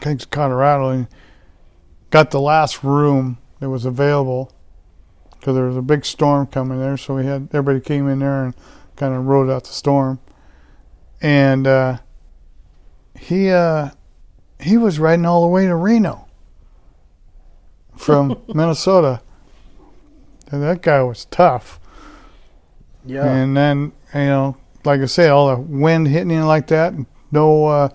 Kings, 0.00 0.24
Colorado, 0.26 0.90
and 0.90 1.06
got 2.14 2.30
the 2.30 2.40
last 2.40 2.84
room 2.84 3.36
that 3.58 3.68
was 3.68 3.84
available 3.84 4.52
because 5.32 5.56
there 5.56 5.64
was 5.64 5.76
a 5.76 5.82
big 5.82 6.04
storm 6.04 6.46
coming 6.46 6.78
there. 6.78 6.96
So 6.96 7.16
we 7.16 7.26
had 7.26 7.48
everybody 7.52 7.80
came 7.80 8.08
in 8.08 8.20
there 8.20 8.44
and 8.44 8.54
kind 8.94 9.12
of 9.12 9.26
rode 9.26 9.50
out 9.50 9.64
the 9.64 9.72
storm. 9.72 10.20
And 11.20 11.66
uh, 11.66 11.98
he 13.18 13.50
uh, 13.50 13.90
he 14.60 14.76
was 14.76 15.00
riding 15.00 15.26
all 15.26 15.42
the 15.42 15.48
way 15.48 15.66
to 15.66 15.74
Reno 15.74 16.28
from 17.96 18.40
Minnesota. 18.54 19.20
And 20.52 20.62
that 20.62 20.82
guy 20.82 21.02
was 21.02 21.24
tough. 21.24 21.80
Yeah. 23.04 23.26
And 23.26 23.56
then 23.56 23.90
you 24.14 24.20
know, 24.20 24.56
like 24.84 25.00
I 25.00 25.06
say, 25.06 25.26
all 25.26 25.48
the 25.48 25.60
wind 25.60 26.06
hitting 26.06 26.30
you 26.30 26.44
like 26.44 26.68
that. 26.68 26.92
And 26.92 27.06
no, 27.32 27.66
uh, 27.66 27.88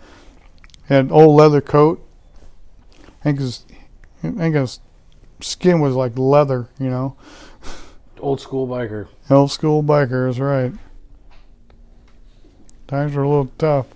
had 0.90 1.10
old 1.10 1.38
leather 1.38 1.62
coat. 1.62 2.06
I 3.08 3.24
think 3.24 3.40
his, 3.40 3.66
I 4.24 4.32
think 4.32 4.56
his 4.56 4.80
skin 5.42 5.80
was 5.80 5.96
like 5.96 6.18
leather. 6.18 6.70
You 6.80 6.90
know, 6.90 7.16
Old 8.20 8.42
school 8.42 8.68
biker. 8.68 9.08
old 9.30 9.52
school 9.52 9.82
biker 9.84 10.30
is 10.30 10.40
right. 10.40 10.74
Times 12.88 13.14
were 13.14 13.24
a 13.24 13.30
little 13.30 13.52
tough. 13.58 13.88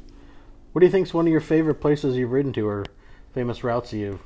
What 0.71 0.79
do 0.79 0.85
you 0.85 0.91
think's 0.91 1.13
one 1.13 1.25
of 1.27 1.31
your 1.31 1.41
favorite 1.41 1.75
places 1.75 2.15
you've 2.15 2.31
ridden 2.31 2.53
to, 2.53 2.67
or 2.67 2.85
famous 3.33 3.63
routes 3.63 3.91
that 3.91 3.97
you've, 3.97 4.21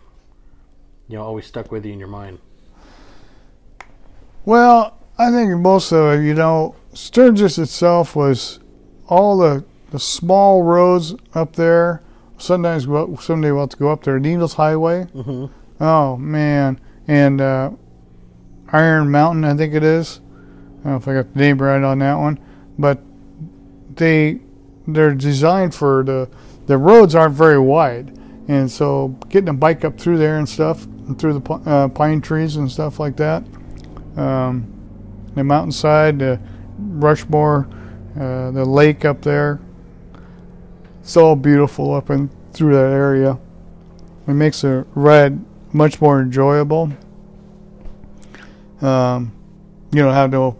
you 1.07 1.17
know, 1.17 1.23
always 1.23 1.45
stuck 1.45 1.71
with 1.71 1.85
you 1.85 1.93
in 1.93 1.99
your 1.99 2.07
mind? 2.07 2.39
Well, 4.45 4.97
I 5.17 5.31
think 5.31 5.57
most 5.59 5.91
of 5.91 6.13
it, 6.19 6.25
you 6.25 6.33
know, 6.33 6.75
Sturgis 6.93 7.57
itself 7.57 8.15
was 8.15 8.59
all 9.07 9.37
the 9.37 9.65
the 9.91 9.99
small 9.99 10.63
roads 10.63 11.15
up 11.33 11.55
there. 11.55 12.01
Sometimes 12.37 12.87
we'll, 12.87 13.17
someday 13.17 13.51
we'll 13.51 13.61
have 13.61 13.69
to 13.69 13.77
go 13.77 13.89
up 13.89 14.03
there. 14.03 14.19
Needles 14.19 14.53
Highway. 14.53 15.05
Mm-hmm. 15.15 15.45
Oh 15.79 16.17
man, 16.17 16.79
and 17.07 17.39
uh, 17.39 17.71
Iron 18.69 19.11
Mountain, 19.11 19.45
I 19.45 19.55
think 19.55 19.73
it 19.73 19.83
is. 19.83 20.21
I 20.79 20.83
don't 20.83 20.91
know 20.91 20.95
if 20.97 21.07
I 21.07 21.13
got 21.13 21.33
the 21.33 21.39
name 21.39 21.61
right 21.61 21.83
on 21.83 21.99
that 21.99 22.15
one, 22.15 22.39
but 22.77 23.01
they 23.95 24.39
they're 24.87 25.13
designed 25.13 25.75
for 25.75 26.03
the 26.03 26.29
the 26.65 26.77
roads 26.77 27.13
aren't 27.13 27.35
very 27.35 27.59
wide, 27.59 28.17
and 28.47 28.69
so 28.69 29.09
getting 29.29 29.49
a 29.49 29.53
bike 29.53 29.85
up 29.85 29.99
through 29.99 30.17
there 30.17 30.37
and 30.37 30.49
stuff, 30.49 30.85
and 30.85 31.19
through 31.19 31.39
the 31.39 31.53
uh, 31.53 31.87
pine 31.89 32.21
trees 32.21 32.55
and 32.55 32.71
stuff 32.71 32.99
like 32.99 33.15
that, 33.17 33.43
um, 34.15 34.65
the 35.35 35.43
mountainside, 35.43 36.19
the 36.19 36.39
Rushmore, 36.79 37.67
uh, 38.19 38.51
the 38.51 38.65
lake 38.65 39.05
up 39.05 39.21
there. 39.21 39.59
It's 41.01 41.15
all 41.15 41.35
beautiful 41.35 41.93
up 41.93 42.09
and 42.09 42.29
through 42.51 42.73
that 42.73 42.91
area. 42.91 43.39
It 44.27 44.33
makes 44.33 44.63
a 44.63 44.85
ride 44.93 45.39
much 45.77 46.01
more 46.01 46.19
enjoyable. 46.19 46.91
Um, 48.81 49.31
you 49.91 50.01
don't 50.01 50.13
have 50.13 50.31
no 50.31 50.57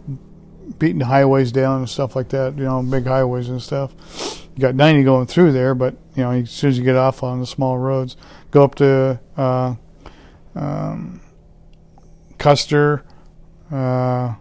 beating 0.79 0.99
the 0.99 1.05
highways 1.05 1.51
down 1.51 1.79
and 1.79 1.89
stuff 1.89 2.15
like 2.15 2.29
that. 2.29 2.57
You 2.57 2.63
know, 2.63 2.81
big 2.83 3.05
highways 3.05 3.49
and 3.49 3.61
stuff. 3.61 3.93
You 4.55 4.61
got 4.61 4.75
90 4.75 5.03
going 5.03 5.27
through 5.27 5.51
there, 5.51 5.75
but 5.75 5.95
you 6.15 6.23
know, 6.23 6.31
as 6.31 6.49
soon 6.49 6.69
as 6.69 6.77
you 6.77 6.83
get 6.83 6.95
off 6.95 7.23
on 7.23 7.39
the 7.39 7.45
small 7.45 7.77
roads, 7.77 8.17
go 8.51 8.63
up 8.63 8.75
to 8.75 9.19
uh, 9.35 9.75
um, 10.55 11.21
Custer. 12.37 13.03
Uh, 13.71 14.35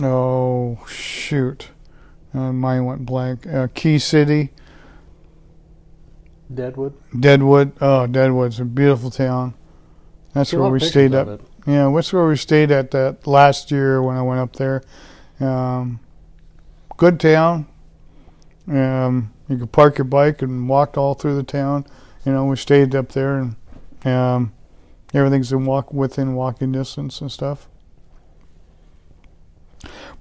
oh 0.00 0.78
shoot, 0.86 1.70
uh, 2.34 2.52
mine 2.52 2.84
went 2.84 3.06
blank. 3.06 3.46
Uh, 3.46 3.68
Key 3.74 3.98
City. 3.98 4.50
Deadwood. 6.52 6.94
Deadwood. 7.18 7.72
Oh, 7.80 8.06
Deadwood's 8.06 8.60
a 8.60 8.64
beautiful 8.64 9.10
town. 9.10 9.54
That's 10.32 10.52
where 10.52 10.68
we 10.68 10.80
stayed 10.80 11.14
at. 11.14 11.40
Yeah, 11.66 11.90
that's 11.94 12.12
where 12.12 12.26
we 12.26 12.36
stayed 12.36 12.70
at 12.70 12.90
that 12.90 13.26
last 13.26 13.70
year 13.70 14.02
when 14.02 14.16
I 14.16 14.22
went 14.22 14.40
up 14.40 14.54
there. 14.56 14.82
Um, 15.40 16.00
good 16.96 17.18
town. 17.18 17.66
Um, 18.68 19.32
you 19.48 19.58
could 19.58 19.72
park 19.72 19.98
your 19.98 20.04
bike 20.04 20.42
and 20.42 20.68
walk 20.68 20.98
all 20.98 21.14
through 21.14 21.36
the 21.36 21.42
town. 21.42 21.86
You 22.24 22.32
know, 22.32 22.46
we 22.46 22.56
stayed 22.56 22.94
up 22.94 23.10
there 23.12 23.38
and 23.38 23.56
um, 24.04 24.52
everything's 25.12 25.52
in 25.52 25.64
walk 25.64 25.92
within 25.92 26.34
walking 26.34 26.72
distance 26.72 27.20
and 27.20 27.30
stuff. 27.30 27.68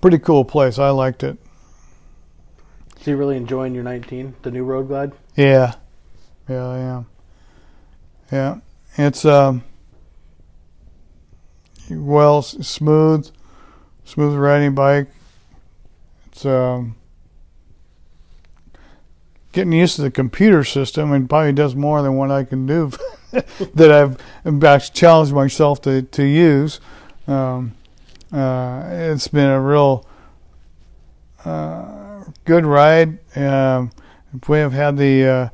Pretty 0.01 0.19
cool 0.19 0.43
place. 0.43 0.77
I 0.77 0.89
liked 0.89 1.23
it. 1.23 1.37
So 3.01 3.11
you 3.11 3.17
really 3.17 3.37
enjoying 3.37 3.73
your 3.73 3.83
19, 3.83 4.35
the 4.43 4.51
new 4.51 4.63
Road 4.63 4.87
Glide? 4.87 5.11
Yeah, 5.35 5.75
yeah, 6.47 6.67
I 6.67 6.77
am. 6.77 7.05
Yeah, 8.31 8.57
it's 8.97 9.25
um, 9.25 9.63
well 11.89 12.41
smooth, 12.41 13.29
smooth 14.05 14.35
riding 14.35 14.75
bike. 14.75 15.07
It's 16.27 16.45
um, 16.45 16.95
getting 19.51 19.73
used 19.73 19.95
to 19.97 20.01
the 20.01 20.11
computer 20.11 20.63
system 20.63 21.11
and 21.11 21.29
probably 21.29 21.53
does 21.53 21.75
more 21.75 22.01
than 22.01 22.15
what 22.15 22.31
I 22.31 22.43
can 22.43 22.65
do 22.65 22.91
that 23.75 23.91
I've 23.91 24.93
challenged 24.93 25.33
myself 25.33 25.81
to 25.83 26.01
to 26.01 26.23
use. 26.23 26.79
Um, 27.27 27.73
uh, 28.31 28.87
it's 28.89 29.27
been 29.27 29.49
a 29.49 29.61
real 29.61 30.07
uh, 31.45 32.23
good 32.45 32.65
ride. 32.65 33.19
Um, 33.37 33.91
we 34.47 34.57
have 34.57 34.73
had 34.73 34.97
the 34.97 35.23
uh, 35.23 35.49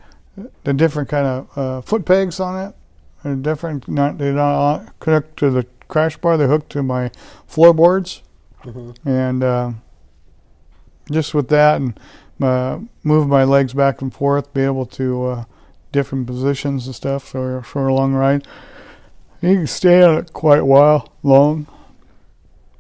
the 0.64 0.74
different 0.74 1.10
kind 1.10 1.26
of 1.26 1.58
uh, 1.58 1.82
foot 1.82 2.06
pegs 2.06 2.40
on 2.40 2.68
it. 2.70 2.76
They're 3.24 3.36
different. 3.36 3.88
Not 3.88 4.18
they're 4.18 4.34
not 4.34 4.94
hooked 5.04 5.38
to 5.40 5.50
the 5.50 5.66
crash 5.88 6.18
bar. 6.18 6.38
They're 6.38 6.48
hooked 6.48 6.72
to 6.72 6.84
my 6.84 7.12
floorboards, 7.48 8.22
Mhm. 8.64 8.96
and 9.06 9.44
uh, 9.44 9.72
just 11.12 11.34
with 11.34 11.48
that 11.50 11.82
and 11.82 12.00
uh, 12.42 12.80
move 13.04 13.28
my 13.28 13.44
legs 13.44 13.74
back 13.74 14.02
and 14.02 14.14
forth, 14.14 14.54
be 14.54 14.62
able 14.62 14.86
to 14.86 15.26
uh, 15.26 15.44
different 15.92 16.28
positions 16.28 16.86
and 16.86 16.96
stuff 16.96 17.24
for 17.24 17.62
for 17.64 17.88
a 17.88 17.94
long 17.94 18.14
ride. 18.14 18.48
You 19.42 19.56
can 19.56 19.68
stay 19.68 20.02
on 20.04 20.18
it 20.18 20.34
quite 20.34 20.60
a 20.60 20.66
while, 20.66 21.14
long. 21.24 21.66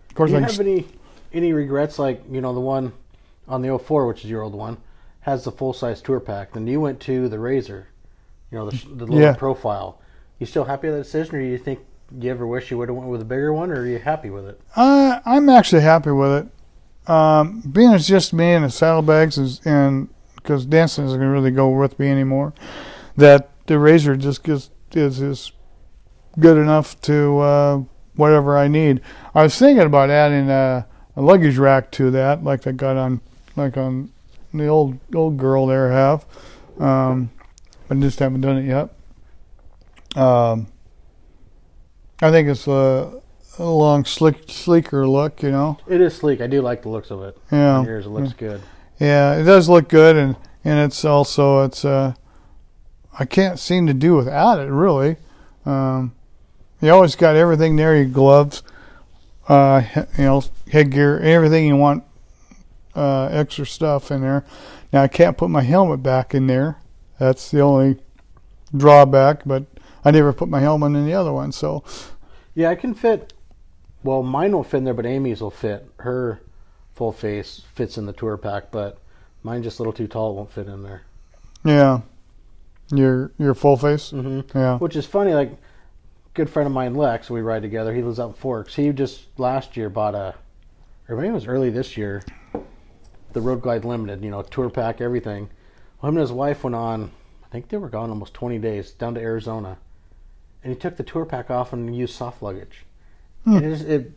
Of 0.09 0.15
course, 0.15 0.31
Do 0.31 0.37
you 0.37 0.43
I 0.43 0.49
have 0.49 0.59
any 0.59 0.85
any 1.33 1.53
regrets? 1.53 1.99
Like 1.99 2.23
you 2.31 2.39
know 2.41 2.53
the 2.53 2.59
one 2.61 2.93
on 3.47 3.61
the 3.61 3.77
04, 3.77 4.05
which 4.07 4.23
is 4.23 4.29
your 4.29 4.41
old 4.43 4.53
one, 4.55 4.77
has 5.21 5.43
the 5.43 5.51
full 5.51 5.73
size 5.73 6.01
tour 6.01 6.19
pack. 6.19 6.53
Then 6.53 6.67
you 6.67 6.79
went 6.81 6.99
to 7.01 7.27
the 7.29 7.39
Razor, 7.39 7.87
you 8.51 8.57
know 8.57 8.69
the, 8.69 8.77
the 8.87 9.05
little 9.05 9.19
Yeah. 9.19 9.33
profile. 9.33 9.99
You 10.39 10.45
still 10.45 10.63
happy 10.65 10.87
with 10.87 10.97
that 10.97 11.03
decision, 11.03 11.35
or 11.35 11.41
do 11.41 11.45
you 11.47 11.57
think 11.57 11.79
you 12.17 12.31
ever 12.31 12.47
wish 12.47 12.71
you 12.71 12.77
would 12.77 12.89
have 12.89 12.97
went 12.97 13.09
with 13.09 13.21
a 13.21 13.25
bigger 13.25 13.53
one, 13.53 13.71
or 13.71 13.81
are 13.81 13.85
you 13.85 13.99
happy 13.99 14.29
with 14.29 14.45
it? 14.47 14.59
Uh, 14.75 15.19
I'm 15.25 15.49
actually 15.49 15.81
happy 15.81 16.11
with 16.11 16.31
it. 17.05 17.11
Um, 17.11 17.61
being 17.61 17.91
it's 17.91 18.07
just 18.07 18.33
me 18.33 18.53
and 18.53 18.63
the 18.65 18.69
saddlebags 18.69 19.37
is, 19.37 19.59
and 19.65 20.09
because 20.35 20.65
dancing 20.65 21.05
isn't 21.05 21.17
going 21.17 21.27
to 21.29 21.33
really 21.33 21.51
go 21.51 21.69
with 21.69 21.99
me 21.99 22.09
anymore, 22.09 22.53
that 23.17 23.49
the 23.67 23.77
razor 23.77 24.15
just 24.15 24.43
gets, 24.43 24.69
is 24.93 25.19
is 25.21 25.51
good 26.39 26.57
enough 26.57 26.99
to 27.01 27.39
uh, 27.39 27.83
whatever 28.15 28.57
I 28.57 28.67
need. 28.67 29.01
I 29.35 29.43
was 29.43 29.57
thinking 29.57 29.85
about 29.85 30.09
adding 30.09 30.49
a, 30.49 30.87
a 31.15 31.21
luggage 31.21 31.57
rack 31.57 31.91
to 31.91 32.09
that, 32.11 32.43
like 32.43 32.65
I 32.65 32.71
got 32.71 32.95
on 32.95 33.21
like 33.55 33.75
on 33.75 34.11
the 34.53 34.67
old 34.67 34.97
old 35.15 35.37
girl 35.37 35.65
there 35.67 35.91
have. 35.91 36.25
Um, 36.79 37.29
I 37.89 37.95
just 37.95 38.19
haven't 38.19 38.41
done 38.41 38.57
it 38.57 38.65
yet. 38.67 38.89
Um, 40.21 40.67
I 42.21 42.31
think 42.31 42.47
it's 42.49 42.67
a, 42.67 43.21
a 43.59 43.63
long, 43.63 44.05
slick, 44.05 44.43
sleeker 44.49 45.07
look. 45.07 45.41
You 45.43 45.51
know, 45.51 45.77
It 45.87 46.01
is 46.01 46.15
sleek. 46.15 46.41
I 46.41 46.47
do 46.47 46.61
like 46.61 46.81
the 46.83 46.89
looks 46.89 47.11
of 47.11 47.21
it. 47.23 47.37
yeah, 47.51 47.83
yours, 47.83 48.05
it 48.05 48.09
looks 48.09 48.33
good. 48.33 48.61
yeah, 48.99 49.35
it 49.35 49.43
does 49.43 49.69
look 49.69 49.87
good, 49.89 50.15
and 50.15 50.35
and 50.63 50.79
it's 50.79 51.03
also 51.05 51.63
it's 51.63 51.85
uh, 51.85 52.13
I 53.17 53.25
can't 53.25 53.59
seem 53.59 53.87
to 53.87 53.93
do 53.93 54.15
without 54.15 54.59
it 54.59 54.69
really. 54.71 55.17
Um, 55.65 56.13
you 56.81 56.89
always 56.91 57.15
got 57.15 57.35
everything 57.35 57.75
there: 57.75 57.95
your 57.95 58.05
gloves, 58.05 58.63
uh, 59.47 59.81
you 60.17 60.23
know, 60.23 60.43
headgear, 60.71 61.19
everything 61.19 61.65
you 61.67 61.75
want, 61.75 62.03
uh, 62.99 63.29
extra 63.31 63.65
stuff 63.65 64.11
in 64.11 64.21
there. 64.21 64.43
Now 64.91 65.03
I 65.03 65.07
can't 65.07 65.37
put 65.37 65.49
my 65.49 65.61
helmet 65.61 66.03
back 66.03 66.33
in 66.35 66.47
there. 66.47 66.77
That's 67.17 67.51
the 67.51 67.61
only 67.61 67.97
drawback, 68.75 69.41
but 69.45 69.65
I 70.03 70.11
never 70.11 70.33
put 70.33 70.49
my 70.49 70.59
helmet 70.59 70.95
in 70.95 71.05
the 71.05 71.13
other 71.13 71.33
one, 71.33 71.51
so 71.51 71.83
Yeah, 72.55 72.69
I 72.69 72.75
can 72.75 72.93
fit. 72.93 73.33
Well, 74.03 74.23
mine 74.23 74.51
won't 74.53 74.67
fit 74.67 74.77
in 74.77 74.83
there, 74.85 74.93
but 74.93 75.05
Amy's 75.05 75.41
will 75.41 75.51
fit. 75.51 75.89
Her 75.97 76.41
full 76.95 77.11
face 77.11 77.63
fits 77.73 77.97
in 77.97 78.05
the 78.05 78.13
tour 78.13 78.37
pack, 78.37 78.71
but 78.71 78.97
mine 79.43 79.63
just 79.63 79.79
a 79.79 79.81
little 79.81 79.93
too 79.93 80.07
tall. 80.07 80.31
It 80.31 80.35
won't 80.35 80.51
fit 80.51 80.67
in 80.67 80.83
there. 80.83 81.01
yeah. 81.63 82.01
Your 82.91 83.31
your 83.37 83.53
full 83.53 83.77
face, 83.77 84.09
hmm 84.09 84.39
yeah, 84.55 84.79
Which 84.79 84.95
is 84.95 85.05
funny. 85.05 85.35
Like, 85.35 85.51
good 86.33 86.49
friend 86.49 86.65
of 86.65 86.73
mine, 86.73 86.95
Lex, 86.95 87.29
we 87.29 87.41
ride 87.41 87.61
together. 87.61 87.93
He 87.93 88.01
lives 88.01 88.19
out 88.19 88.29
in 88.29 88.33
Forks. 88.33 88.73
He 88.73 88.89
just 88.89 89.27
last 89.37 89.77
year 89.77 89.89
bought 89.91 90.15
a, 90.15 90.33
or 91.07 91.15
maybe 91.15 91.27
it 91.27 91.33
was 91.33 91.45
early 91.45 91.69
this 91.69 91.97
year, 91.97 92.23
the 93.33 93.41
Road 93.41 93.61
Glide 93.61 93.85
Limited. 93.85 94.23
You 94.23 94.31
know, 94.31 94.41
tour 94.41 94.69
pack, 94.69 95.01
everything. 95.01 95.49
Well, 96.01 96.09
him 96.09 96.17
and 96.17 96.21
his 96.21 96.31
wife 96.31 96.63
went 96.63 96.75
on. 96.75 97.11
I 97.43 97.47
think 97.51 97.69
they 97.69 97.77
were 97.77 97.89
gone 97.89 98.09
almost 98.09 98.33
20 98.33 98.59
days 98.59 98.91
down 98.91 99.15
to 99.15 99.21
Arizona, 99.21 99.77
and 100.63 100.71
he 100.71 100.79
took 100.79 100.97
the 100.97 101.03
tour 101.03 101.25
pack 101.25 101.49
off 101.49 101.73
and 101.73 101.95
used 101.95 102.15
soft 102.15 102.41
luggage. 102.43 102.85
Hmm. 103.43 103.57
And 103.57 103.65
it, 103.65 103.69
just, 103.75 103.87
it, 103.87 104.11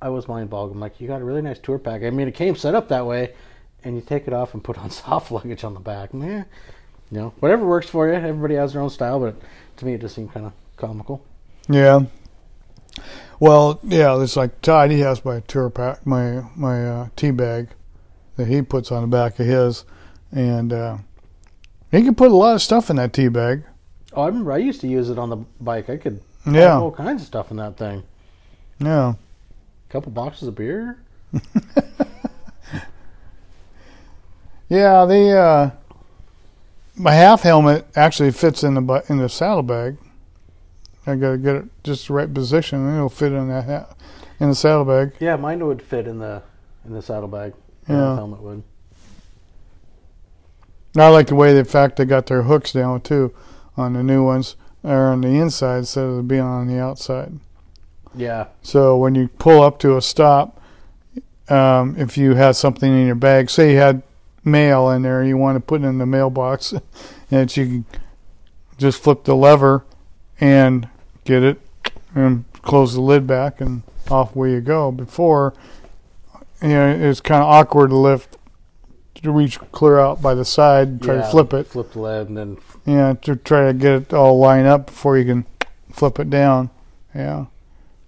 I 0.00 0.08
was 0.08 0.26
mind 0.26 0.50
boggled. 0.50 0.72
I'm 0.72 0.80
like, 0.80 1.00
you 1.00 1.06
got 1.06 1.20
a 1.20 1.24
really 1.24 1.42
nice 1.42 1.58
tour 1.58 1.78
pack. 1.78 2.02
I 2.02 2.10
mean, 2.10 2.26
it 2.26 2.34
came 2.34 2.56
set 2.56 2.74
up 2.74 2.88
that 2.88 3.06
way, 3.06 3.34
and 3.84 3.94
you 3.94 4.02
take 4.02 4.26
it 4.26 4.32
off 4.32 4.54
and 4.54 4.64
put 4.64 4.78
on 4.78 4.90
soft 4.90 5.30
luggage 5.30 5.64
on 5.64 5.74
the 5.74 5.80
back. 5.80 6.12
Man, 6.12 6.44
you 7.10 7.18
know, 7.18 7.34
whatever 7.38 7.66
works 7.66 7.88
for 7.88 8.08
you. 8.08 8.14
Everybody 8.14 8.56
has 8.56 8.72
their 8.72 8.82
own 8.82 8.90
style, 8.90 9.20
but 9.20 9.36
to 9.76 9.84
me, 9.84 9.94
it 9.94 10.00
just 10.00 10.16
seemed 10.16 10.32
kind 10.32 10.46
of 10.46 10.52
comical. 10.76 11.24
Yeah. 11.68 12.00
Well, 13.38 13.80
yeah, 13.82 14.20
it's 14.20 14.36
like 14.36 14.60
Todd. 14.60 14.90
He 14.90 15.00
has 15.00 15.24
my 15.24 15.40
tour 15.40 15.70
pack, 15.70 16.06
my 16.06 16.42
my 16.56 16.84
uh, 16.84 17.08
tea 17.16 17.30
bag 17.30 17.68
that 18.42 18.48
he 18.52 18.60
puts 18.62 18.90
on 18.90 19.02
the 19.02 19.06
back 19.08 19.38
of 19.38 19.46
his, 19.46 19.84
and 20.32 20.72
uh, 20.72 20.96
he 21.92 22.02
can 22.02 22.14
put 22.14 22.30
a 22.30 22.34
lot 22.34 22.54
of 22.54 22.62
stuff 22.62 22.90
in 22.90 22.96
that 22.96 23.12
tea 23.12 23.28
bag. 23.28 23.62
Oh, 24.14 24.22
I 24.22 24.26
remember 24.26 24.52
I 24.52 24.56
used 24.58 24.80
to 24.82 24.88
use 24.88 25.08
it 25.10 25.18
on 25.18 25.30
the 25.30 25.36
bike. 25.60 25.88
I 25.88 25.96
could 25.96 26.20
Yeah, 26.50 26.78
all 26.78 26.90
kinds 26.90 27.22
of 27.22 27.26
stuff 27.28 27.50
in 27.52 27.56
that 27.58 27.76
thing. 27.76 28.02
yeah, 28.80 29.10
A 29.88 29.92
couple 29.92 30.10
boxes 30.12 30.48
of 30.48 30.54
beer. 30.56 30.98
yeah. 34.68 35.04
The 35.04 35.30
uh, 35.38 35.70
my 36.96 37.12
half 37.12 37.42
helmet 37.42 37.86
actually 37.96 38.32
fits 38.32 38.64
in 38.64 38.74
the 38.74 38.80
bu- 38.80 39.00
in 39.08 39.18
the 39.18 39.28
saddlebag. 39.28 39.96
I 41.06 41.14
gotta 41.16 41.38
get 41.38 41.56
it 41.56 41.64
just 41.84 42.08
the 42.08 42.14
right 42.14 42.32
position, 42.32 42.86
and 42.86 42.96
it'll 42.96 43.08
fit 43.08 43.32
in 43.32 43.48
that 43.48 43.64
ha- 43.64 43.94
in 44.40 44.48
the 44.50 44.54
saddlebag. 44.54 45.12
Yeah, 45.20 45.36
mine 45.36 45.64
would 45.66 45.80
fit 45.82 46.06
in 46.06 46.18
the 46.18 46.42
in 46.84 46.92
the 46.92 47.02
saddlebag. 47.02 47.54
Yeah. 47.88 48.14
helmet 48.16 48.42
would. 48.42 48.62
I 50.96 51.08
like 51.08 51.28
the 51.28 51.34
way, 51.34 51.54
the 51.54 51.64
fact, 51.64 51.96
they 51.96 52.04
got 52.04 52.26
their 52.26 52.42
hooks 52.42 52.72
down 52.72 53.00
too 53.00 53.32
on 53.76 53.94
the 53.94 54.02
new 54.02 54.24
ones, 54.24 54.56
or 54.82 55.08
on 55.08 55.22
the 55.22 55.28
inside 55.28 55.78
instead 55.78 56.04
of 56.04 56.28
being 56.28 56.42
on 56.42 56.66
the 56.66 56.78
outside. 56.78 57.32
Yeah, 58.14 58.48
So 58.62 58.98
when 58.98 59.14
you 59.14 59.28
pull 59.28 59.62
up 59.62 59.78
to 59.80 59.96
a 59.96 60.02
stop, 60.02 60.60
um, 61.48 61.96
if 61.96 62.18
you 62.18 62.34
had 62.34 62.56
something 62.56 62.92
in 62.92 63.06
your 63.06 63.14
bag, 63.14 63.48
say 63.48 63.72
you 63.72 63.78
had 63.78 64.02
mail 64.44 64.90
in 64.90 65.00
there, 65.00 65.24
you 65.24 65.38
want 65.38 65.56
to 65.56 65.60
put 65.60 65.80
it 65.80 65.86
in 65.86 65.96
the 65.96 66.04
mailbox, 66.04 66.74
and 67.30 67.56
you 67.56 67.66
can 67.66 67.84
just 68.76 69.02
flip 69.02 69.24
the 69.24 69.34
lever 69.34 69.84
and 70.40 70.88
get 71.24 71.42
it, 71.42 71.58
and 72.14 72.44
close 72.60 72.92
the 72.94 73.00
lid 73.00 73.26
back, 73.26 73.62
and 73.62 73.82
off 74.10 74.36
where 74.36 74.50
you 74.50 74.60
go. 74.60 74.92
Before, 74.92 75.54
you 76.62 76.68
know, 76.68 76.90
it's 76.90 77.20
kind 77.20 77.42
of 77.42 77.48
awkward 77.48 77.90
to 77.90 77.96
lift 77.96 78.36
to 79.22 79.30
reach 79.30 79.58
clear 79.70 79.98
out 80.00 80.20
by 80.20 80.34
the 80.34 80.44
side, 80.44 81.00
try 81.00 81.14
yeah, 81.14 81.22
to 81.22 81.30
flip 81.30 81.52
it, 81.52 81.66
Flip 81.66 81.92
the 81.92 82.00
lid 82.00 82.28
and 82.28 82.36
then 82.36 82.58
yeah, 82.84 83.14
to 83.22 83.36
try 83.36 83.66
to 83.66 83.72
get 83.72 83.92
it 83.92 84.12
all 84.12 84.38
lined 84.38 84.66
up 84.66 84.86
before 84.86 85.16
you 85.16 85.24
can 85.24 85.46
flip 85.92 86.18
it 86.18 86.28
down. 86.28 86.70
Yeah. 87.14 87.46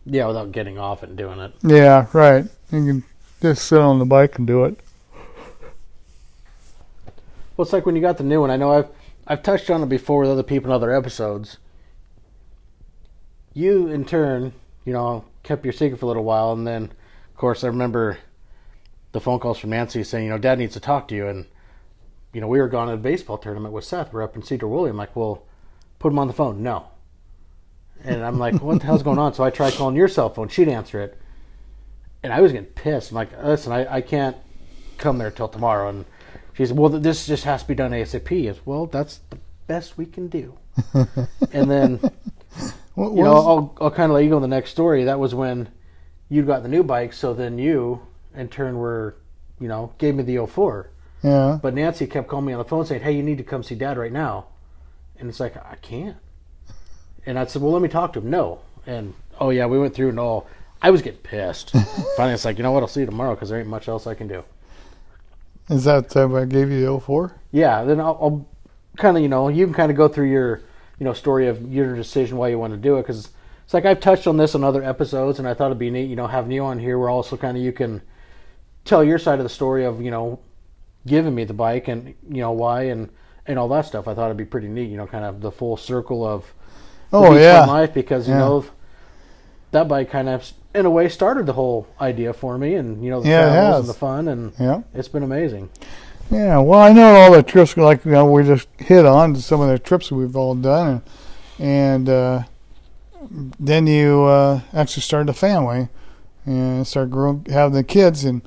yeah, 0.06 0.26
without 0.26 0.50
getting 0.50 0.78
off 0.78 1.02
and 1.02 1.16
doing 1.16 1.38
it. 1.38 1.52
Yeah, 1.62 2.06
right. 2.12 2.44
You 2.72 2.86
can 2.86 3.04
just 3.40 3.66
sit 3.66 3.78
on 3.78 3.98
the 3.98 4.04
bike 4.04 4.38
and 4.38 4.46
do 4.46 4.64
it. 4.64 4.78
Well, 7.56 7.64
it's 7.64 7.72
like 7.72 7.86
when 7.86 7.94
you 7.94 8.02
got 8.02 8.18
the 8.18 8.24
new 8.24 8.40
one. 8.40 8.50
I 8.50 8.56
know 8.56 8.72
I've 8.72 8.88
I've 9.26 9.42
touched 9.42 9.70
on 9.70 9.82
it 9.82 9.88
before 9.88 10.22
with 10.22 10.30
other 10.30 10.42
people 10.42 10.70
in 10.70 10.74
other 10.74 10.92
episodes. 10.92 11.58
You, 13.52 13.86
in 13.86 14.04
turn, 14.04 14.52
you 14.84 14.92
know, 14.92 15.24
kept 15.44 15.64
your 15.64 15.72
secret 15.72 15.98
for 15.98 16.06
a 16.06 16.08
little 16.08 16.24
while, 16.24 16.52
and 16.52 16.66
then, 16.66 16.84
of 16.84 17.36
course, 17.36 17.62
I 17.62 17.68
remember 17.68 18.18
the 19.14 19.20
phone 19.20 19.38
calls 19.38 19.58
from 19.58 19.70
Nancy 19.70 20.02
saying, 20.02 20.24
you 20.24 20.30
know, 20.30 20.38
Dad 20.38 20.58
needs 20.58 20.74
to 20.74 20.80
talk 20.80 21.08
to 21.08 21.14
you, 21.14 21.28
and 21.28 21.46
you 22.32 22.40
know, 22.40 22.48
we 22.48 22.58
were 22.58 22.68
gone 22.68 22.88
at 22.88 22.94
a 22.94 22.98
baseball 22.98 23.38
tournament 23.38 23.72
with 23.72 23.84
Seth. 23.84 24.12
We're 24.12 24.24
up 24.24 24.34
in 24.34 24.42
Sedro-Woolley. 24.42 24.90
I'm 24.90 24.96
like, 24.96 25.14
well, 25.14 25.44
put 26.00 26.12
him 26.12 26.18
on 26.18 26.26
the 26.26 26.32
phone. 26.32 26.64
No. 26.64 26.88
And 28.02 28.24
I'm 28.24 28.40
like, 28.40 28.60
what 28.60 28.80
the 28.80 28.86
hell's 28.86 29.04
going 29.04 29.20
on? 29.20 29.32
So 29.32 29.44
I 29.44 29.50
tried 29.50 29.74
calling 29.74 29.94
your 29.94 30.08
cell 30.08 30.30
phone. 30.30 30.48
She'd 30.48 30.68
answer 30.68 31.00
it, 31.00 31.16
and 32.22 32.32
I 32.32 32.40
was 32.40 32.50
getting 32.52 32.66
pissed. 32.66 33.12
I'm 33.12 33.14
like, 33.14 33.30
listen, 33.42 33.72
I, 33.72 33.94
I 33.94 34.00
can't 34.00 34.36
come 34.98 35.18
there 35.18 35.30
till 35.30 35.48
tomorrow, 35.48 35.88
and 35.88 36.04
she 36.54 36.66
said, 36.66 36.76
"Well, 36.76 36.90
this 36.90 37.26
just 37.26 37.44
has 37.44 37.62
to 37.62 37.68
be 37.68 37.74
done 37.74 37.92
ASAP." 37.92 38.50
Is 38.50 38.66
well, 38.66 38.86
that's 38.86 39.20
the 39.30 39.38
best 39.68 39.96
we 39.96 40.06
can 40.06 40.28
do. 40.28 40.58
and 41.52 41.70
then 41.70 42.00
What 42.94 43.12
you 43.14 43.22
know, 43.24 43.34
I'll 43.34 43.76
I'll 43.80 43.90
kind 43.90 44.10
of 44.10 44.14
let 44.14 44.24
you 44.24 44.30
go 44.30 44.36
on 44.36 44.42
the 44.42 44.48
next 44.48 44.70
story. 44.70 45.04
That 45.04 45.18
was 45.18 45.34
when 45.34 45.68
you 46.28 46.42
got 46.42 46.62
the 46.62 46.68
new 46.68 46.82
bike, 46.84 47.12
so 47.12 47.34
then 47.34 47.58
you, 47.58 48.00
in 48.34 48.48
turn, 48.48 48.76
were 48.76 49.16
you 49.60 49.68
know 49.68 49.92
gave 49.98 50.14
me 50.14 50.22
the 50.22 50.46
04. 50.46 50.90
yeah. 51.22 51.58
But 51.62 51.74
Nancy 51.74 52.06
kept 52.06 52.28
calling 52.28 52.46
me 52.46 52.52
on 52.52 52.58
the 52.58 52.64
phone 52.64 52.84
saying, 52.86 53.02
"Hey, 53.02 53.12
you 53.12 53.22
need 53.22 53.38
to 53.38 53.44
come 53.44 53.62
see 53.62 53.74
Dad 53.74 53.96
right 53.98 54.12
now," 54.12 54.46
and 55.18 55.28
it's 55.28 55.40
like 55.40 55.56
I 55.56 55.76
can't. 55.82 56.16
And 57.26 57.38
I 57.38 57.46
said, 57.46 57.62
"Well, 57.62 57.72
let 57.72 57.82
me 57.82 57.88
talk 57.88 58.12
to 58.14 58.18
him." 58.20 58.30
No, 58.30 58.60
and 58.86 59.14
oh 59.40 59.50
yeah, 59.50 59.66
we 59.66 59.78
went 59.78 59.94
through 59.94 60.10
and 60.10 60.20
all. 60.20 60.46
I 60.82 60.90
was 60.90 61.00
getting 61.00 61.20
pissed. 61.20 61.70
Finally, 62.16 62.34
it's 62.34 62.44
like 62.44 62.58
you 62.58 62.62
know 62.62 62.72
what? 62.72 62.82
I'll 62.82 62.88
see 62.88 63.00
you 63.00 63.06
tomorrow 63.06 63.34
because 63.34 63.48
there 63.48 63.58
ain't 63.58 63.68
much 63.68 63.88
else 63.88 64.06
I 64.06 64.14
can 64.14 64.28
do. 64.28 64.44
Is 65.70 65.84
that 65.84 65.94
uh, 65.96 66.00
the 66.02 66.08
time 66.08 66.34
I 66.34 66.44
gave 66.44 66.70
you 66.70 66.84
the 66.84 67.00
04? 67.00 67.32
Yeah, 67.52 67.84
then 67.84 67.98
I'll, 67.98 68.18
I'll 68.20 68.46
kind 68.98 69.16
of, 69.16 69.22
you 69.22 69.30
know, 69.30 69.48
you 69.48 69.64
can 69.64 69.72
kind 69.72 69.90
of 69.90 69.96
go 69.96 70.08
through 70.08 70.30
your 70.30 70.60
you 70.98 71.04
know 71.04 71.14
story 71.14 71.48
of 71.48 71.72
your 71.72 71.96
decision 71.96 72.36
why 72.36 72.48
you 72.48 72.58
want 72.58 72.72
to 72.72 72.76
do 72.76 72.98
it 72.98 73.02
because 73.02 73.30
it's 73.64 73.72
like 73.72 73.86
I've 73.86 74.00
touched 74.00 74.26
on 74.26 74.36
this 74.36 74.54
in 74.54 74.62
other 74.62 74.82
episodes, 74.84 75.38
and 75.38 75.48
I 75.48 75.54
thought 75.54 75.66
it'd 75.66 75.78
be 75.78 75.90
neat, 75.90 76.10
you 76.10 76.16
know, 76.16 76.26
having 76.26 76.52
you 76.52 76.62
on 76.64 76.78
here 76.78 76.98
where 76.98 77.08
also 77.08 77.36
kind 77.36 77.56
of 77.56 77.62
you 77.62 77.72
can 77.72 78.02
tell 78.84 79.02
your 79.04 79.18
side 79.18 79.38
of 79.38 79.44
the 79.44 79.48
story 79.50 79.84
of 79.84 80.00
you 80.00 80.10
know 80.10 80.38
giving 81.06 81.34
me 81.34 81.44
the 81.44 81.54
bike 81.54 81.88
and 81.88 82.14
you 82.28 82.40
know 82.40 82.52
why 82.52 82.82
and 82.84 83.10
and 83.46 83.58
all 83.58 83.68
that 83.68 83.82
stuff. 83.86 84.08
I 84.08 84.14
thought 84.14 84.26
it'd 84.26 84.36
be 84.38 84.44
pretty 84.44 84.68
neat, 84.68 84.88
you 84.90 84.96
know, 84.96 85.06
kind 85.06 85.24
of 85.24 85.40
the 85.40 85.50
full 85.50 85.76
circle 85.76 86.24
of 86.24 86.52
Oh 87.12 87.36
yeah. 87.36 87.64
life 87.66 87.92
because 87.92 88.26
you 88.26 88.34
Yeah. 88.34 88.40
know 88.40 88.64
that 89.70 89.88
bike 89.88 90.10
kind 90.10 90.28
of 90.28 90.50
in 90.74 90.86
a 90.86 90.90
way 90.90 91.08
started 91.08 91.46
the 91.46 91.52
whole 91.52 91.86
idea 92.00 92.32
for 92.32 92.58
me, 92.58 92.74
and 92.74 93.04
you 93.04 93.10
know 93.10 93.20
the 93.20 93.28
Yeah, 93.28 93.50
travels 93.50 93.80
and 93.80 93.88
the 93.88 93.94
fun, 93.94 94.28
and 94.28 94.52
Yeah. 94.58 94.82
it's 94.94 95.08
been 95.08 95.22
amazing. 95.22 95.68
Yeah, 96.30 96.58
well, 96.58 96.80
I 96.80 96.92
know 96.92 97.14
all 97.14 97.32
the 97.32 97.42
trips. 97.42 97.76
Like 97.76 98.04
you 98.04 98.12
know, 98.12 98.24
we 98.24 98.44
just 98.44 98.66
hit 98.78 99.04
on 99.04 99.36
some 99.36 99.60
of 99.60 99.68
the 99.68 99.78
trips 99.78 100.10
we've 100.10 100.34
all 100.36 100.54
done, 100.54 101.02
and, 101.58 102.08
and 102.08 102.08
uh, 102.08 102.42
then 103.60 103.86
you 103.86 104.22
uh, 104.24 104.60
actually 104.72 105.02
started 105.02 105.28
a 105.28 105.34
family 105.34 105.88
and 106.46 106.86
start 106.86 107.10
growing, 107.10 107.44
having 107.50 107.74
the 107.74 107.84
kids, 107.84 108.24
and 108.24 108.42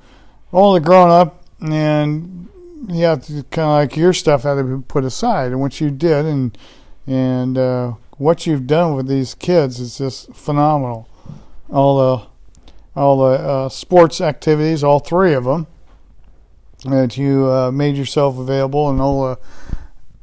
all 0.51 0.73
the 0.73 0.79
grown 0.79 1.09
up, 1.09 1.43
and 1.59 2.49
you 2.87 3.03
have 3.05 3.25
to 3.25 3.43
kind 3.43 3.65
of 3.67 3.91
like 3.91 3.97
your 3.97 4.13
stuff 4.13 4.43
had 4.43 4.55
to 4.55 4.63
be 4.63 4.83
put 4.87 5.03
aside, 5.03 5.51
and 5.51 5.59
what 5.59 5.81
you 5.81 5.89
did, 5.89 6.25
and 6.25 6.57
and 7.05 7.57
uh, 7.57 7.93
what 8.17 8.45
you've 8.45 8.67
done 8.67 8.95
with 8.95 9.07
these 9.07 9.33
kids 9.33 9.79
is 9.79 9.97
just 9.97 10.33
phenomenal. 10.33 11.07
All 11.69 11.97
the 11.97 12.27
all 12.99 13.17
the 13.29 13.35
uh, 13.35 13.69
sports 13.69 14.21
activities, 14.21 14.83
all 14.83 14.99
three 14.99 15.33
of 15.33 15.43
them 15.43 15.67
that 16.83 17.17
you 17.17 17.47
uh, 17.47 17.71
made 17.71 17.95
yourself 17.97 18.37
available 18.37 18.89
in 18.89 18.99
all 18.99 19.29
the, 19.29 19.39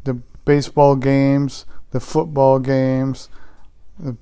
the 0.04 0.14
baseball 0.44 0.96
games, 0.96 1.66
the 1.90 2.00
football 2.00 2.58
games, 2.58 3.28
the 3.98 4.16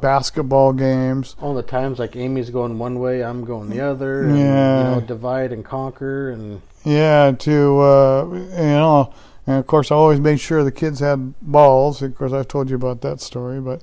basketball 0.00 0.72
games. 0.72 1.36
All 1.40 1.54
the 1.54 1.62
times 1.62 1.98
like 1.98 2.16
Amy's 2.16 2.50
going 2.50 2.78
one 2.78 2.98
way, 2.98 3.22
I'm 3.22 3.44
going 3.44 3.70
the 3.70 3.80
other, 3.80 4.28
and 4.28 4.38
Yeah. 4.38 4.78
you 4.78 4.84
know 4.84 5.00
divide 5.00 5.52
and 5.52 5.64
conquer, 5.64 6.30
and 6.30 6.60
Yeah, 6.84 7.32
to 7.38 7.80
uh, 7.80 8.24
you 8.32 8.56
know, 8.56 9.12
and 9.46 9.56
of 9.58 9.66
course 9.66 9.90
I 9.90 9.94
always 9.94 10.20
made 10.20 10.40
sure 10.40 10.62
the 10.64 10.72
kids 10.72 11.00
had 11.00 11.34
balls. 11.40 12.02
Of 12.02 12.14
course, 12.16 12.32
I've 12.32 12.48
told 12.48 12.70
you 12.70 12.76
about 12.76 13.00
that 13.02 13.20
story, 13.20 13.60
but 13.60 13.82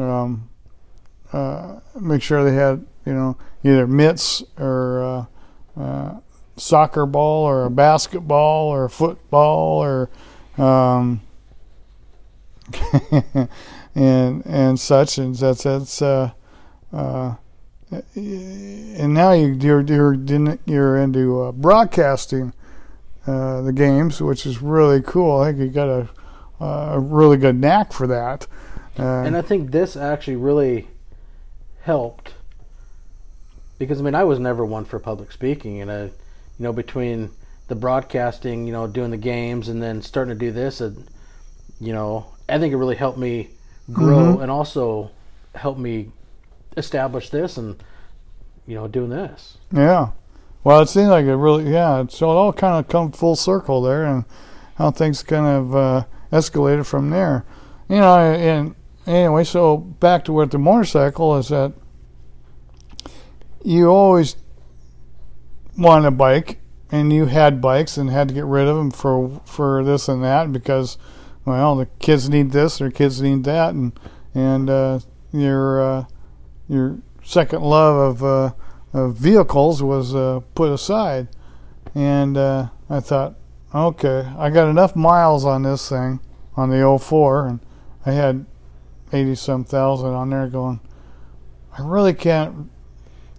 um, 0.00 0.48
uh, 1.32 1.80
make 2.00 2.22
sure 2.22 2.44
they 2.44 2.54
had 2.54 2.84
you 3.04 3.12
know 3.14 3.36
either 3.64 3.86
mitts 3.86 4.42
or 4.58 5.28
uh, 5.76 5.80
uh, 5.80 6.20
soccer 6.56 7.04
ball 7.06 7.44
or 7.44 7.64
a 7.64 7.70
basketball 7.70 8.68
or 8.68 8.84
a 8.86 8.90
football 8.90 9.82
or 9.84 10.08
um, 10.56 11.20
and 13.96 14.44
and 14.44 14.78
such 14.78 15.16
and 15.16 15.34
that's 15.34 15.62
that's 15.62 16.02
uh, 16.02 16.30
uh, 16.92 17.34
and 18.14 19.14
now 19.14 19.32
you 19.32 19.48
you're 19.54 19.80
you're, 19.80 20.14
you're 20.66 20.96
into 20.98 21.40
uh, 21.40 21.52
broadcasting 21.52 22.52
uh, 23.26 23.62
the 23.62 23.72
games, 23.72 24.20
which 24.20 24.44
is 24.44 24.60
really 24.60 25.00
cool. 25.00 25.40
I 25.40 25.46
think 25.46 25.60
you 25.60 25.68
got 25.68 25.88
a 25.88 26.08
a 26.60 27.00
really 27.00 27.38
good 27.38 27.56
knack 27.56 27.92
for 27.92 28.06
that. 28.06 28.46
Uh, 28.98 29.22
and 29.22 29.36
I 29.36 29.42
think 29.42 29.70
this 29.70 29.96
actually 29.96 30.36
really 30.36 30.88
helped 31.82 32.34
because 33.78 33.98
I 33.98 34.02
mean 34.02 34.14
I 34.14 34.24
was 34.24 34.38
never 34.38 34.64
one 34.64 34.84
for 34.84 34.98
public 34.98 35.32
speaking, 35.32 35.80
and 35.80 35.90
I, 35.90 36.02
you 36.04 36.12
know, 36.58 36.72
between 36.72 37.30
the 37.68 37.74
broadcasting, 37.74 38.66
you 38.66 38.72
know, 38.72 38.86
doing 38.86 39.10
the 39.10 39.16
games, 39.16 39.68
and 39.68 39.82
then 39.82 40.02
starting 40.02 40.34
to 40.34 40.38
do 40.38 40.52
this, 40.52 40.82
and 40.82 41.08
you 41.80 41.94
know, 41.94 42.26
I 42.46 42.58
think 42.58 42.74
it 42.74 42.76
really 42.76 42.96
helped 42.96 43.18
me 43.18 43.48
grow, 43.92 44.36
Mhm. 44.36 44.42
and 44.42 44.50
also 44.50 45.10
help 45.54 45.78
me 45.78 46.10
establish 46.76 47.30
this, 47.30 47.56
and 47.56 47.76
you 48.66 48.74
know, 48.74 48.88
doing 48.88 49.10
this. 49.10 49.58
Yeah. 49.72 50.08
Well, 50.64 50.80
it 50.80 50.88
seems 50.88 51.08
like 51.08 51.24
it 51.26 51.36
really, 51.36 51.70
yeah. 51.72 52.04
So 52.08 52.30
it 52.30 52.34
all 52.34 52.52
kind 52.52 52.74
of 52.84 52.88
come 52.88 53.12
full 53.12 53.36
circle 53.36 53.80
there, 53.82 54.04
and 54.04 54.24
how 54.74 54.90
things 54.90 55.22
kind 55.22 55.46
of 55.46 55.76
uh, 55.76 56.04
escalated 56.32 56.84
from 56.86 57.10
there. 57.10 57.44
You 57.88 57.96
know, 58.00 58.16
and 58.18 58.74
anyway, 59.06 59.44
so 59.44 59.76
back 59.76 60.24
to 60.24 60.32
what 60.32 60.50
the 60.50 60.58
motorcycle 60.58 61.36
is 61.36 61.48
that 61.48 61.72
you 63.62 63.86
always 63.88 64.36
wanted 65.78 66.08
a 66.08 66.10
bike, 66.10 66.58
and 66.90 67.12
you 67.12 67.26
had 67.26 67.60
bikes 67.60 67.96
and 67.96 68.10
had 68.10 68.28
to 68.28 68.34
get 68.34 68.44
rid 68.44 68.66
of 68.66 68.76
them 68.76 68.90
for 68.90 69.40
for 69.44 69.84
this 69.84 70.08
and 70.08 70.24
that 70.24 70.52
because, 70.52 70.98
well, 71.46 71.76
the 71.76 71.86
kids 72.00 72.28
need 72.28 72.50
this, 72.50 72.78
their 72.78 72.90
kids 72.90 73.22
need 73.22 73.44
that, 73.44 73.72
and 73.72 73.98
and 74.34 74.68
uh, 74.68 74.98
your 75.32 75.80
uh, 75.80 76.04
your 76.68 76.98
second 77.24 77.62
love 77.62 78.22
of 78.22 78.24
uh, 78.24 78.52
of 78.92 79.16
vehicles 79.16 79.82
was 79.82 80.14
uh, 80.14 80.40
put 80.54 80.70
aside, 80.72 81.28
and 81.94 82.36
uh, 82.36 82.68
I 82.90 83.00
thought, 83.00 83.36
okay, 83.74 84.28
I 84.36 84.50
got 84.50 84.68
enough 84.68 84.94
miles 84.96 85.44
on 85.44 85.62
this 85.62 85.88
thing 85.88 86.20
on 86.56 86.70
the 86.70 86.98
04, 86.98 87.46
and 87.46 87.60
I 88.04 88.12
had 88.12 88.44
eighty 89.12 89.34
some 89.34 89.64
thousand 89.64 90.10
on 90.10 90.30
there 90.30 90.48
going. 90.48 90.80
I 91.78 91.82
really 91.86 92.14
can't. 92.14 92.70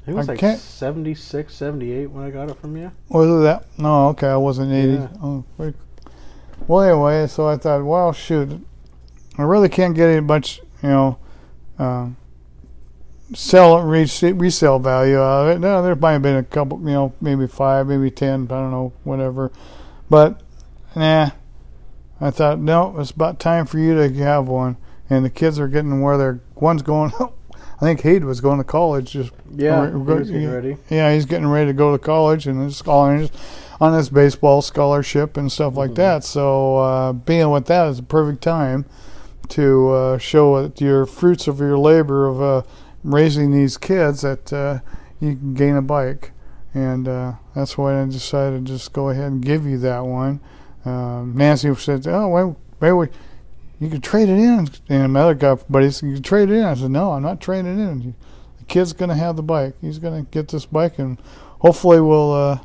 It 0.05 0.13
was 0.13 0.29
I 0.29 0.33
like 0.33 0.39
can't- 0.39 0.59
76, 0.59 1.53
78 1.53 2.05
when 2.11 2.23
I 2.23 2.29
got 2.29 2.49
it 2.49 2.57
from 2.61 2.77
you. 2.77 2.91
Was 3.09 3.27
it 3.27 3.43
that? 3.43 3.65
No, 3.77 4.07
okay, 4.09 4.27
I 4.27 4.37
wasn't 4.37 4.71
eighty. 4.71 4.93
Yeah. 4.93 5.09
Oh. 5.21 5.43
Well, 6.67 6.81
anyway, 6.81 7.27
so 7.27 7.47
I 7.47 7.57
thought, 7.57 7.83
well, 7.85 8.11
shoot, 8.13 8.65
I 9.37 9.43
really 9.43 9.69
can't 9.69 9.95
get 9.95 10.09
any 10.09 10.21
much, 10.21 10.59
you 10.83 10.89
know, 10.89 11.17
um, 11.79 12.17
sell 13.33 13.81
res- 13.83 14.23
resale 14.23 14.79
value 14.79 15.17
out 15.19 15.47
of 15.47 15.55
it. 15.55 15.59
No, 15.59 15.81
there 15.81 15.95
might 15.95 16.13
have 16.13 16.21
been 16.21 16.35
a 16.37 16.43
couple, 16.43 16.79
you 16.79 16.85
know, 16.85 17.13
maybe 17.21 17.47
five, 17.47 17.87
maybe 17.87 18.09
ten, 18.11 18.43
I 18.45 18.55
don't 18.55 18.71
know, 18.71 18.93
whatever. 19.03 19.51
But 20.09 20.41
nah, 20.95 21.31
I 22.19 22.31
thought, 22.31 22.59
no, 22.59 22.97
it's 22.99 23.11
about 23.11 23.39
time 23.39 23.65
for 23.65 23.79
you 23.79 23.95
to 23.95 24.13
have 24.23 24.47
one. 24.47 24.77
And 25.09 25.23
the 25.23 25.29
kids 25.29 25.57
are 25.59 25.69
getting 25.69 26.01
where 26.01 26.17
they're. 26.17 26.41
One's 26.55 26.81
going. 26.81 27.13
I 27.79 27.79
think 27.79 28.01
Hayde 28.01 28.23
was 28.23 28.41
going 28.41 28.57
to 28.57 28.63
college 28.65 29.11
just 29.11 29.31
Yeah, 29.55 29.81
We're- 29.81 29.91
he 29.91 29.97
was 30.19 30.31
getting 30.31 30.51
ready. 30.51 30.77
yeah, 30.89 31.13
he's 31.13 31.25
getting 31.25 31.47
ready 31.47 31.67
to 31.67 31.73
go 31.73 31.91
to 31.93 31.99
college 31.99 32.47
and 32.47 32.61
it's 32.63 32.77
his 32.77 32.81
college 32.81 33.31
on 33.79 33.93
his 33.93 34.09
baseball 34.09 34.61
scholarship 34.61 35.37
and 35.37 35.51
stuff 35.51 35.75
like 35.77 35.91
Mhm. 35.91 35.95
that. 35.95 36.23
So 36.23 36.77
uh, 36.77 37.13
being 37.13 37.51
with 37.51 37.65
that 37.65 37.87
is 37.89 37.99
a 37.99 38.03
perfect 38.03 38.41
time 38.41 38.85
to 39.49 39.89
uh, 39.91 40.17
show 40.17 40.71
your 40.77 41.05
fruits 41.05 41.47
of 41.47 41.59
your 41.59 41.77
labor 41.77 42.27
of 42.27 42.41
uh, 42.41 42.61
raising 43.03 43.51
these 43.51 43.77
kids 43.77 44.21
that 44.21 44.51
uh, 44.51 44.79
you 45.19 45.35
can 45.35 45.53
gain 45.53 45.75
a 45.75 45.81
bike, 45.81 46.31
and 46.73 47.07
uh, 47.07 47.33
that's 47.55 47.77
why 47.77 48.01
I 48.01 48.05
decided 48.05 48.65
to 48.65 48.73
just 48.73 48.91
go 48.93 49.09
ahead 49.09 49.31
and 49.31 49.41
give 49.45 49.65
you 49.65 49.77
that 49.79 50.05
one. 50.05 50.39
Um, 50.85 51.33
Nancy 51.35 51.73
said, 51.75 52.05
"Oh, 52.07 52.27
well, 52.27 52.57
maybe 52.81 52.93
we, 52.93 53.07
you 53.79 53.89
could 53.89 54.03
trade 54.03 54.27
it 54.29 54.37
in." 54.39 54.67
And 54.89 55.03
another 55.03 55.31
other 55.31 55.55
but 55.55 55.71
buddy, 55.71 55.91
said, 55.91 56.09
"You 56.09 56.15
could 56.15 56.25
trade 56.25 56.49
it 56.49 56.55
in." 56.55 56.63
I 56.65 56.73
said, 56.73 56.91
"No, 56.91 57.11
I'm 57.13 57.21
not 57.23 57.39
trading 57.41 57.79
it 57.79 57.83
in." 57.83 58.15
The 58.59 58.65
kid's 58.65 58.93
gonna 58.93 59.15
have 59.15 59.35
the 59.37 59.43
bike. 59.43 59.75
He's 59.81 59.99
gonna 59.99 60.23
get 60.23 60.49
this 60.49 60.65
bike, 60.65 60.99
and 60.99 61.17
hopefully 61.59 62.01
we'll 62.01 62.33
uh, 62.33 62.59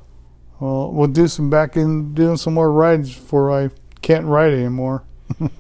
we'll 0.63 0.93
we'll 0.93 1.09
do 1.09 1.27
some 1.27 1.51
back 1.51 1.77
in 1.77 2.15
doing 2.15 2.37
some 2.37 2.55
more 2.55 2.71
rides 2.71 3.13
before 3.13 3.51
I 3.51 3.71
can't 4.01 4.27
ride 4.27 4.53
anymore. 4.53 5.05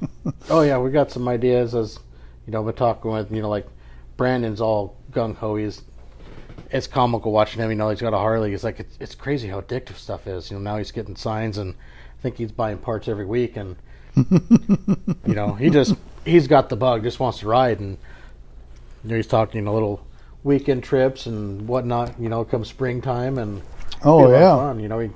Oh 0.48 0.61
yeah, 0.61 0.78
we 0.78 0.90
got 0.90 1.11
some 1.11 1.26
ideas 1.26 1.74
as 1.74 1.98
you 2.46 2.53
know, 2.53 2.62
we're 2.62 2.72
talking 2.72 3.11
with 3.11 3.32
you 3.32 3.42
know 3.42 3.48
like 3.48 3.66
Brandon's 4.16 4.61
all 4.61 4.96
gung 5.11 5.34
ho. 5.34 5.57
He's 5.57 5.82
it's 6.70 6.86
comical 6.86 7.32
watching 7.32 7.61
him. 7.61 7.70
You 7.70 7.76
know, 7.76 7.90
he's 7.90 8.00
got 8.00 8.14
a 8.14 8.18
Harley. 8.18 8.53
It's 8.53 8.62
like 8.62 8.78
it's, 8.80 8.96
it's 9.00 9.14
crazy 9.14 9.48
how 9.48 9.61
addictive 9.61 9.96
stuff 9.96 10.26
is. 10.26 10.50
You 10.50 10.59
know, 10.59 10.62
now 10.62 10.78
he's 10.78 10.92
getting 10.92 11.16
signs, 11.16 11.59
and 11.59 11.74
I 11.74 12.22
think 12.22 12.36
he's 12.36 12.53
buying 12.53 12.78
parts 12.78 13.09
every 13.09 13.24
week, 13.24 13.57
and 13.57 13.76
you 15.26 15.34
know, 15.34 15.55
he 15.55 15.70
just 15.70 15.94
he's 16.24 16.46
got 16.46 16.68
the 16.68 16.76
bug. 16.76 17.03
Just 17.03 17.18
wants 17.18 17.40
to 17.40 17.48
ride, 17.48 17.80
and 17.80 17.98
you 19.03 19.11
know, 19.11 19.16
he's 19.16 19.26
talking 19.26 19.59
you 19.59 19.64
know 19.64 19.74
little 19.74 20.07
weekend 20.44 20.84
trips 20.84 21.26
and 21.26 21.66
whatnot. 21.66 22.20
You 22.20 22.28
know, 22.28 22.44
come 22.44 22.64
springtime, 22.64 23.38
and 23.38 23.62
Oh 24.05 24.24
of 24.24 24.32
yeah, 24.32 24.57
fun. 24.57 24.80
You 24.80 24.88
know, 24.88 24.98
we 24.98 25.11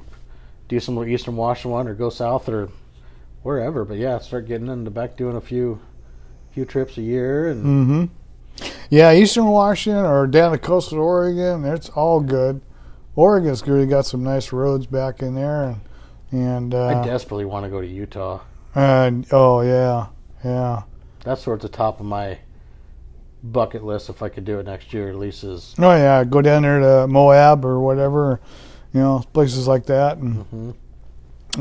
do 0.68 0.80
some 0.80 0.96
little 0.96 1.12
Eastern 1.12 1.36
Washington 1.36 1.88
or 1.88 1.94
go 1.94 2.10
south 2.10 2.48
or 2.48 2.68
wherever. 3.42 3.84
But 3.84 3.98
yeah, 3.98 4.18
start 4.18 4.46
getting 4.46 4.68
into 4.68 4.90
back 4.90 5.16
doing 5.16 5.36
a 5.36 5.40
few 5.40 5.80
few 6.50 6.64
trips 6.64 6.96
a 6.96 7.02
year 7.02 7.48
and 7.48 7.62
hmm 7.62 8.64
Yeah, 8.90 9.12
Eastern 9.12 9.46
Washington 9.46 10.04
or 10.04 10.26
down 10.26 10.52
the 10.52 10.58
coast 10.58 10.92
of 10.92 10.98
Oregon, 10.98 11.64
it's 11.64 11.88
all 11.90 12.20
good. 12.20 12.60
Oregon's 13.14 13.66
really 13.66 13.86
got 13.86 14.06
some 14.06 14.22
nice 14.22 14.52
roads 14.52 14.86
back 14.86 15.22
in 15.22 15.34
there, 15.34 15.64
and 15.64 15.80
and 16.32 16.74
I 16.74 16.94
uh, 16.94 17.04
desperately 17.04 17.44
want 17.44 17.64
to 17.64 17.70
go 17.70 17.80
to 17.80 17.86
Utah. 17.86 18.40
and 18.74 19.26
oh 19.32 19.62
yeah, 19.62 20.06
yeah. 20.44 20.82
That's 21.24 21.42
towards 21.42 21.62
the 21.62 21.68
top 21.68 21.98
of 21.98 22.06
my 22.06 22.38
bucket 23.42 23.84
list 23.84 24.08
if 24.08 24.22
I 24.22 24.28
could 24.28 24.44
do 24.44 24.58
it 24.58 24.66
next 24.66 24.92
year. 24.92 25.08
At 25.08 25.16
least 25.16 25.44
is 25.44 25.74
Oh 25.78 25.94
yeah, 25.94 26.24
go 26.24 26.42
down 26.42 26.62
there 26.62 26.80
to 26.80 27.06
Moab 27.06 27.64
or 27.64 27.80
whatever, 27.80 28.40
you 28.96 29.02
know, 29.02 29.22
places 29.34 29.68
like 29.68 29.84
that, 29.86 30.16
and 30.16 30.46
hmm 30.46 30.70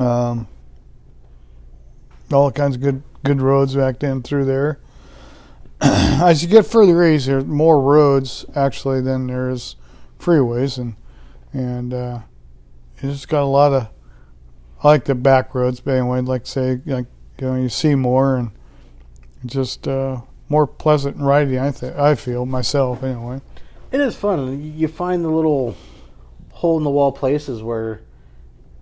um, 0.01 0.47
all 2.31 2.49
kinds 2.51 2.75
of 2.75 2.81
good 2.81 3.03
good 3.23 3.41
roads 3.41 3.75
back 3.75 3.99
then 3.99 4.21
through 4.21 4.45
there. 4.45 4.79
As 5.81 6.41
you 6.41 6.47
get 6.47 6.65
further 6.65 7.03
east, 7.03 7.25
there's 7.25 7.45
more 7.45 7.81
roads 7.81 8.45
actually 8.55 9.01
than 9.01 9.27
there's 9.27 9.75
freeways, 10.17 10.77
and 10.77 10.95
and 11.51 11.93
uh, 11.93 12.19
it's 12.99 13.25
got 13.25 13.43
a 13.43 13.45
lot 13.45 13.73
of. 13.73 13.89
I 14.81 14.87
like 14.87 15.05
the 15.05 15.15
back 15.15 15.53
roads, 15.53 15.81
but 15.81 15.95
anyway, 15.95 16.21
like 16.21 16.45
to 16.45 16.51
say 16.51 16.81
like 16.85 17.07
you 17.39 17.47
know 17.47 17.55
you 17.55 17.67
see 17.67 17.95
more 17.95 18.37
and 18.37 18.51
just 19.45 19.89
uh, 19.89 20.21
more 20.47 20.67
pleasant 20.67 21.17
riding. 21.17 21.59
I 21.59 21.71
think 21.71 21.97
I 21.97 22.15
feel 22.15 22.45
myself 22.45 23.03
anyway. 23.03 23.41
It 23.91 23.99
is 23.99 24.15
fun. 24.15 24.73
You 24.77 24.87
find 24.87 25.23
the 25.23 25.29
little 25.29 25.75
hole 26.55 26.77
in 26.77 26.83
the 26.83 26.89
wall 26.89 27.11
places 27.11 27.61
where, 27.61 28.01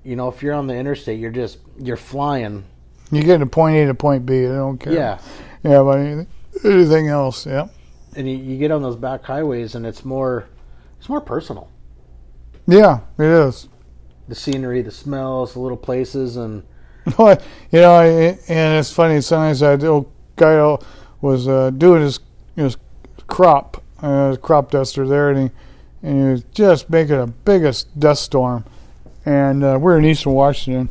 you 0.04 0.16
know, 0.16 0.28
if 0.30 0.42
you're 0.44 0.54
on 0.54 0.68
the 0.68 0.76
interstate, 0.76 1.20
you're 1.20 1.32
just 1.32 1.58
you're 1.80 1.98
flying. 1.98 2.64
You 3.12 3.24
get 3.24 3.40
to 3.40 3.46
point 3.46 3.76
A 3.76 3.86
to 3.88 3.94
point 3.94 4.26
B. 4.26 4.46
I 4.46 4.50
don't 4.50 4.78
care. 4.78 4.94
Yeah, 4.94 5.20
Yeah, 5.64 5.82
but 5.84 5.98
anything, 6.00 6.28
anything 6.64 7.08
else, 7.10 7.46
yeah. 7.46 7.68
and 8.16 8.30
you, 8.30 8.38
you 8.38 8.58
get 8.58 8.72
on 8.72 8.82
those 8.82 8.96
back 8.96 9.24
highways, 9.24 9.76
and 9.76 9.86
it's 9.86 10.04
more, 10.06 10.46
it's 11.00 11.10
more 11.10 11.22
personal. 11.22 11.70
Yeah, 12.68 13.00
it 13.20 13.26
is. 13.26 13.68
The 14.30 14.36
scenery, 14.36 14.82
the 14.82 14.92
smells, 14.92 15.54
the 15.54 15.60
little 15.60 15.78
places, 15.78 16.38
and 16.38 16.64
you 17.20 17.36
know, 17.74 17.96
I- 17.96 18.38
and 18.48 18.80
it's 18.80 18.92
funny. 18.92 19.20
Sometimes 19.22 19.60
that 19.60 19.84
old 19.84 20.10
guy 20.38 20.78
was 21.22 21.48
uh, 21.48 21.70
doing 21.72 22.02
his 22.02 22.20
his 22.56 22.78
crop, 23.28 23.84
uh, 24.02 24.30
his 24.30 24.38
crop 24.38 24.72
duster 24.72 25.08
there, 25.08 25.30
and 25.32 25.50
he 25.50 25.56
and 26.04 26.22
it 26.22 26.32
was 26.32 26.44
just 26.54 26.90
making 26.90 27.18
the 27.18 27.28
biggest 27.28 27.98
dust 27.98 28.24
storm. 28.24 28.66
And 29.26 29.64
uh, 29.64 29.80
we're 29.82 29.98
in 29.98 30.06
Eastern 30.06 30.34
Washington, 30.34 30.90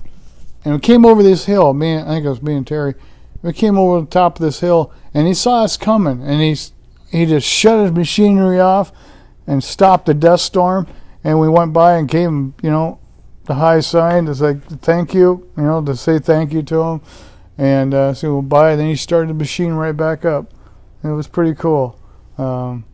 and 0.65 0.75
we 0.75 0.81
came 0.81 1.05
over 1.05 1.23
this 1.23 1.45
hill. 1.45 1.75
Me, 1.75 1.93
and, 1.93 2.09
I 2.09 2.15
think 2.15 2.25
it 2.25 2.31
was 2.31 2.43
me 2.43 2.55
and 2.55 2.67
Terry. 2.67 2.95
We 3.43 3.53
came 3.53 3.77
over 3.77 4.01
the 4.01 4.07
top 4.07 4.37
of 4.37 4.43
this 4.43 4.61
hill, 4.61 4.91
and 5.13 5.27
he 5.27 5.35
saw 5.35 5.65
us 5.65 5.77
coming, 5.77 6.23
and 6.23 6.41
he's 6.41 6.73
he 7.11 7.27
just 7.27 7.47
shut 7.47 7.81
his 7.81 7.93
machinery 7.93 8.59
off 8.59 8.91
and 9.47 9.63
stopped 9.63 10.07
the 10.07 10.15
dust 10.15 10.47
storm. 10.47 10.87
And 11.23 11.39
we 11.39 11.49
went 11.49 11.75
by 11.75 11.99
and 11.99 12.09
gave 12.09 12.29
him, 12.29 12.55
you 12.63 12.71
know, 12.71 12.99
the 13.45 13.55
high 13.55 13.81
sign 13.81 14.25
to 14.27 14.35
say 14.35 14.55
thank 14.55 15.13
you, 15.13 15.49
you 15.57 15.63
know, 15.63 15.85
to 15.85 15.95
say 15.95 16.19
thank 16.19 16.53
you 16.53 16.63
to 16.63 16.81
him, 16.81 17.01
and 17.59 17.93
uh, 17.93 18.15
so 18.15 18.33
we'll 18.33 18.43
buy. 18.43 18.77
Then 18.77 18.89
he 18.89 18.97
started 18.97 19.29
the 19.29 19.35
machine 19.35 19.73
right 19.73 19.97
back 19.97 20.25
up. 20.25 20.53
It 21.05 21.09
was 21.09 21.29
pretty 21.29 21.55
cool. 21.55 22.01
Um, 22.39 22.85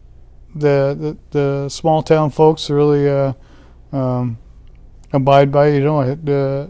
the, 0.54 1.16
the 1.30 1.38
the 1.38 1.68
small 1.68 2.02
town 2.02 2.30
folks 2.30 2.70
really 2.70 3.08
uh, 3.08 3.32
um, 3.92 4.38
abide 5.12 5.52
by 5.52 5.68
you 5.68 5.80
know 5.80 6.00
it, 6.00 6.28
uh, 6.28 6.66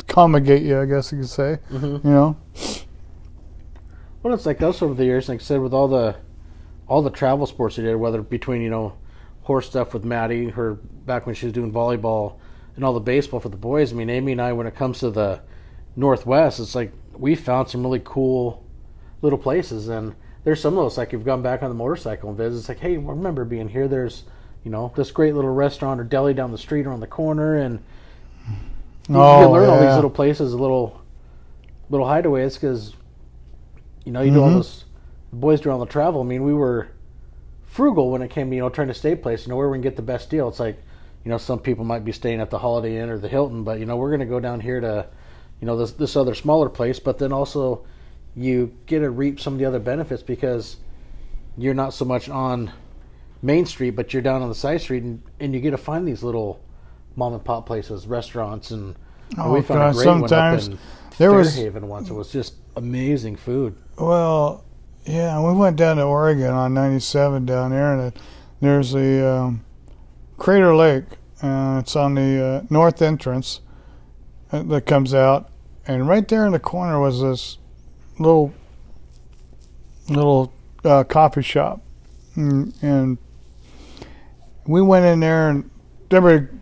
accommodate 0.00 0.62
you, 0.62 0.80
I 0.80 0.86
guess 0.86 1.12
you 1.12 1.18
could 1.18 1.28
say. 1.28 1.58
Mhm. 1.70 2.04
You 2.04 2.10
know, 2.10 2.36
well, 4.22 4.34
it's 4.34 4.46
like 4.46 4.62
us 4.62 4.82
over 4.82 4.94
the 4.94 5.04
years. 5.04 5.28
Like 5.28 5.40
I 5.40 5.42
said, 5.42 5.60
with 5.60 5.74
all 5.74 5.88
the 5.88 6.16
all 6.88 7.02
the 7.02 7.10
travel 7.10 7.46
sports 7.46 7.76
we 7.76 7.84
did, 7.84 7.96
whether 7.96 8.22
between 8.22 8.62
you 8.62 8.70
know 8.70 8.94
horse 9.42 9.66
stuff 9.66 9.94
with 9.94 10.04
Maddie, 10.04 10.48
her 10.50 10.74
back 10.74 11.26
when 11.26 11.34
she 11.34 11.46
was 11.46 11.52
doing 11.52 11.72
volleyball, 11.72 12.34
and 12.74 12.84
all 12.84 12.92
the 12.94 13.00
baseball 13.00 13.40
for 13.40 13.48
the 13.48 13.56
boys. 13.56 13.92
I 13.92 13.96
mean, 13.96 14.10
Amy 14.10 14.32
and 14.32 14.40
I, 14.42 14.52
when 14.52 14.66
it 14.66 14.74
comes 14.74 14.98
to 15.00 15.10
the 15.10 15.40
Northwest, 15.94 16.60
it's 16.60 16.74
like 16.74 16.92
we 17.16 17.34
found 17.34 17.68
some 17.68 17.82
really 17.82 18.02
cool 18.04 18.64
little 19.22 19.38
places, 19.38 19.88
and 19.88 20.14
there's 20.46 20.60
some 20.60 20.78
of 20.78 20.84
those 20.84 20.96
like 20.96 21.10
you've 21.12 21.24
gone 21.24 21.42
back 21.42 21.64
on 21.64 21.68
the 21.70 21.74
motorcycle 21.74 22.28
and 22.28 22.38
visit. 22.38 22.56
It's 22.60 22.68
like, 22.68 22.78
hey, 22.78 22.96
remember 22.98 23.44
being 23.44 23.68
here. 23.68 23.88
There's 23.88 24.22
you 24.62 24.70
know 24.70 24.92
this 24.94 25.10
great 25.10 25.34
little 25.34 25.52
restaurant 25.52 26.00
or 26.00 26.04
deli 26.04 26.34
down 26.34 26.52
the 26.52 26.56
street 26.58 26.86
or 26.86 26.92
on 26.92 27.00
the 27.00 27.06
corner, 27.08 27.56
and 27.56 27.80
you, 29.08 29.16
Oh, 29.16 29.40
you 29.40 29.48
learn 29.48 29.68
all 29.68 29.80
these 29.80 29.96
little 29.96 30.08
places, 30.08 30.54
little 30.54 31.00
little 31.90 32.06
hideaways, 32.06 32.54
because 32.54 32.94
you 34.04 34.12
know 34.12 34.22
you 34.22 34.30
do 34.30 34.40
all 34.40 34.50
Mhm. 34.50 34.58
this. 34.58 34.84
The 35.30 35.36
boys 35.36 35.60
do 35.60 35.68
all 35.72 35.80
the 35.80 35.86
travel. 35.86 36.20
I 36.20 36.24
mean, 36.24 36.44
we 36.44 36.54
were 36.54 36.86
frugal 37.64 38.12
when 38.12 38.22
it 38.22 38.30
came 38.30 38.48
to 38.50 38.54
you 38.54 38.62
know 38.62 38.68
trying 38.68 38.86
to 38.86 38.94
stay 38.94 39.16
place. 39.16 39.46
You 39.46 39.50
know 39.50 39.56
where 39.56 39.68
we 39.68 39.74
can 39.74 39.82
get 39.82 39.96
the 39.96 40.02
best 40.02 40.30
deal. 40.30 40.46
It's 40.48 40.60
like 40.60 40.76
you 41.24 41.30
know 41.32 41.38
some 41.38 41.58
people 41.58 41.84
might 41.84 42.04
be 42.04 42.12
staying 42.12 42.40
at 42.40 42.50
the 42.50 42.58
Holiday 42.60 42.98
Inn 42.98 43.10
or 43.10 43.18
the 43.18 43.26
Hilton, 43.26 43.64
but 43.64 43.80
you 43.80 43.84
know 43.84 43.96
we're 43.96 44.10
going 44.10 44.20
to 44.20 44.26
go 44.26 44.38
down 44.38 44.60
here 44.60 44.80
to 44.80 45.06
you 45.60 45.66
know 45.66 45.76
this 45.76 45.90
this 45.90 46.14
other 46.14 46.34
smaller 46.36 46.68
place. 46.68 47.00
But 47.00 47.18
then 47.18 47.32
also 47.32 47.80
you 48.36 48.72
get 48.86 49.00
to 49.00 49.10
reap 49.10 49.40
some 49.40 49.54
of 49.54 49.58
the 49.58 49.64
other 49.64 49.78
benefits 49.78 50.22
because 50.22 50.76
you're 51.56 51.74
not 51.74 51.94
so 51.94 52.04
much 52.04 52.28
on 52.28 52.70
Main 53.42 53.64
Street, 53.66 53.90
but 53.90 54.12
you're 54.12 54.22
down 54.22 54.42
on 54.42 54.48
the 54.48 54.54
side 54.54 54.80
street, 54.80 55.02
and, 55.02 55.22
and 55.40 55.54
you 55.54 55.60
get 55.60 55.70
to 55.70 55.78
find 55.78 56.06
these 56.06 56.22
little 56.22 56.60
mom 57.16 57.32
and 57.32 57.44
pop 57.44 57.66
places, 57.66 58.06
restaurants, 58.06 58.70
and, 58.70 58.94
and 59.30 59.40
Oh, 59.40 59.52
we 59.52 59.62
found 59.62 59.80
God, 59.80 59.90
a 59.90 59.92
great 59.94 60.04
sometimes 60.04 60.68
one 60.68 60.76
up 60.76 60.80
in 60.80 60.86
there 61.18 61.32
was- 61.32 61.58
once. 61.58 62.10
It 62.10 62.14
was 62.14 62.30
just 62.30 62.54
amazing 62.76 63.36
food. 63.36 63.74
Well, 63.98 64.64
yeah, 65.06 65.40
we 65.40 65.54
went 65.58 65.76
down 65.76 65.96
to 65.96 66.02
Oregon 66.02 66.50
on 66.50 66.74
97 66.74 67.46
down 67.46 67.70
there, 67.70 67.92
and 67.94 68.12
it, 68.12 68.20
there's 68.60 68.92
the 68.92 69.26
um, 69.26 69.64
Crater 70.36 70.74
Lake. 70.74 71.04
Uh, 71.42 71.78
it's 71.80 71.96
on 71.96 72.14
the 72.14 72.44
uh, 72.44 72.66
north 72.70 73.00
entrance 73.00 73.60
uh, 74.52 74.62
that 74.64 74.84
comes 74.86 75.14
out, 75.14 75.50
and 75.86 76.08
right 76.08 76.26
there 76.28 76.44
in 76.44 76.52
the 76.52 76.58
corner 76.58 76.98
was 77.00 77.20
this 77.22 77.58
little 78.18 78.52
little 80.08 80.52
uh, 80.84 81.04
coffee 81.04 81.42
shop, 81.42 81.82
and, 82.34 82.72
and 82.82 83.18
we 84.66 84.82
went 84.82 85.04
in 85.04 85.20
there, 85.20 85.48
and 85.48 85.70
everybody, 86.10 86.52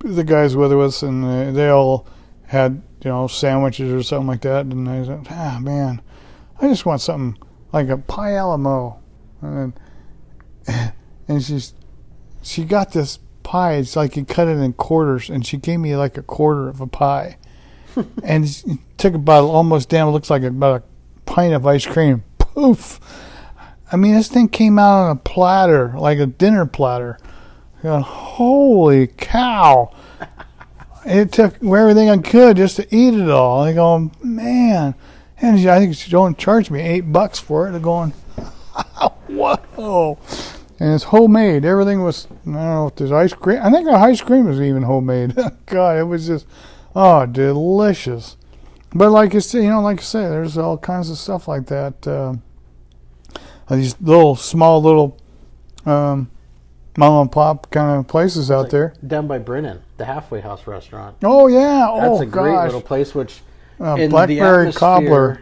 the 0.00 0.24
guys 0.24 0.56
with 0.56 0.72
us, 0.72 1.02
and 1.02 1.24
they, 1.24 1.50
they 1.52 1.68
all 1.68 2.06
had 2.46 2.82
you 3.04 3.10
know 3.10 3.26
sandwiches 3.26 3.92
or 3.92 4.02
something 4.02 4.26
like 4.26 4.42
that, 4.42 4.66
and 4.66 4.88
I 4.88 5.04
said, 5.04 5.26
ah 5.30 5.58
man. 5.60 6.02
I 6.62 6.68
just 6.68 6.86
want 6.86 7.00
something 7.00 7.42
like 7.72 7.88
a 7.88 7.98
pie 7.98 8.34
Alamo, 8.34 9.00
and 9.40 9.72
and 11.28 11.42
she's 11.42 11.74
she 12.40 12.64
got 12.64 12.92
this 12.92 13.18
pie. 13.42 13.74
It's 13.74 13.96
like 13.96 14.16
you 14.16 14.24
cut 14.24 14.46
it 14.46 14.58
in 14.58 14.72
quarters, 14.74 15.28
and 15.28 15.44
she 15.44 15.56
gave 15.56 15.80
me 15.80 15.96
like 15.96 16.16
a 16.16 16.22
quarter 16.22 16.68
of 16.68 16.80
a 16.80 16.86
pie, 16.86 17.38
and 18.24 18.44
it 18.44 18.78
took 18.98 19.14
about 19.14 19.44
almost. 19.44 19.92
It 19.92 20.04
looks 20.04 20.30
like 20.30 20.42
about 20.42 20.82
a 20.82 21.20
pint 21.24 21.54
of 21.54 21.66
ice 21.66 21.86
cream. 21.86 22.24
Poof! 22.38 23.00
I 23.90 23.96
mean, 23.96 24.14
this 24.14 24.28
thing 24.28 24.48
came 24.48 24.78
out 24.78 25.04
on 25.04 25.10
a 25.10 25.20
platter, 25.20 25.94
like 25.98 26.18
a 26.18 26.26
dinner 26.26 26.66
platter. 26.66 27.18
Thought, 27.82 28.02
Holy 28.02 29.08
cow! 29.08 29.94
It 31.04 31.32
took 31.32 31.56
everything 31.56 32.10
I 32.10 32.18
could 32.18 32.56
just 32.56 32.76
to 32.76 32.86
eat 32.94 33.14
it 33.14 33.28
all. 33.28 33.64
I 33.64 33.72
go, 33.72 34.12
man. 34.22 34.94
And 35.38 35.68
I 35.68 35.80
think 35.80 35.96
she 35.96 36.12
don't 36.12 36.38
charge 36.38 36.70
me 36.70 36.80
eight 36.80 37.12
bucks 37.12 37.40
for 37.40 37.66
it. 37.66 37.72
They're 37.72 37.80
going, 37.80 38.10
whoa. 39.26 40.18
And 40.78 40.94
it's 40.94 41.02
homemade. 41.02 41.64
Everything 41.64 42.04
was, 42.04 42.28
I 42.30 42.34
don't 42.44 42.54
know 42.54 42.86
if 42.86 42.94
there's 42.94 43.10
ice 43.10 43.32
cream. 43.32 43.58
I 43.60 43.70
think 43.72 43.86
the 43.86 43.92
ice 43.92 44.20
cream 44.20 44.46
was 44.46 44.60
even 44.60 44.84
homemade. 44.84 45.36
God, 45.66 45.98
it 45.98 46.04
was 46.04 46.28
just, 46.28 46.46
oh, 46.94 47.26
delicious. 47.26 48.36
But 48.94 49.10
like 49.10 49.32
you 49.34 49.40
say, 49.40 49.62
you 49.62 49.70
know, 49.70 49.80
like 49.80 50.00
I 50.00 50.02
say, 50.02 50.22
there's 50.22 50.58
all 50.58 50.76
kinds 50.78 51.08
of 51.10 51.18
stuff 51.18 51.48
like 51.48 51.66
that. 51.66 52.06
Uh, 52.06 52.34
these 53.70 53.98
little, 54.00 54.36
small 54.36 54.82
little 54.82 55.18
um, 55.86 56.30
mom 56.96 57.22
and 57.22 57.32
pop 57.32 57.70
kind 57.70 57.98
of 57.98 58.06
places 58.06 58.50
out 58.50 58.62
Like 58.64 58.70
there. 58.70 58.94
down 59.06 59.26
by 59.26 59.38
Brinnon, 59.38 59.80
the 59.96 60.04
halfway 60.04 60.40
house 60.40 60.66
restaurant. 60.66 61.16
Oh, 61.22 61.46
yeah. 61.46 61.86
Oh, 61.88 62.00
that's 62.00 62.20
oh, 62.20 62.22
a 62.22 62.26
great 62.26 62.64
little 62.64 62.82
place. 62.82 63.14
Which 63.14 63.40
Uh, 63.80 63.94
in 63.94 64.10
Blackberry 64.10 64.72
cobbler. 64.72 65.40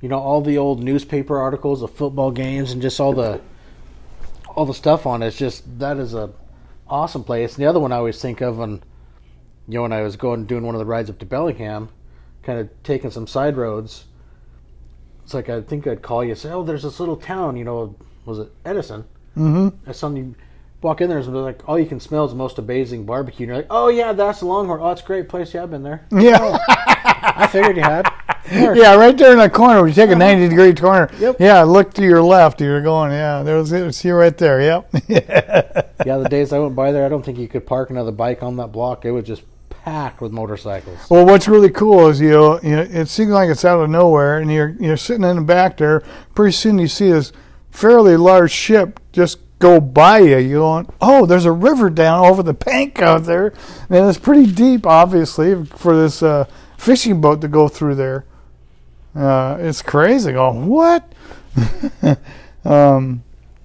You 0.00 0.08
know 0.08 0.18
all 0.18 0.40
the 0.40 0.58
old 0.58 0.82
newspaper 0.82 1.38
articles 1.38 1.80
of 1.80 1.92
football 1.92 2.32
games 2.32 2.72
and 2.72 2.82
just 2.82 2.98
all 2.98 3.12
the 3.12 3.40
all 4.48 4.66
the 4.66 4.74
stuff 4.74 5.06
on 5.06 5.22
it. 5.22 5.28
It's 5.28 5.36
just 5.38 5.78
that 5.78 5.96
is 5.98 6.12
a 6.12 6.30
awesome 6.88 7.22
place. 7.22 7.54
And 7.54 7.62
the 7.62 7.68
other 7.68 7.78
one 7.78 7.92
I 7.92 7.96
always 7.96 8.20
think 8.20 8.40
of 8.40 8.58
when 8.58 8.82
you 9.68 9.74
know 9.74 9.82
when 9.82 9.92
I 9.92 10.02
was 10.02 10.16
going 10.16 10.46
doing 10.46 10.64
one 10.64 10.74
of 10.74 10.78
the 10.78 10.84
rides 10.84 11.10
up 11.10 11.18
to 11.20 11.26
Bellingham, 11.26 11.88
kind 12.42 12.58
of 12.58 12.68
taking 12.82 13.10
some 13.10 13.26
side 13.26 13.56
roads. 13.56 14.04
It's 15.24 15.34
like 15.34 15.48
I 15.48 15.60
think 15.60 15.86
I'd 15.86 16.02
call 16.02 16.24
you 16.24 16.30
and 16.30 16.38
say, 16.38 16.50
"Oh, 16.50 16.62
there's 16.64 16.82
this 16.82 16.98
little 17.00 17.16
town. 17.16 17.56
You 17.56 17.64
know, 17.64 17.96
was 18.24 18.38
it 18.40 18.52
Edison?" 18.64 19.04
Mm-hmm. 19.36 19.76
That's 19.84 19.98
something 19.98 20.24
you 20.24 20.34
walk 20.82 21.00
in 21.00 21.08
there 21.08 21.18
and 21.18 21.26
it's 21.26 21.34
like 21.34 21.68
all 21.68 21.78
you 21.78 21.86
can 21.86 22.00
smell 22.00 22.24
is 22.24 22.32
the 22.32 22.36
most 22.36 22.58
amazing 22.58 23.06
barbecue. 23.06 23.44
And 23.44 23.48
you're 23.48 23.56
like, 23.56 23.68
"Oh 23.70 23.88
yeah, 23.88 24.12
that's 24.12 24.40
the 24.40 24.46
Longhorn. 24.46 24.80
Oh, 24.82 24.90
it's 24.90 25.02
a 25.02 25.04
great 25.04 25.28
place. 25.28 25.54
Yeah, 25.54 25.62
I've 25.62 25.70
been 25.70 25.82
there. 25.82 26.06
Yeah. 26.10 26.58
I 26.68 27.46
figured 27.46 27.76
you 27.76 27.82
had." 27.82 28.12
There. 28.48 28.76
Yeah, 28.76 28.94
right 28.96 29.16
there 29.16 29.32
in 29.32 29.38
the 29.38 29.48
corner. 29.48 29.86
You 29.86 29.94
take 29.94 30.10
a 30.10 30.16
90 30.16 30.48
degree 30.48 30.74
corner. 30.74 31.10
Yep. 31.18 31.36
Yeah, 31.38 31.62
look 31.62 31.94
to 31.94 32.02
your 32.02 32.22
left. 32.22 32.60
You're 32.60 32.82
going, 32.82 33.12
yeah, 33.12 33.42
there 33.42 33.56
was 33.56 33.72
it. 33.72 33.84
Was 33.84 34.04
you 34.04 34.14
right 34.14 34.36
there. 34.36 34.60
Yep. 34.60 34.94
Yeah, 36.04 36.18
the 36.18 36.28
days 36.28 36.52
I 36.52 36.58
went 36.58 36.74
by 36.74 36.90
there, 36.90 37.06
I 37.06 37.08
don't 37.08 37.24
think 37.24 37.38
you 37.38 37.46
could 37.46 37.64
park 37.64 37.90
another 37.90 38.10
bike 38.10 38.42
on 38.42 38.56
that 38.56 38.72
block. 38.72 39.04
It 39.04 39.12
was 39.12 39.24
just 39.24 39.44
packed 39.70 40.20
with 40.20 40.32
motorcycles. 40.32 40.98
well, 41.08 41.24
what's 41.24 41.46
really 41.46 41.70
cool 41.70 42.08
is, 42.08 42.20
you 42.20 42.30
know, 42.30 42.60
you 42.60 42.74
know, 42.74 42.82
it 42.82 43.06
seems 43.06 43.30
like 43.30 43.48
it's 43.48 43.64
out 43.64 43.80
of 43.80 43.88
nowhere, 43.88 44.38
and 44.38 44.50
you're, 44.50 44.70
you're 44.80 44.96
sitting 44.96 45.22
in 45.22 45.36
the 45.36 45.42
back 45.42 45.76
there. 45.76 46.02
Pretty 46.34 46.52
soon 46.52 46.80
you 46.80 46.88
see 46.88 47.10
this 47.12 47.32
fairly 47.70 48.16
large 48.16 48.50
ship 48.50 48.98
just 49.12 49.38
go 49.58 49.80
by 49.80 50.18
you. 50.18 50.38
You're 50.38 50.60
going, 50.60 50.88
oh, 51.00 51.24
there's 51.24 51.44
a 51.44 51.52
river 51.52 51.88
down 51.88 52.26
over 52.26 52.42
the 52.42 52.52
bank 52.52 53.00
out 53.00 53.24
there. 53.24 53.54
And 53.88 54.08
it's 54.08 54.18
pretty 54.18 54.50
deep, 54.50 54.86
obviously, 54.86 55.64
for 55.66 55.96
this 55.96 56.22
uh, 56.22 56.46
fishing 56.76 57.20
boat 57.20 57.40
to 57.42 57.48
go 57.48 57.68
through 57.68 57.94
there. 57.94 58.26
Uh, 59.14 59.58
it's 59.60 59.82
crazy. 59.82 60.32
Going 60.32 60.66
what? 60.66 61.12
um, 62.64 63.22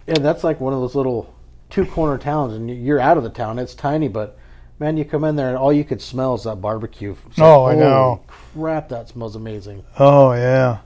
Yeah, 0.08 0.20
that's 0.20 0.44
like 0.44 0.60
one 0.60 0.74
of 0.74 0.80
those 0.82 0.96
little 0.96 1.34
two 1.70 1.86
corner 1.86 2.18
towns, 2.18 2.54
and 2.54 2.70
you're 2.70 3.00
out 3.00 3.18
of 3.18 3.24
the 3.24 3.30
town. 3.30 3.60
It's 3.60 3.76
tiny, 3.76 4.08
but 4.08 4.38
man, 4.80 4.98
you 4.98 5.06
come 5.06 5.24
in 5.24 5.36
there 5.36 5.50
and 5.50 5.58
all 5.58 5.72
you 5.72 5.84
could 5.84 6.02
smell 6.02 6.36
is 6.36 6.44
that 6.44 6.62
barbecue. 6.62 7.16
It's 7.28 7.40
Oh, 7.40 7.66
I 7.66 7.76
know. 7.76 8.24
Crap, 8.28 8.90
that 8.90 9.10
smells 9.10 9.36
amazing. 9.36 9.84
oh 10.00 10.34
yeah, 10.34 10.80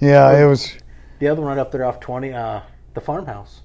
yeah. 0.00 0.42
It 0.42 0.46
was. 0.46 0.72
The 1.18 1.28
other 1.28 1.40
one 1.40 1.50
right 1.50 1.58
up 1.58 1.70
there 1.70 1.84
off 1.84 2.00
twenty, 2.00 2.32
uh, 2.32 2.60
the 2.94 3.00
farmhouse. 3.00 3.60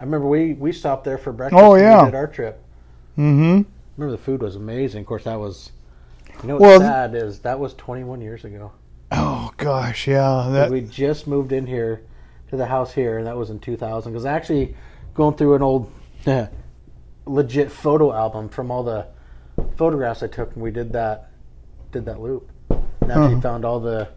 I 0.00 0.04
remember 0.04 0.28
we 0.28 0.54
we 0.54 0.72
stopped 0.72 1.04
there 1.04 1.18
for 1.18 1.32
breakfast. 1.32 1.62
Oh, 1.62 1.72
when 1.72 1.80
yeah. 1.80 2.04
we 2.04 2.10
did 2.10 2.14
our 2.14 2.26
trip. 2.26 2.62
Mm-hmm. 3.16 3.62
remember 3.96 4.16
the 4.16 4.22
food 4.22 4.42
was 4.42 4.54
amazing. 4.54 5.00
Of 5.00 5.06
course, 5.06 5.24
that 5.24 5.38
was. 5.38 5.72
You 6.42 6.48
know 6.48 6.54
what's 6.56 6.62
Well- 6.62 6.80
sad 6.80 7.14
is 7.14 7.40
that 7.40 7.58
was 7.58 7.74
21 7.74 8.20
years 8.20 8.44
ago. 8.44 8.72
Oh 9.10 9.52
gosh, 9.56 10.06
yeah. 10.06 10.48
That. 10.52 10.70
we 10.70 10.82
just 10.82 11.26
moved 11.26 11.52
in 11.52 11.66
here 11.66 12.02
to 12.50 12.56
the 12.56 12.66
house 12.66 12.92
here, 12.92 13.18
and 13.18 13.26
that 13.26 13.36
was 13.36 13.50
in 13.50 13.58
2000. 13.58 14.12
Because 14.12 14.26
actually, 14.26 14.74
going 15.14 15.34
through 15.34 15.54
an 15.54 15.62
old 15.62 15.90
legit 17.26 17.70
photo 17.72 18.12
album 18.12 18.48
from 18.48 18.70
all 18.70 18.82
the 18.82 19.06
photographs 19.76 20.22
I 20.22 20.26
took, 20.28 20.52
and 20.54 20.62
we 20.62 20.70
did 20.70 20.92
that 20.92 21.30
did 21.90 22.04
that 22.04 22.20
loop. 22.20 22.50
And 22.70 22.82
actually 23.10 23.32
Uh-huh. 23.32 23.40
found 23.40 23.64
all 23.64 23.80
the 23.80 24.08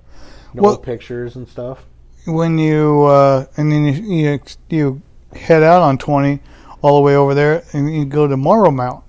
you 0.53 0.57
know, 0.59 0.63
Well- 0.63 0.71
old 0.73 0.83
pictures 0.83 1.35
and 1.37 1.47
stuff. 1.47 1.85
when 2.27 2.57
you 2.59 3.03
uh, 3.03 3.45
and 3.57 3.71
then 3.71 3.85
you, 3.85 3.93
you 3.93 4.39
you 4.69 5.01
head 5.33 5.63
out 5.63 5.81
on 5.81 5.97
20 5.97 6.39
all 6.81 6.95
the 6.97 7.01
way 7.01 7.15
over 7.15 7.33
there 7.33 7.63
and 7.73 7.91
you 7.93 8.03
go 8.05 8.27
to 8.27 8.35
Marblemount. 8.35 9.01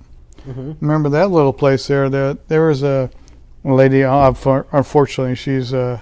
Mhm. 0.46 0.76
Remember 0.80 1.08
that 1.10 1.30
little 1.30 1.52
place 1.52 1.86
there? 1.86 2.08
There, 2.08 2.34
there 2.48 2.66
was 2.66 2.82
a 2.82 3.10
lady. 3.64 4.02
uh, 4.04 4.32
Unfortunately, 4.72 5.34
she's 5.34 5.72
uh, 5.72 6.00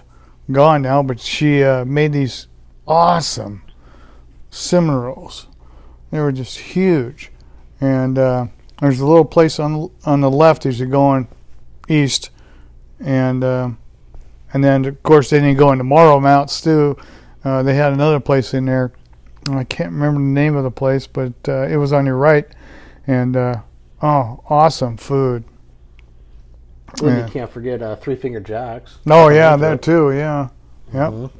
gone 0.51 0.83
now, 0.83 1.03
but 1.03 1.21
she 1.21 1.63
uh, 1.63 1.85
made 1.85 2.13
these 2.13 2.47
awesome 2.87 3.63
cinnamon 4.51 4.97
rolls. 4.97 5.47
They 6.11 6.21
were 6.21 6.33
just 6.33 6.59
huge, 6.59 7.31
and 7.81 8.19
uh, 8.19 8.47
there's 8.81 9.01
a 9.01 9.07
little 9.07 9.25
place 9.25 9.61
on 9.61 9.91
on 10.05 10.21
the 10.21 10.31
left 10.31 10.67
as 10.67 10.79
you're 10.81 10.89
going 10.89 11.29
east, 11.89 12.31
and. 12.99 13.45
Uh, 13.45 13.71
and 14.53 14.65
then, 14.65 14.85
of 14.85 15.01
course, 15.05 15.31
then 15.31 15.45
you 15.45 15.55
go 15.55 15.71
into 15.71 15.85
Marblemount 15.85 16.51
Stew. 16.51 16.97
Uh, 17.45 17.63
they 17.63 17.75
had 17.77 17.93
another 17.93 18.19
place 18.19 18.53
in 18.53 18.65
there. 18.65 18.91
I 19.49 19.63
can't 19.63 19.93
remember 19.93 20.19
the 20.19 20.27
name 20.27 20.57
of 20.57 20.65
the 20.65 20.73
place, 20.73 21.07
but 21.07 21.33
it 21.47 21.79
was 21.79 21.93
on 21.93 22.05
your 22.05 22.17
right. 22.17 22.49
And 23.07 23.37
oh, 24.03 24.43
awesome 24.49 24.97
food. 24.97 25.45
Then 27.01 27.19
Yeah. 27.19 27.27
you 27.27 27.33
can't 27.33 27.51
forget 27.51 27.83
uh, 27.83 27.97
Three 27.97 28.17
Finger 28.17 28.41
Jacks. 28.41 28.99
Oh 29.09 29.29
yeah, 29.29 29.57
that 29.57 29.83
too. 29.83 30.11
Yeah, 30.13 30.49
Yep. 30.93 31.11
Mhm. 31.13 31.31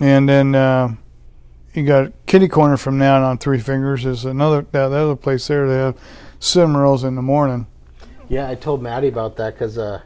and 0.00 0.28
then 0.28 0.54
uh, 0.54 0.94
you 1.74 1.84
got 1.84 2.12
Kitty 2.26 2.48
Corner 2.48 2.76
from 2.76 2.98
now 2.98 3.22
on 3.24 3.38
Three 3.38 3.60
Fingers 3.60 4.04
is 4.04 4.24
another 4.24 4.66
that 4.72 4.90
other 4.92 5.14
place 5.16 5.46
there. 5.46 5.68
They 5.68 5.76
have 5.76 5.96
cinnamon 6.40 6.80
rolls 6.80 7.04
in 7.04 7.14
the 7.14 7.22
morning. 7.22 7.66
Yeah, 8.28 8.48
I 8.48 8.56
told 8.56 8.82
Maddie 8.82 9.08
about 9.08 9.36
that 9.36 9.54
because 9.54 9.78
uh, 9.78 10.00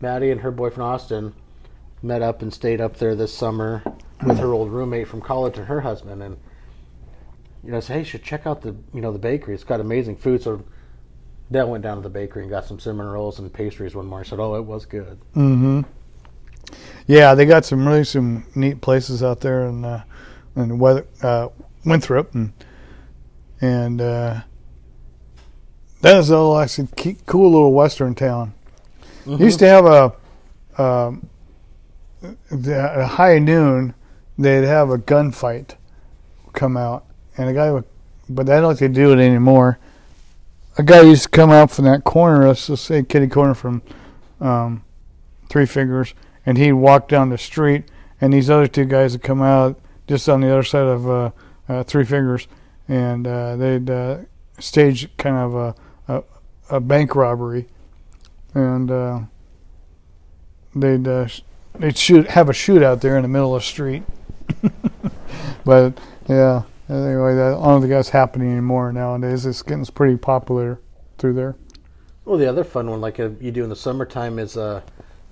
Maddie 0.00 0.30
and 0.32 0.40
her 0.40 0.50
boyfriend 0.50 0.82
Austin 0.82 1.34
met 2.02 2.22
up 2.22 2.42
and 2.42 2.52
stayed 2.52 2.80
up 2.80 2.96
there 2.96 3.14
this 3.14 3.32
summer 3.32 3.82
with 4.26 4.38
her 4.38 4.52
old 4.52 4.70
roommate 4.72 5.06
from 5.06 5.20
college 5.20 5.56
and 5.58 5.68
her 5.68 5.82
husband. 5.82 6.20
And 6.22 6.36
you 7.64 7.70
know, 7.70 7.76
I 7.76 7.80
said, 7.80 7.94
hey, 7.94 7.98
you 8.00 8.04
should 8.04 8.22
check 8.22 8.46
out 8.46 8.62
the 8.62 8.74
you 8.92 9.00
know 9.00 9.12
the 9.12 9.18
bakery. 9.18 9.54
It's 9.54 9.64
got 9.64 9.80
amazing 9.80 10.16
food. 10.16 10.42
So 10.42 10.64
Dale 11.50 11.70
went 11.70 11.82
down 11.82 11.96
to 11.96 12.02
the 12.02 12.10
bakery 12.10 12.42
and 12.42 12.50
got 12.50 12.64
some 12.64 12.80
cinnamon 12.80 13.06
rolls 13.06 13.38
and 13.38 13.52
pastries 13.52 13.94
one 13.94 14.06
morning. 14.06 14.28
Said, 14.28 14.40
oh, 14.40 14.54
it 14.56 14.64
was 14.64 14.86
good. 14.86 15.20
Mm-hmm. 15.36 15.82
Yeah, 17.06 17.34
they 17.34 17.44
got 17.44 17.64
some 17.64 17.86
really 17.86 18.04
some 18.04 18.46
neat 18.54 18.80
places 18.80 19.22
out 19.22 19.40
there 19.40 19.66
in 19.66 19.84
uh, 19.84 20.04
in 20.56 20.78
weather 20.78 21.06
uh, 21.22 21.48
Winthrop 21.84 22.34
and 22.34 22.52
and 23.60 24.00
uh, 24.00 24.40
that 26.00 26.16
is 26.16 26.30
a 26.30 26.32
little 26.32 26.58
actually 26.58 27.16
cool 27.26 27.52
little 27.52 27.72
western 27.72 28.14
town. 28.14 28.54
Used 29.24 29.60
to 29.60 29.68
have 29.68 29.86
a 29.86 30.82
um, 30.82 31.28
at 32.22 33.06
high 33.06 33.38
noon 33.38 33.94
they'd 34.38 34.64
have 34.64 34.90
a 34.90 34.98
gunfight 34.98 35.76
come 36.52 36.76
out 36.76 37.04
and 37.36 37.48
a 37.48 37.52
guy 37.52 37.70
would, 37.70 37.84
but 38.28 38.48
I 38.48 38.60
don't 38.60 38.76
think 38.76 38.94
they 38.94 39.00
do 39.02 39.12
it 39.12 39.18
anymore. 39.18 39.78
A 40.78 40.82
guy 40.82 41.02
used 41.02 41.24
to 41.24 41.28
come 41.28 41.50
out 41.50 41.70
from 41.70 41.84
that 41.84 42.04
corner, 42.04 42.48
let's 42.48 42.66
just 42.66 42.84
say 42.84 43.02
kitty 43.02 43.26
corner 43.28 43.54
from 43.54 43.82
um, 44.40 44.84
Three 45.48 45.66
Fingers, 45.66 46.14
and 46.46 46.56
he'd 46.56 46.72
walk 46.72 47.08
down 47.08 47.28
the 47.28 47.38
street, 47.38 47.84
and 48.20 48.32
these 48.32 48.48
other 48.48 48.66
two 48.66 48.84
guys 48.84 49.12
would 49.12 49.22
come 49.22 49.42
out 49.42 49.78
just 50.06 50.28
on 50.28 50.40
the 50.40 50.50
other 50.50 50.62
side 50.62 50.86
of 50.86 51.08
uh, 51.08 51.30
uh, 51.68 51.82
Three 51.84 52.04
Fingers, 52.04 52.48
and 52.88 53.26
uh, 53.26 53.56
they'd 53.56 53.88
uh, 53.90 54.18
stage 54.58 55.14
kind 55.16 55.36
of 55.36 55.54
a, 55.54 55.74
a, 56.08 56.22
a 56.76 56.80
bank 56.80 57.14
robbery, 57.14 57.66
and 58.54 58.90
uh, 58.90 59.20
they'd 60.74 61.06
uh, 61.06 61.28
they'd 61.78 61.96
shoot 61.96 62.28
have 62.28 62.48
a 62.48 62.52
shootout 62.52 63.00
there 63.00 63.16
in 63.16 63.22
the 63.22 63.28
middle 63.28 63.54
of 63.54 63.62
the 63.62 63.66
street. 63.66 64.02
but 65.64 65.98
yeah, 66.28 66.62
anyway, 66.94 67.34
that, 67.34 67.56
I 67.58 67.64
don't 67.66 67.80
think 67.80 67.90
that's 67.90 68.08
happening 68.10 68.50
anymore 68.50 68.92
nowadays. 68.92 69.46
It's 69.46 69.62
getting 69.62 69.84
pretty 69.86 70.16
popular 70.16 70.80
through 71.18 71.34
there. 71.34 71.56
Well, 72.24 72.38
the 72.38 72.46
other 72.48 72.64
fun 72.64 72.88
one, 72.90 73.00
like 73.00 73.18
uh, 73.20 73.30
you 73.40 73.50
do 73.50 73.64
in 73.64 73.70
the 73.70 73.76
summertime, 73.76 74.38
is 74.38 74.56
uh, 74.56 74.80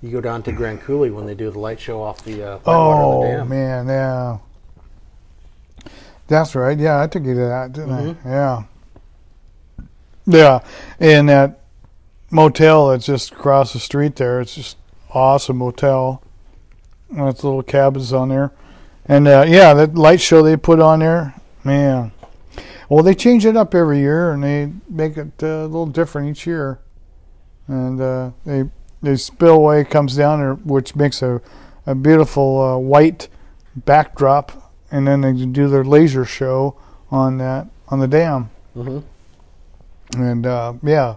you 0.01 0.09
go 0.11 0.21
down 0.21 0.43
to 0.43 0.51
Grand 0.51 0.81
Coulee 0.81 1.09
when 1.11 1.25
they 1.25 1.35
do 1.35 1.49
the 1.51 1.59
light 1.59 1.79
show 1.79 2.01
off 2.01 2.23
the 2.23 2.43
uh, 2.43 2.57
the 2.57 2.61
Oh 2.65 3.23
dam. 3.23 3.49
man, 3.49 3.87
yeah. 3.87 4.37
That's 6.27 6.55
right. 6.55 6.77
Yeah, 6.77 7.01
I 7.01 7.07
took 7.07 7.23
you 7.23 7.33
to 7.33 7.39
that, 7.41 7.73
didn't 7.73 7.89
Mhm. 7.89 8.15
I? 8.25 8.29
Yeah. 8.29 8.63
Yeah, 10.25 10.59
and 10.99 11.27
that 11.29 11.59
motel 12.29 12.89
that's 12.89 13.05
just 13.05 13.31
across 13.31 13.73
the 13.73 13.79
street 13.79 14.15
there. 14.15 14.39
It's 14.39 14.55
just 14.55 14.77
awesome 15.13 15.57
motel. 15.57 16.21
That's 17.09 17.43
little 17.43 17.63
cabins 17.63 18.13
on 18.13 18.29
there, 18.29 18.51
and 19.05 19.27
uh, 19.27 19.43
yeah, 19.47 19.73
that 19.73 19.95
light 19.95 20.21
show 20.21 20.41
they 20.41 20.55
put 20.55 20.79
on 20.79 20.99
there, 20.99 21.33
man. 21.63 22.11
Well, 22.89 23.03
they 23.03 23.15
change 23.15 23.45
it 23.45 23.55
up 23.55 23.73
every 23.73 23.99
year, 23.99 24.31
and 24.31 24.43
they 24.43 24.71
make 24.89 25.17
it 25.17 25.41
uh, 25.41 25.45
a 25.45 25.67
little 25.67 25.85
different 25.85 26.29
each 26.29 26.45
year. 26.45 26.79
And 27.67 28.01
uh, 28.01 28.31
they 28.45 28.69
the 29.01 29.17
spillway 29.17 29.83
comes 29.83 30.15
down 30.15 30.39
there, 30.39 30.53
which 30.55 30.95
makes 30.95 31.21
a 31.21 31.41
a 31.85 31.95
beautiful 31.95 32.61
uh, 32.61 32.77
white 32.77 33.27
backdrop, 33.75 34.73
and 34.91 35.07
then 35.07 35.21
they 35.21 35.33
do 35.33 35.67
their 35.67 35.83
laser 35.83 36.25
show 36.25 36.77
on 37.09 37.37
that 37.37 37.67
on 37.87 37.99
the 37.99 38.07
dam. 38.07 38.49
hmm 38.73 38.99
And 40.15 40.45
uh, 40.45 40.73
yeah, 40.83 41.15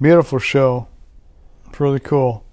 beautiful 0.00 0.38
show. 0.38 0.88
It's 1.68 1.80
really 1.80 2.00
cool. 2.00 2.44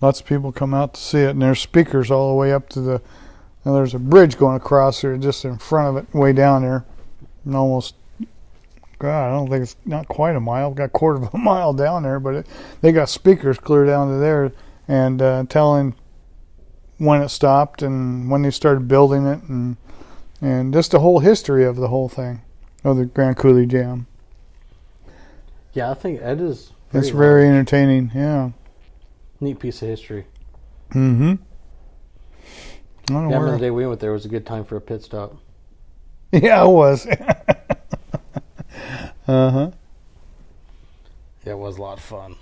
Lots 0.00 0.20
of 0.20 0.26
people 0.26 0.50
come 0.50 0.74
out 0.74 0.94
to 0.94 1.00
see 1.00 1.20
it, 1.20 1.30
and 1.30 1.42
there's 1.42 1.60
speakers 1.60 2.10
all 2.10 2.28
the 2.28 2.34
way 2.34 2.52
up 2.52 2.68
to 2.70 2.80
the. 2.80 3.02
And 3.64 3.74
there's 3.74 3.94
a 3.94 3.98
bridge 3.98 4.38
going 4.38 4.56
across 4.56 5.02
there, 5.02 5.16
just 5.16 5.44
in 5.44 5.58
front 5.58 5.96
of 5.96 6.02
it, 6.02 6.14
way 6.14 6.32
down 6.32 6.62
there, 6.62 6.84
and 7.44 7.54
almost. 7.54 7.94
God, 8.98 9.28
I 9.28 9.30
don't 9.30 9.48
think 9.48 9.62
it's 9.62 9.76
not 9.86 10.08
quite 10.08 10.36
a 10.36 10.40
mile. 10.40 10.72
Got 10.72 10.84
a 10.84 10.88
quarter 10.88 11.22
of 11.22 11.34
a 11.34 11.38
mile 11.38 11.72
down 11.72 12.02
there, 12.02 12.20
but 12.20 12.34
it, 12.34 12.46
they 12.82 12.92
got 12.92 13.08
speakers 13.08 13.58
clear 13.58 13.86
down 13.86 14.08
to 14.08 14.18
there, 14.18 14.52
and 14.88 15.20
uh, 15.22 15.44
telling 15.48 15.94
when 16.98 17.22
it 17.22 17.30
stopped 17.30 17.80
and 17.80 18.30
when 18.30 18.42
they 18.42 18.50
started 18.50 18.86
building 18.88 19.26
it, 19.26 19.42
and 19.44 19.76
and 20.40 20.72
just 20.72 20.90
the 20.90 21.00
whole 21.00 21.20
history 21.20 21.64
of 21.64 21.76
the 21.76 21.88
whole 21.88 22.08
thing, 22.08 22.42
of 22.84 22.96
the 22.96 23.06
Grand 23.06 23.36
Coulee 23.36 23.66
Dam. 23.66 24.06
Yeah, 25.72 25.90
I 25.90 25.94
think 25.94 26.20
Ed 26.22 26.40
is. 26.40 26.72
It's 26.92 27.10
very 27.10 27.46
entertaining. 27.46 28.10
Yeah. 28.14 28.50
neat 29.40 29.60
piece 29.60 29.80
of 29.82 29.88
history. 29.88 30.26
Mm-hmm. 30.90 31.34
I 33.10 33.14
don't 33.14 33.30
Yeah, 33.30 33.36
I 33.36 33.40
remember 33.40 33.58
the 33.58 33.66
day 33.66 33.70
we 33.70 33.86
went 33.86 34.00
there 34.00 34.12
was 34.12 34.24
a 34.24 34.28
good 34.28 34.46
time 34.46 34.64
for 34.64 34.76
a 34.76 34.80
pit 34.80 35.02
stop. 35.02 35.36
Yeah, 36.32 36.64
it 36.64 36.68
was. 36.68 37.06
uh 37.06 37.16
huh. 39.26 39.70
Yeah, 41.44 41.52
it 41.52 41.58
was 41.58 41.76
a 41.76 41.82
lot 41.82 41.98
of 41.98 42.04
fun. 42.04 42.36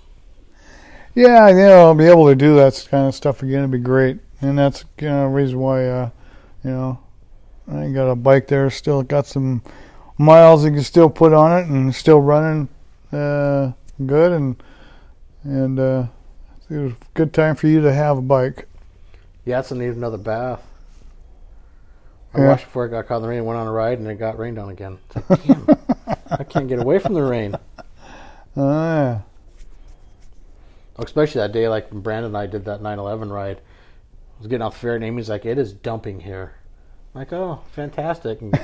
Yeah, 1.15 1.49
you 1.49 1.55
know, 1.55 1.93
be 1.95 2.05
able 2.05 2.27
to 2.27 2.35
do 2.35 2.55
that 2.55 2.87
kind 2.89 3.07
of 3.07 3.15
stuff 3.15 3.41
again 3.41 3.59
It'd 3.59 3.71
be 3.71 3.79
great, 3.79 4.19
and 4.41 4.57
that's 4.57 4.85
you 5.01 5.07
know 5.07 5.23
the 5.23 5.29
reason 5.29 5.59
why 5.59 5.87
uh, 5.87 6.09
you 6.63 6.69
know 6.69 6.99
I 7.67 7.89
got 7.89 8.11
a 8.11 8.15
bike 8.15 8.47
there, 8.47 8.69
still 8.69 9.01
got 9.01 9.25
some 9.25 9.63
miles 10.19 10.63
you 10.63 10.71
can 10.71 10.83
still 10.83 11.09
put 11.09 11.33
on 11.33 11.59
it, 11.59 11.67
and 11.67 11.93
still 11.95 12.21
running 12.21 12.69
uh, 13.11 13.71
good, 14.05 14.31
and 14.33 14.63
and 15.43 15.79
uh, 15.79 16.05
it 16.69 16.77
was 16.77 16.91
a 16.91 16.95
good 17.15 17.33
time 17.33 17.55
for 17.55 17.65
you 17.67 17.81
to 17.81 17.91
have 17.91 18.19
a 18.19 18.21
bike. 18.21 18.68
Yeah, 19.45 19.59
it's 19.59 19.71
need 19.71 19.87
another 19.95 20.17
bath. 20.17 20.65
I 22.33 22.39
Yeah. 22.41 22.47
washed 22.49 22.65
before 22.65 22.85
it 22.85 22.89
got 22.89 23.07
caught 23.07 23.17
in 23.17 23.21
the 23.23 23.27
rain, 23.29 23.45
went 23.45 23.59
on 23.59 23.67
a 23.67 23.71
ride, 23.71 23.97
and 23.99 24.07
it 24.07 24.15
got 24.15 24.37
rained 24.37 24.59
on 24.59 24.69
again. 24.69 24.99
Like, 25.29 25.43
damn, 25.47 25.67
I 26.29 26.43
can't 26.43 26.67
get 26.67 26.79
away 26.79 26.99
from 26.99 27.13
the 27.13 27.23
rain. 27.23 27.55
Ah, 28.57 29.21
especially 30.97 31.39
that 31.39 31.51
day, 31.53 31.69
like 31.69 31.91
when 31.91 32.01
Brandon 32.01 32.29
and 32.31 32.37
I 32.37 32.47
did 32.47 32.65
that 32.65 32.81
9/11 32.81 33.31
ride. 33.31 33.57
I 33.57 34.39
was 34.39 34.47
getting 34.47 34.63
off 34.63 34.73
the 34.73 34.79
ferry, 34.79 34.95
and 34.95 35.03
Amy's 35.05 35.29
like, 35.29 35.45
"It 35.45 35.57
is 35.57 35.71
dumping 35.71 36.21
here." 36.21 36.53
I'm 37.13 37.19
like, 37.21 37.31
"Oh, 37.31 37.59
fantastic!" 37.71 38.41
And 38.41 38.57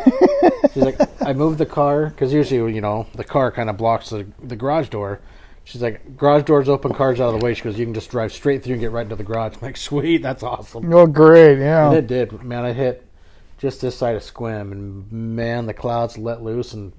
she's 0.74 0.84
like, 0.84 1.00
"I 1.22 1.34
moved 1.34 1.60
the 1.60 1.66
car 1.68 2.08
because 2.08 2.34
usually, 2.34 2.74
you 2.74 2.82
know, 2.82 3.06
the 3.16 3.24
car 3.24 3.52
kind 3.52 3.70
of 3.70 3.78
blocks 3.78 4.10
the 4.10 4.26
the 4.44 4.56
garage 4.56 4.90
door." 4.90 5.20
She's 5.66 5.82
like, 5.82 6.16
"Garage 6.16 6.44
doors 6.44 6.70
open, 6.70 6.94
cars 6.94 7.20
out 7.20 7.34
of 7.34 7.40
the 7.40 7.46
way." 7.46 7.54
She 7.54 7.64
goes, 7.64 7.78
"You 7.78 7.86
can 7.86 7.94
just 7.94 8.10
drive 8.12 8.32
straight 8.32 8.64
through 8.64 8.74
and 8.74 8.82
get 8.82 8.92
right 8.92 9.02
into 9.04 9.16
the 9.16 9.24
garage." 9.24 9.56
I'm 9.56 9.62
like, 9.62 9.78
"Sweet, 9.78 10.22
that's 10.22 10.44
awesome." 10.44 10.94
Oh, 10.94 11.08
great. 11.08 11.60
Yeah. 11.60 11.88
And 11.88 11.98
it 11.98 12.08
did, 12.08 12.42
man. 12.44 12.64
I 12.64 12.72
hit 12.72 13.06
just 13.58 13.82
this 13.82 13.98
side 13.98 14.16
of 14.16 14.22
Sequim, 14.22 14.72
and 14.72 15.12
man, 15.12 15.66
the 15.66 15.74
clouds 15.74 16.18
let 16.18 16.42
loose, 16.44 16.74
and 16.74 16.94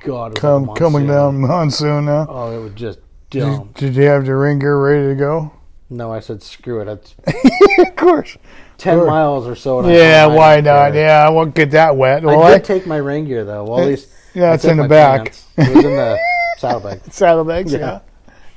God, 0.00 0.32
it 0.32 0.34
was 0.34 0.40
Come, 0.40 0.66
like 0.66 0.76
coming 0.78 1.06
down 1.06 1.40
monsoon 1.40 2.06
now. 2.06 2.26
Oh, 2.28 2.58
it 2.58 2.62
was 2.62 2.72
just 2.74 2.98
Did, 3.30 3.40
dumb. 3.40 3.70
did 3.74 3.94
you 3.94 4.02
have 4.02 4.26
your 4.26 4.40
ring 4.40 4.58
gear 4.58 4.76
ready 4.78 5.08
to 5.08 5.14
go? 5.14 5.52
No, 5.88 6.12
I 6.12 6.18
said 6.20 6.42
screw 6.42 6.80
it. 6.80 7.14
Of 7.78 7.94
course. 7.94 8.36
ten 8.78 8.98
Sure. 8.98 9.06
miles 9.06 9.46
or 9.46 9.54
so. 9.54 9.86
Yeah, 9.88 10.24
I 10.28 10.34
why 10.34 10.60
not? 10.60 10.94
Yeah, 10.94 11.24
I 11.26 11.28
won't 11.30 11.54
get 11.54 11.70
that 11.72 11.96
wet. 11.96 12.22
Well, 12.24 12.42
I 12.42 12.52
I, 12.52 12.54
did 12.58 12.64
take 12.64 12.86
my 12.86 12.96
rain 12.96 13.26
gear 13.26 13.44
though. 13.44 13.64
Well, 13.64 13.80
at 13.80 13.86
least 13.86 14.08
yeah, 14.34 14.54
it's 14.54 14.64
in 14.64 14.76
the 14.78 14.88
back. 14.88 15.24
pants. 15.24 15.44
It 15.56 15.74
was 15.76 15.84
in 15.84 15.94
the 15.96 16.18
saddlebag. 16.58 17.00
Saddlebags, 17.12 17.72
Yeah. 17.72 18.00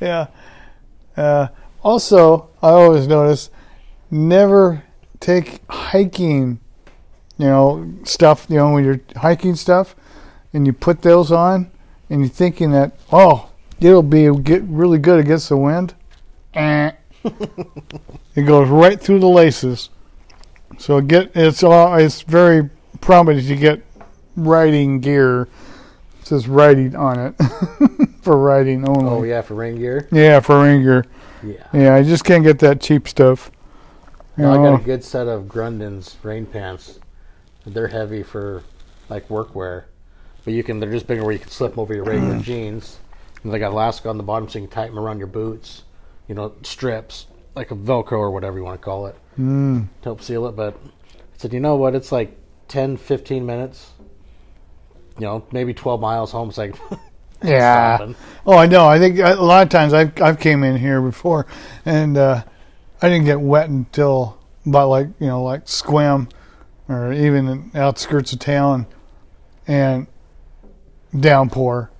yeah. 0.02 0.28
Yeah. 1.16 1.22
Uh, 1.24 1.48
also, 1.84 2.50
I 2.62 2.70
always 2.70 3.08
notice 3.08 3.50
never 4.12 4.84
take 5.20 5.62
hiking, 5.70 6.60
you 7.38 7.46
know, 7.46 7.94
stuff, 8.04 8.46
you 8.50 8.56
know, 8.58 8.72
when 8.74 8.84
you're 8.84 9.02
hiking 9.18 9.56
stuff 9.56 9.96
and 10.54 10.66
you 10.66 10.74
put 10.74 11.02
those 11.02 11.32
on 11.32 11.70
and 12.10 12.22
you're 12.22 12.30
thinking 12.30 12.72
that, 12.72 12.98
oh, 13.12 13.50
it'll 13.82 14.04
be 14.04 14.34
get 14.42 14.64
really 14.64 14.98
good 14.98 15.20
against 15.20 15.50
the 15.50 15.58
wind. 15.58 15.94
Eh. 16.54 16.92
it 17.26 18.44
goes 18.46 18.70
right 18.70 19.00
through 19.00 19.20
the 19.20 19.28
laces. 19.28 19.90
So 20.78 21.02
get 21.02 21.32
it's 21.36 21.64
all 21.64 21.96
it's 21.96 22.22
very 22.22 22.70
prominent 23.02 23.48
to 23.48 23.56
get 23.56 23.82
riding 24.36 25.02
gear. 25.02 25.50
Says 26.30 26.48
riding 26.48 26.96
on 26.96 27.18
it 27.20 27.32
for 28.22 28.38
riding 28.38 28.88
only. 28.88 29.10
Oh 29.10 29.24
yeah, 29.24 29.42
for 29.42 29.56
rain 29.56 29.78
gear. 29.78 30.08
Yeah, 30.12 30.40
for 30.42 30.62
rain 30.62 30.84
gear. 30.84 31.04
Yeah. 31.42 31.66
Yeah, 31.74 31.96
I 31.96 32.04
just 32.04 32.24
can't 32.24 32.44
get 32.44 32.60
that 32.60 32.80
cheap 32.80 33.08
stuff. 33.08 33.50
No, 34.38 34.52
I 34.52 34.58
got 34.58 34.80
a 34.80 34.84
good 34.84 35.04
set 35.04 35.28
of 35.28 35.46
Grundens 35.46 36.18
rain 36.22 36.46
pants. 36.46 37.00
They're 37.66 37.88
heavy 37.88 38.22
for 38.22 38.62
like 39.10 39.28
workwear, 39.28 39.86
but 40.46 40.54
you 40.54 40.62
can. 40.62 40.80
They're 40.80 40.92
just 40.92 41.08
bigger 41.08 41.24
where 41.24 41.34
you 41.34 41.40
can 41.40 41.50
slip 41.50 41.72
them 41.72 41.80
over 41.80 41.96
your 41.96 42.04
regular 42.04 42.36
Mm. 42.36 42.44
jeans. 42.44 43.00
And 43.44 43.52
they 43.52 43.58
got 43.58 43.72
elastic 43.72 44.06
on 44.06 44.18
the 44.18 44.24
bottom, 44.24 44.48
so 44.48 44.60
you 44.60 44.68
can 44.68 44.72
tighten 44.72 44.94
them 44.94 45.04
around 45.04 45.18
your 45.18 45.26
boots. 45.26 45.82
You 46.28 46.36
know, 46.36 46.54
strips 46.62 47.26
like 47.56 47.72
a 47.72 47.76
Velcro 47.76 48.20
or 48.20 48.30
whatever 48.30 48.56
you 48.60 48.64
want 48.64 48.80
to 48.80 48.86
call 48.86 49.08
it 49.08 49.16
mm, 49.36 49.88
to 50.04 50.04
help 50.04 50.22
seal 50.22 50.46
it. 50.46 50.56
But 50.56 50.76
I 50.86 51.38
said, 51.38 51.54
you 51.54 51.60
know 51.60 51.76
what? 51.76 51.96
It's 51.96 52.12
like 52.12 52.38
10, 52.68 52.98
15 52.98 53.48
minutes. 53.48 53.94
You 55.20 55.26
know, 55.26 55.46
maybe 55.52 55.74
twelve 55.74 56.02
miles 56.02 56.32
home. 56.32 56.50
It's 56.50 56.58
like 56.58 56.76
yeah. 57.44 57.98
stopping. 57.98 58.16
Oh, 58.46 58.58
I 58.58 58.68
know. 58.68 58.88
I 58.88 59.00
think 59.00 59.20
a 59.20 59.36
lot 59.36 59.64
of 59.64 59.70
times 59.70 59.94
I've 59.94 60.20
I've 60.22 60.40
came 60.40 60.64
in 60.64 60.78
here 60.78 61.02
before, 61.02 61.46
and 61.86 62.18
uh, 62.18 62.44
I 63.02 63.10
didn't 63.10 63.26
get 63.26 63.40
wet 63.40 63.70
until 63.70 64.38
about 64.66 64.90
like 64.90 65.08
you 65.20 65.28
know 65.28 65.44
like 65.44 65.66
Sequim, 65.66 66.30
or 66.88 67.14
even 67.14 67.48
in 67.48 67.72
outskirts 67.76 68.34
of 68.34 68.40
town, 68.40 68.88
and 69.68 70.08
downpour. 71.18 71.92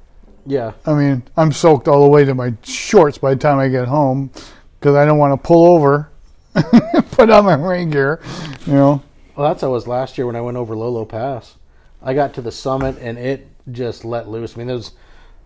Yeah. 0.46 0.74
I 0.86 0.94
mean, 0.94 1.24
I'm 1.38 1.52
soaked 1.52 1.88
all 1.88 2.04
the 2.04 2.10
way 2.10 2.26
to 2.26 2.34
my 2.34 2.54
shorts 2.64 3.18
by 3.18 3.34
the 3.34 3.40
time 3.40 3.60
I 3.60 3.68
get 3.68 3.88
home 3.88 4.32
because 4.80 4.96
I 4.96 5.06
don't 5.06 5.20
want 5.20 5.40
to 5.40 5.48
pull 5.48 5.74
over, 5.76 6.10
put 7.12 7.30
on 7.30 7.46
my 7.46 7.56
rain 7.56 7.90
gear, 7.90 8.20
you 8.66 8.74
know. 8.74 9.04
Well, 9.36 9.48
that's 9.48 9.62
how 9.62 9.68
it 9.68 9.72
was 9.72 9.88
last 9.88 10.18
year 10.18 10.26
when 10.26 10.36
I 10.36 10.42
went 10.42 10.58
over 10.58 10.76
Lolo 10.76 11.06
Pass. 11.06 11.56
I 12.02 12.14
got 12.14 12.34
to 12.36 12.42
the 12.42 12.52
summit 12.52 12.98
and 13.00 13.18
it 13.18 13.48
just 13.72 14.06
let 14.06 14.28
loose. 14.30 14.56
I 14.56 14.60
mean, 14.60 14.68
there's 14.68 14.92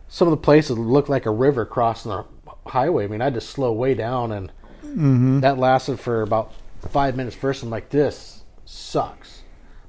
some 0.07 0.27
of 0.27 0.31
the 0.31 0.37
places 0.37 0.77
looked 0.77 1.09
like 1.09 1.25
a 1.25 1.31
river 1.31 1.65
crossing 1.65 2.11
the 2.11 2.25
highway. 2.67 3.05
I 3.05 3.07
mean, 3.07 3.21
I 3.21 3.25
had 3.25 3.33
to 3.35 3.41
slow 3.41 3.71
way 3.73 3.93
down, 3.93 4.31
and 4.31 4.51
Mm-hmm. 4.83 5.39
that 5.39 5.57
lasted 5.57 5.99
for 5.99 6.21
about 6.21 6.53
five 6.89 7.15
minutes 7.15 7.35
first. 7.35 7.63
I'm 7.63 7.69
like, 7.69 7.89
this 7.89 8.43
sucks. 8.65 9.41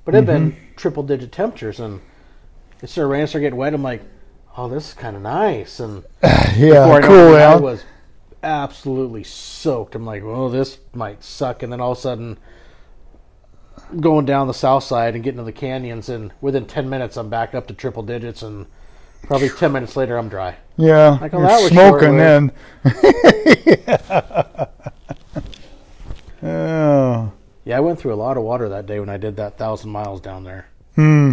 But 0.04 0.14
it'd 0.14 0.26
been 0.26 0.56
triple 0.76 1.02
digit 1.02 1.32
temperatures, 1.32 1.80
and 1.80 2.00
it 2.80 2.88
started 2.88 3.08
raining, 3.08 3.26
started 3.26 3.44
getting 3.46 3.58
wet. 3.58 3.74
I'm 3.74 3.82
like, 3.82 4.02
oh, 4.56 4.68
this 4.68 4.88
is 4.88 4.94
kind 4.94 5.16
of 5.16 5.22
nice. 5.22 5.80
And 5.80 6.04
Yeah, 6.22 6.86
before 6.86 6.92
I 6.96 7.00
know 7.00 7.06
cool 7.08 7.34
it, 7.34 7.40
I 7.42 7.56
was 7.56 7.84
absolutely 8.42 9.24
soaked. 9.24 9.94
I'm 9.94 10.06
like, 10.06 10.22
oh, 10.22 10.48
this 10.48 10.78
might 10.94 11.24
suck. 11.24 11.62
And 11.62 11.72
then 11.72 11.80
all 11.80 11.92
of 11.92 11.98
a 11.98 12.00
sudden, 12.00 12.38
going 14.00 14.26
down 14.26 14.46
the 14.46 14.54
south 14.54 14.84
side 14.84 15.14
and 15.14 15.22
getting 15.24 15.38
to 15.38 15.44
the 15.44 15.52
canyons, 15.52 16.08
and 16.08 16.32
within 16.40 16.66
10 16.66 16.88
minutes, 16.88 17.16
I'm 17.16 17.28
back 17.30 17.54
up 17.54 17.66
to 17.68 17.74
triple 17.74 18.02
digits. 18.02 18.42
And 18.42 18.66
probably 19.22 19.48
10 19.48 19.72
minutes 19.72 19.96
later, 19.96 20.16
I'm 20.16 20.28
dry. 20.28 20.56
Yeah, 20.76 21.18
Like, 21.20 21.32
oh, 21.34 21.40
you're 21.40 21.68
smoking 21.70 22.16
then. 22.16 22.52
short-lived. 22.82 24.68
oh, 26.42 27.32
Yeah, 27.64 27.76
I 27.76 27.80
went 27.80 27.98
through 27.98 28.12
a 28.14 28.16
lot 28.16 28.36
of 28.36 28.42
water 28.42 28.68
that 28.68 28.86
day 28.86 29.00
when 29.00 29.08
I 29.08 29.16
did 29.16 29.36
that 29.36 29.52
1,000 29.58 29.90
miles 29.90 30.20
down 30.20 30.44
there. 30.44 30.66
hmm. 30.94 31.32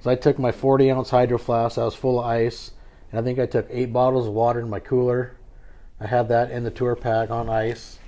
So 0.00 0.10
I 0.10 0.14
took 0.14 0.38
my 0.38 0.52
40 0.52 0.90
ounce 0.92 1.10
hydro 1.10 1.38
flask, 1.38 1.76
I 1.76 1.84
was 1.84 1.94
full 1.94 2.20
of 2.20 2.24
ice, 2.26 2.70
and 3.10 3.20
I 3.20 3.22
think 3.24 3.38
I 3.40 3.46
took 3.46 3.66
eight 3.68 3.92
bottles 3.92 4.28
of 4.28 4.32
water 4.32 4.60
in 4.60 4.70
my 4.70 4.78
cooler. 4.78 5.36
I 6.00 6.06
had 6.06 6.28
that 6.28 6.52
in 6.52 6.62
the 6.62 6.70
tour 6.70 6.94
pack 6.94 7.30
on 7.30 7.48
ice. 7.50 7.98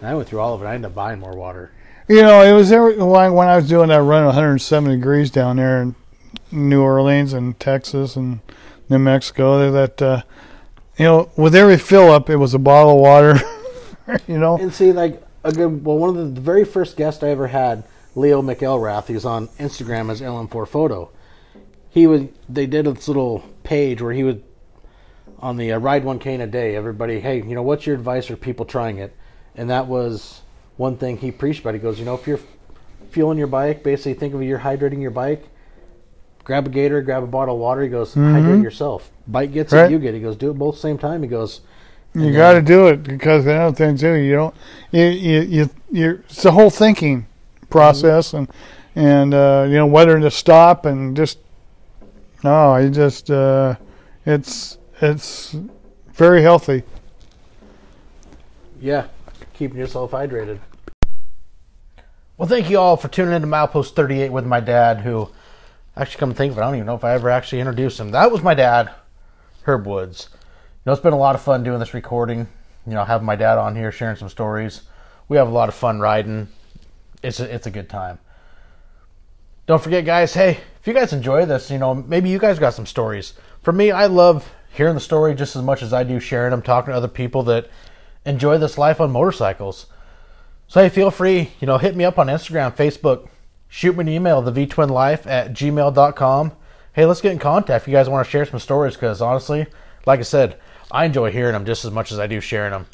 And 0.00 0.08
I 0.10 0.14
went 0.14 0.28
through 0.28 0.40
all 0.40 0.54
of 0.54 0.62
it. 0.62 0.66
I 0.66 0.74
ended 0.74 0.90
up 0.90 0.94
buying 0.96 1.20
more 1.20 1.36
water. 1.36 1.70
You 2.10 2.22
know, 2.22 2.42
it 2.42 2.52
was 2.52 2.70
there 2.70 2.90
when 2.90 3.46
I 3.46 3.54
was 3.54 3.68
doing 3.68 3.90
that 3.90 4.02
run 4.02 4.24
107 4.24 4.90
degrees 4.90 5.30
down 5.30 5.58
there 5.58 5.80
in 5.80 5.94
New 6.50 6.82
Orleans 6.82 7.32
and 7.32 7.58
Texas 7.60 8.16
and 8.16 8.40
New 8.88 8.98
Mexico. 8.98 9.70
That 9.70 10.02
uh, 10.02 10.22
you 10.98 11.04
know, 11.04 11.30
with 11.36 11.54
every 11.54 11.78
fill 11.78 12.10
up, 12.10 12.28
it 12.28 12.34
was 12.34 12.52
a 12.52 12.58
bottle 12.58 12.94
of 12.94 13.00
water. 13.00 13.40
you 14.26 14.38
know, 14.40 14.58
And 14.58 14.74
see, 14.74 14.90
like 14.90 15.22
a 15.44 15.52
good 15.52 15.84
well, 15.84 15.98
one 15.98 16.16
of 16.16 16.34
the, 16.34 16.40
very 16.40 16.64
first 16.64 16.96
guests 16.96 17.22
I 17.22 17.28
ever 17.28 17.46
had, 17.46 17.84
Leo 18.16 18.42
McElrath. 18.42 19.06
He's 19.06 19.24
on 19.24 19.46
Instagram 19.60 20.10
as 20.10 20.20
LM4 20.20 20.66
Photo. 20.66 21.12
He 21.90 22.08
was. 22.08 22.22
They 22.48 22.66
did 22.66 22.86
this 22.86 23.06
little 23.06 23.44
page 23.62 24.02
where 24.02 24.12
he 24.12 24.24
would 24.24 24.42
on 25.38 25.58
the 25.58 25.70
uh, 25.70 25.78
ride 25.78 26.02
one 26.02 26.18
cane 26.18 26.40
a 26.40 26.48
day. 26.48 26.74
Everybody, 26.74 27.20
hey, 27.20 27.36
you 27.36 27.54
know, 27.54 27.62
what's 27.62 27.86
your 27.86 27.94
advice 27.94 28.26
for 28.26 28.34
people 28.34 28.66
trying 28.66 28.98
it? 28.98 29.14
And 29.54 29.70
that 29.70 29.86
was 29.86 30.39
one 30.80 30.96
thing 30.96 31.18
he 31.18 31.30
preached 31.30 31.60
about. 31.60 31.74
He 31.74 31.80
goes, 31.80 31.98
you 31.98 32.06
know, 32.06 32.14
if 32.14 32.26
you're 32.26 32.40
fueling 33.10 33.36
your 33.36 33.46
bike, 33.46 33.82
basically 33.82 34.14
think 34.14 34.32
of 34.32 34.42
you're 34.42 34.58
hydrating 34.58 35.02
your 35.02 35.10
bike. 35.10 35.46
Grab 36.42 36.66
a 36.66 36.70
gator, 36.70 37.02
grab 37.02 37.22
a 37.22 37.26
bottle 37.26 37.54
of 37.56 37.60
water. 37.60 37.82
He 37.82 37.90
goes, 37.90 38.14
hydrate 38.14 38.62
yourself. 38.62 39.10
Bike 39.28 39.52
gets 39.52 39.74
Right. 39.74 39.84
it, 39.84 39.90
you 39.90 39.98
get 39.98 40.14
it. 40.14 40.18
He 40.18 40.22
goes, 40.22 40.36
do 40.36 40.50
it 40.50 40.54
both 40.54 40.78
same 40.78 40.96
time. 40.96 41.22
He 41.22 41.28
goes, 41.28 41.60
you 42.14 42.32
got 42.32 42.54
to 42.54 42.62
do 42.62 42.88
it 42.88 43.02
because 43.02 43.44
the 43.44 43.54
other 43.54 43.76
thing 43.76 43.98
too, 43.98 44.14
you 44.14 44.32
don't, 44.32 44.54
you 44.90 45.04
you 45.04 45.40
you 45.42 45.70
you're, 45.92 46.14
it's 46.28 46.42
the 46.42 46.50
whole 46.50 46.70
thinking 46.70 47.26
process 47.68 48.32
and 48.32 48.50
and 48.96 49.34
uh, 49.34 49.66
you 49.68 49.74
know 49.74 49.86
whether 49.86 50.18
to 50.18 50.30
stop 50.30 50.86
and 50.86 51.14
just 51.14 51.38
no, 52.42 52.76
you 52.78 52.88
just 52.90 53.30
uh, 53.30 53.76
it's 54.24 54.78
it's 55.00 55.54
very 56.14 56.42
healthy. 56.42 56.82
Yeah, 58.80 59.06
keeping 59.52 59.78
yourself 59.78 60.10
hydrated. 60.12 60.58
Well, 62.40 62.48
thank 62.48 62.70
you 62.70 62.78
all 62.78 62.96
for 62.96 63.08
tuning 63.08 63.34
in 63.34 63.42
to 63.42 63.46
Milepost 63.46 63.90
38 63.90 64.32
with 64.32 64.46
my 64.46 64.60
dad, 64.60 65.00
who 65.00 65.28
actually, 65.94 66.20
come 66.20 66.30
to 66.30 66.34
think 66.34 66.52
of 66.52 66.56
it, 66.56 66.62
I 66.62 66.64
don't 66.64 66.76
even 66.76 66.86
know 66.86 66.94
if 66.94 67.04
I 67.04 67.12
ever 67.12 67.28
actually 67.28 67.60
introduced 67.60 68.00
him. 68.00 68.12
That 68.12 68.32
was 68.32 68.42
my 68.42 68.54
dad, 68.54 68.90
Herb 69.64 69.86
Woods. 69.86 70.30
You 70.32 70.38
know, 70.86 70.92
it's 70.92 71.02
been 71.02 71.12
a 71.12 71.18
lot 71.18 71.34
of 71.34 71.42
fun 71.42 71.64
doing 71.64 71.80
this 71.80 71.92
recording. 71.92 72.48
You 72.86 72.94
know, 72.94 73.04
having 73.04 73.26
my 73.26 73.36
dad 73.36 73.58
on 73.58 73.76
here, 73.76 73.92
sharing 73.92 74.16
some 74.16 74.30
stories. 74.30 74.84
We 75.28 75.36
have 75.36 75.48
a 75.48 75.50
lot 75.50 75.68
of 75.68 75.74
fun 75.74 76.00
riding. 76.00 76.48
It's 77.22 77.40
a, 77.40 77.54
it's 77.54 77.66
a 77.66 77.70
good 77.70 77.90
time. 77.90 78.18
Don't 79.66 79.82
forget, 79.82 80.06
guys. 80.06 80.32
Hey, 80.32 80.60
if 80.80 80.86
you 80.86 80.94
guys 80.94 81.12
enjoy 81.12 81.44
this, 81.44 81.70
you 81.70 81.76
know, 81.76 81.94
maybe 81.94 82.30
you 82.30 82.38
guys 82.38 82.58
got 82.58 82.72
some 82.72 82.86
stories. 82.86 83.34
For 83.60 83.72
me, 83.72 83.90
I 83.90 84.06
love 84.06 84.50
hearing 84.72 84.94
the 84.94 85.00
story 85.00 85.34
just 85.34 85.56
as 85.56 85.62
much 85.62 85.82
as 85.82 85.92
I 85.92 86.04
do 86.04 86.18
sharing 86.18 86.52
them, 86.52 86.62
talking 86.62 86.92
to 86.92 86.96
other 86.96 87.06
people 87.06 87.42
that 87.42 87.68
enjoy 88.24 88.56
this 88.56 88.78
life 88.78 88.98
on 88.98 89.10
motorcycles. 89.10 89.88
So 90.70 90.80
hey, 90.80 90.88
feel 90.88 91.10
free, 91.10 91.50
you 91.58 91.66
know, 91.66 91.78
hit 91.78 91.96
me 91.96 92.04
up 92.04 92.16
on 92.16 92.28
Instagram, 92.28 92.76
Facebook, 92.76 93.28
shoot 93.66 93.96
me 93.96 94.02
an 94.02 94.08
email, 94.08 94.40
the 94.40 94.52
vtwinlife 94.52 95.26
at 95.26 95.52
gmail.com. 95.52 96.52
Hey, 96.92 97.06
let's 97.06 97.20
get 97.20 97.32
in 97.32 97.40
contact 97.40 97.82
if 97.82 97.88
you 97.88 97.92
guys 97.92 98.08
want 98.08 98.24
to 98.24 98.30
share 98.30 98.46
some 98.46 98.60
stories, 98.60 98.94
because 98.94 99.20
honestly, 99.20 99.66
like 100.06 100.20
I 100.20 100.22
said, 100.22 100.60
I 100.92 101.06
enjoy 101.06 101.32
hearing 101.32 101.54
them 101.54 101.66
just 101.66 101.84
as 101.84 101.90
much 101.90 102.12
as 102.12 102.20
I 102.20 102.28
do 102.28 102.40
sharing 102.40 102.70
them. 102.70 102.86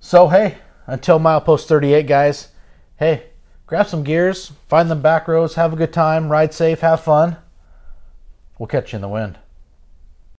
So 0.00 0.28
hey, 0.28 0.56
until 0.86 1.20
milepost 1.20 1.66
38, 1.66 2.06
guys, 2.06 2.52
hey, 2.98 3.24
grab 3.66 3.86
some 3.86 4.02
gears, 4.02 4.52
find 4.66 4.90
them 4.90 5.02
back 5.02 5.28
roads, 5.28 5.56
have 5.56 5.74
a 5.74 5.76
good 5.76 5.92
time, 5.92 6.30
ride 6.30 6.54
safe, 6.54 6.80
have 6.80 7.02
fun. 7.02 7.36
We'll 8.58 8.66
catch 8.66 8.94
you 8.94 8.96
in 8.96 9.02
the 9.02 9.08
wind. 9.08 9.38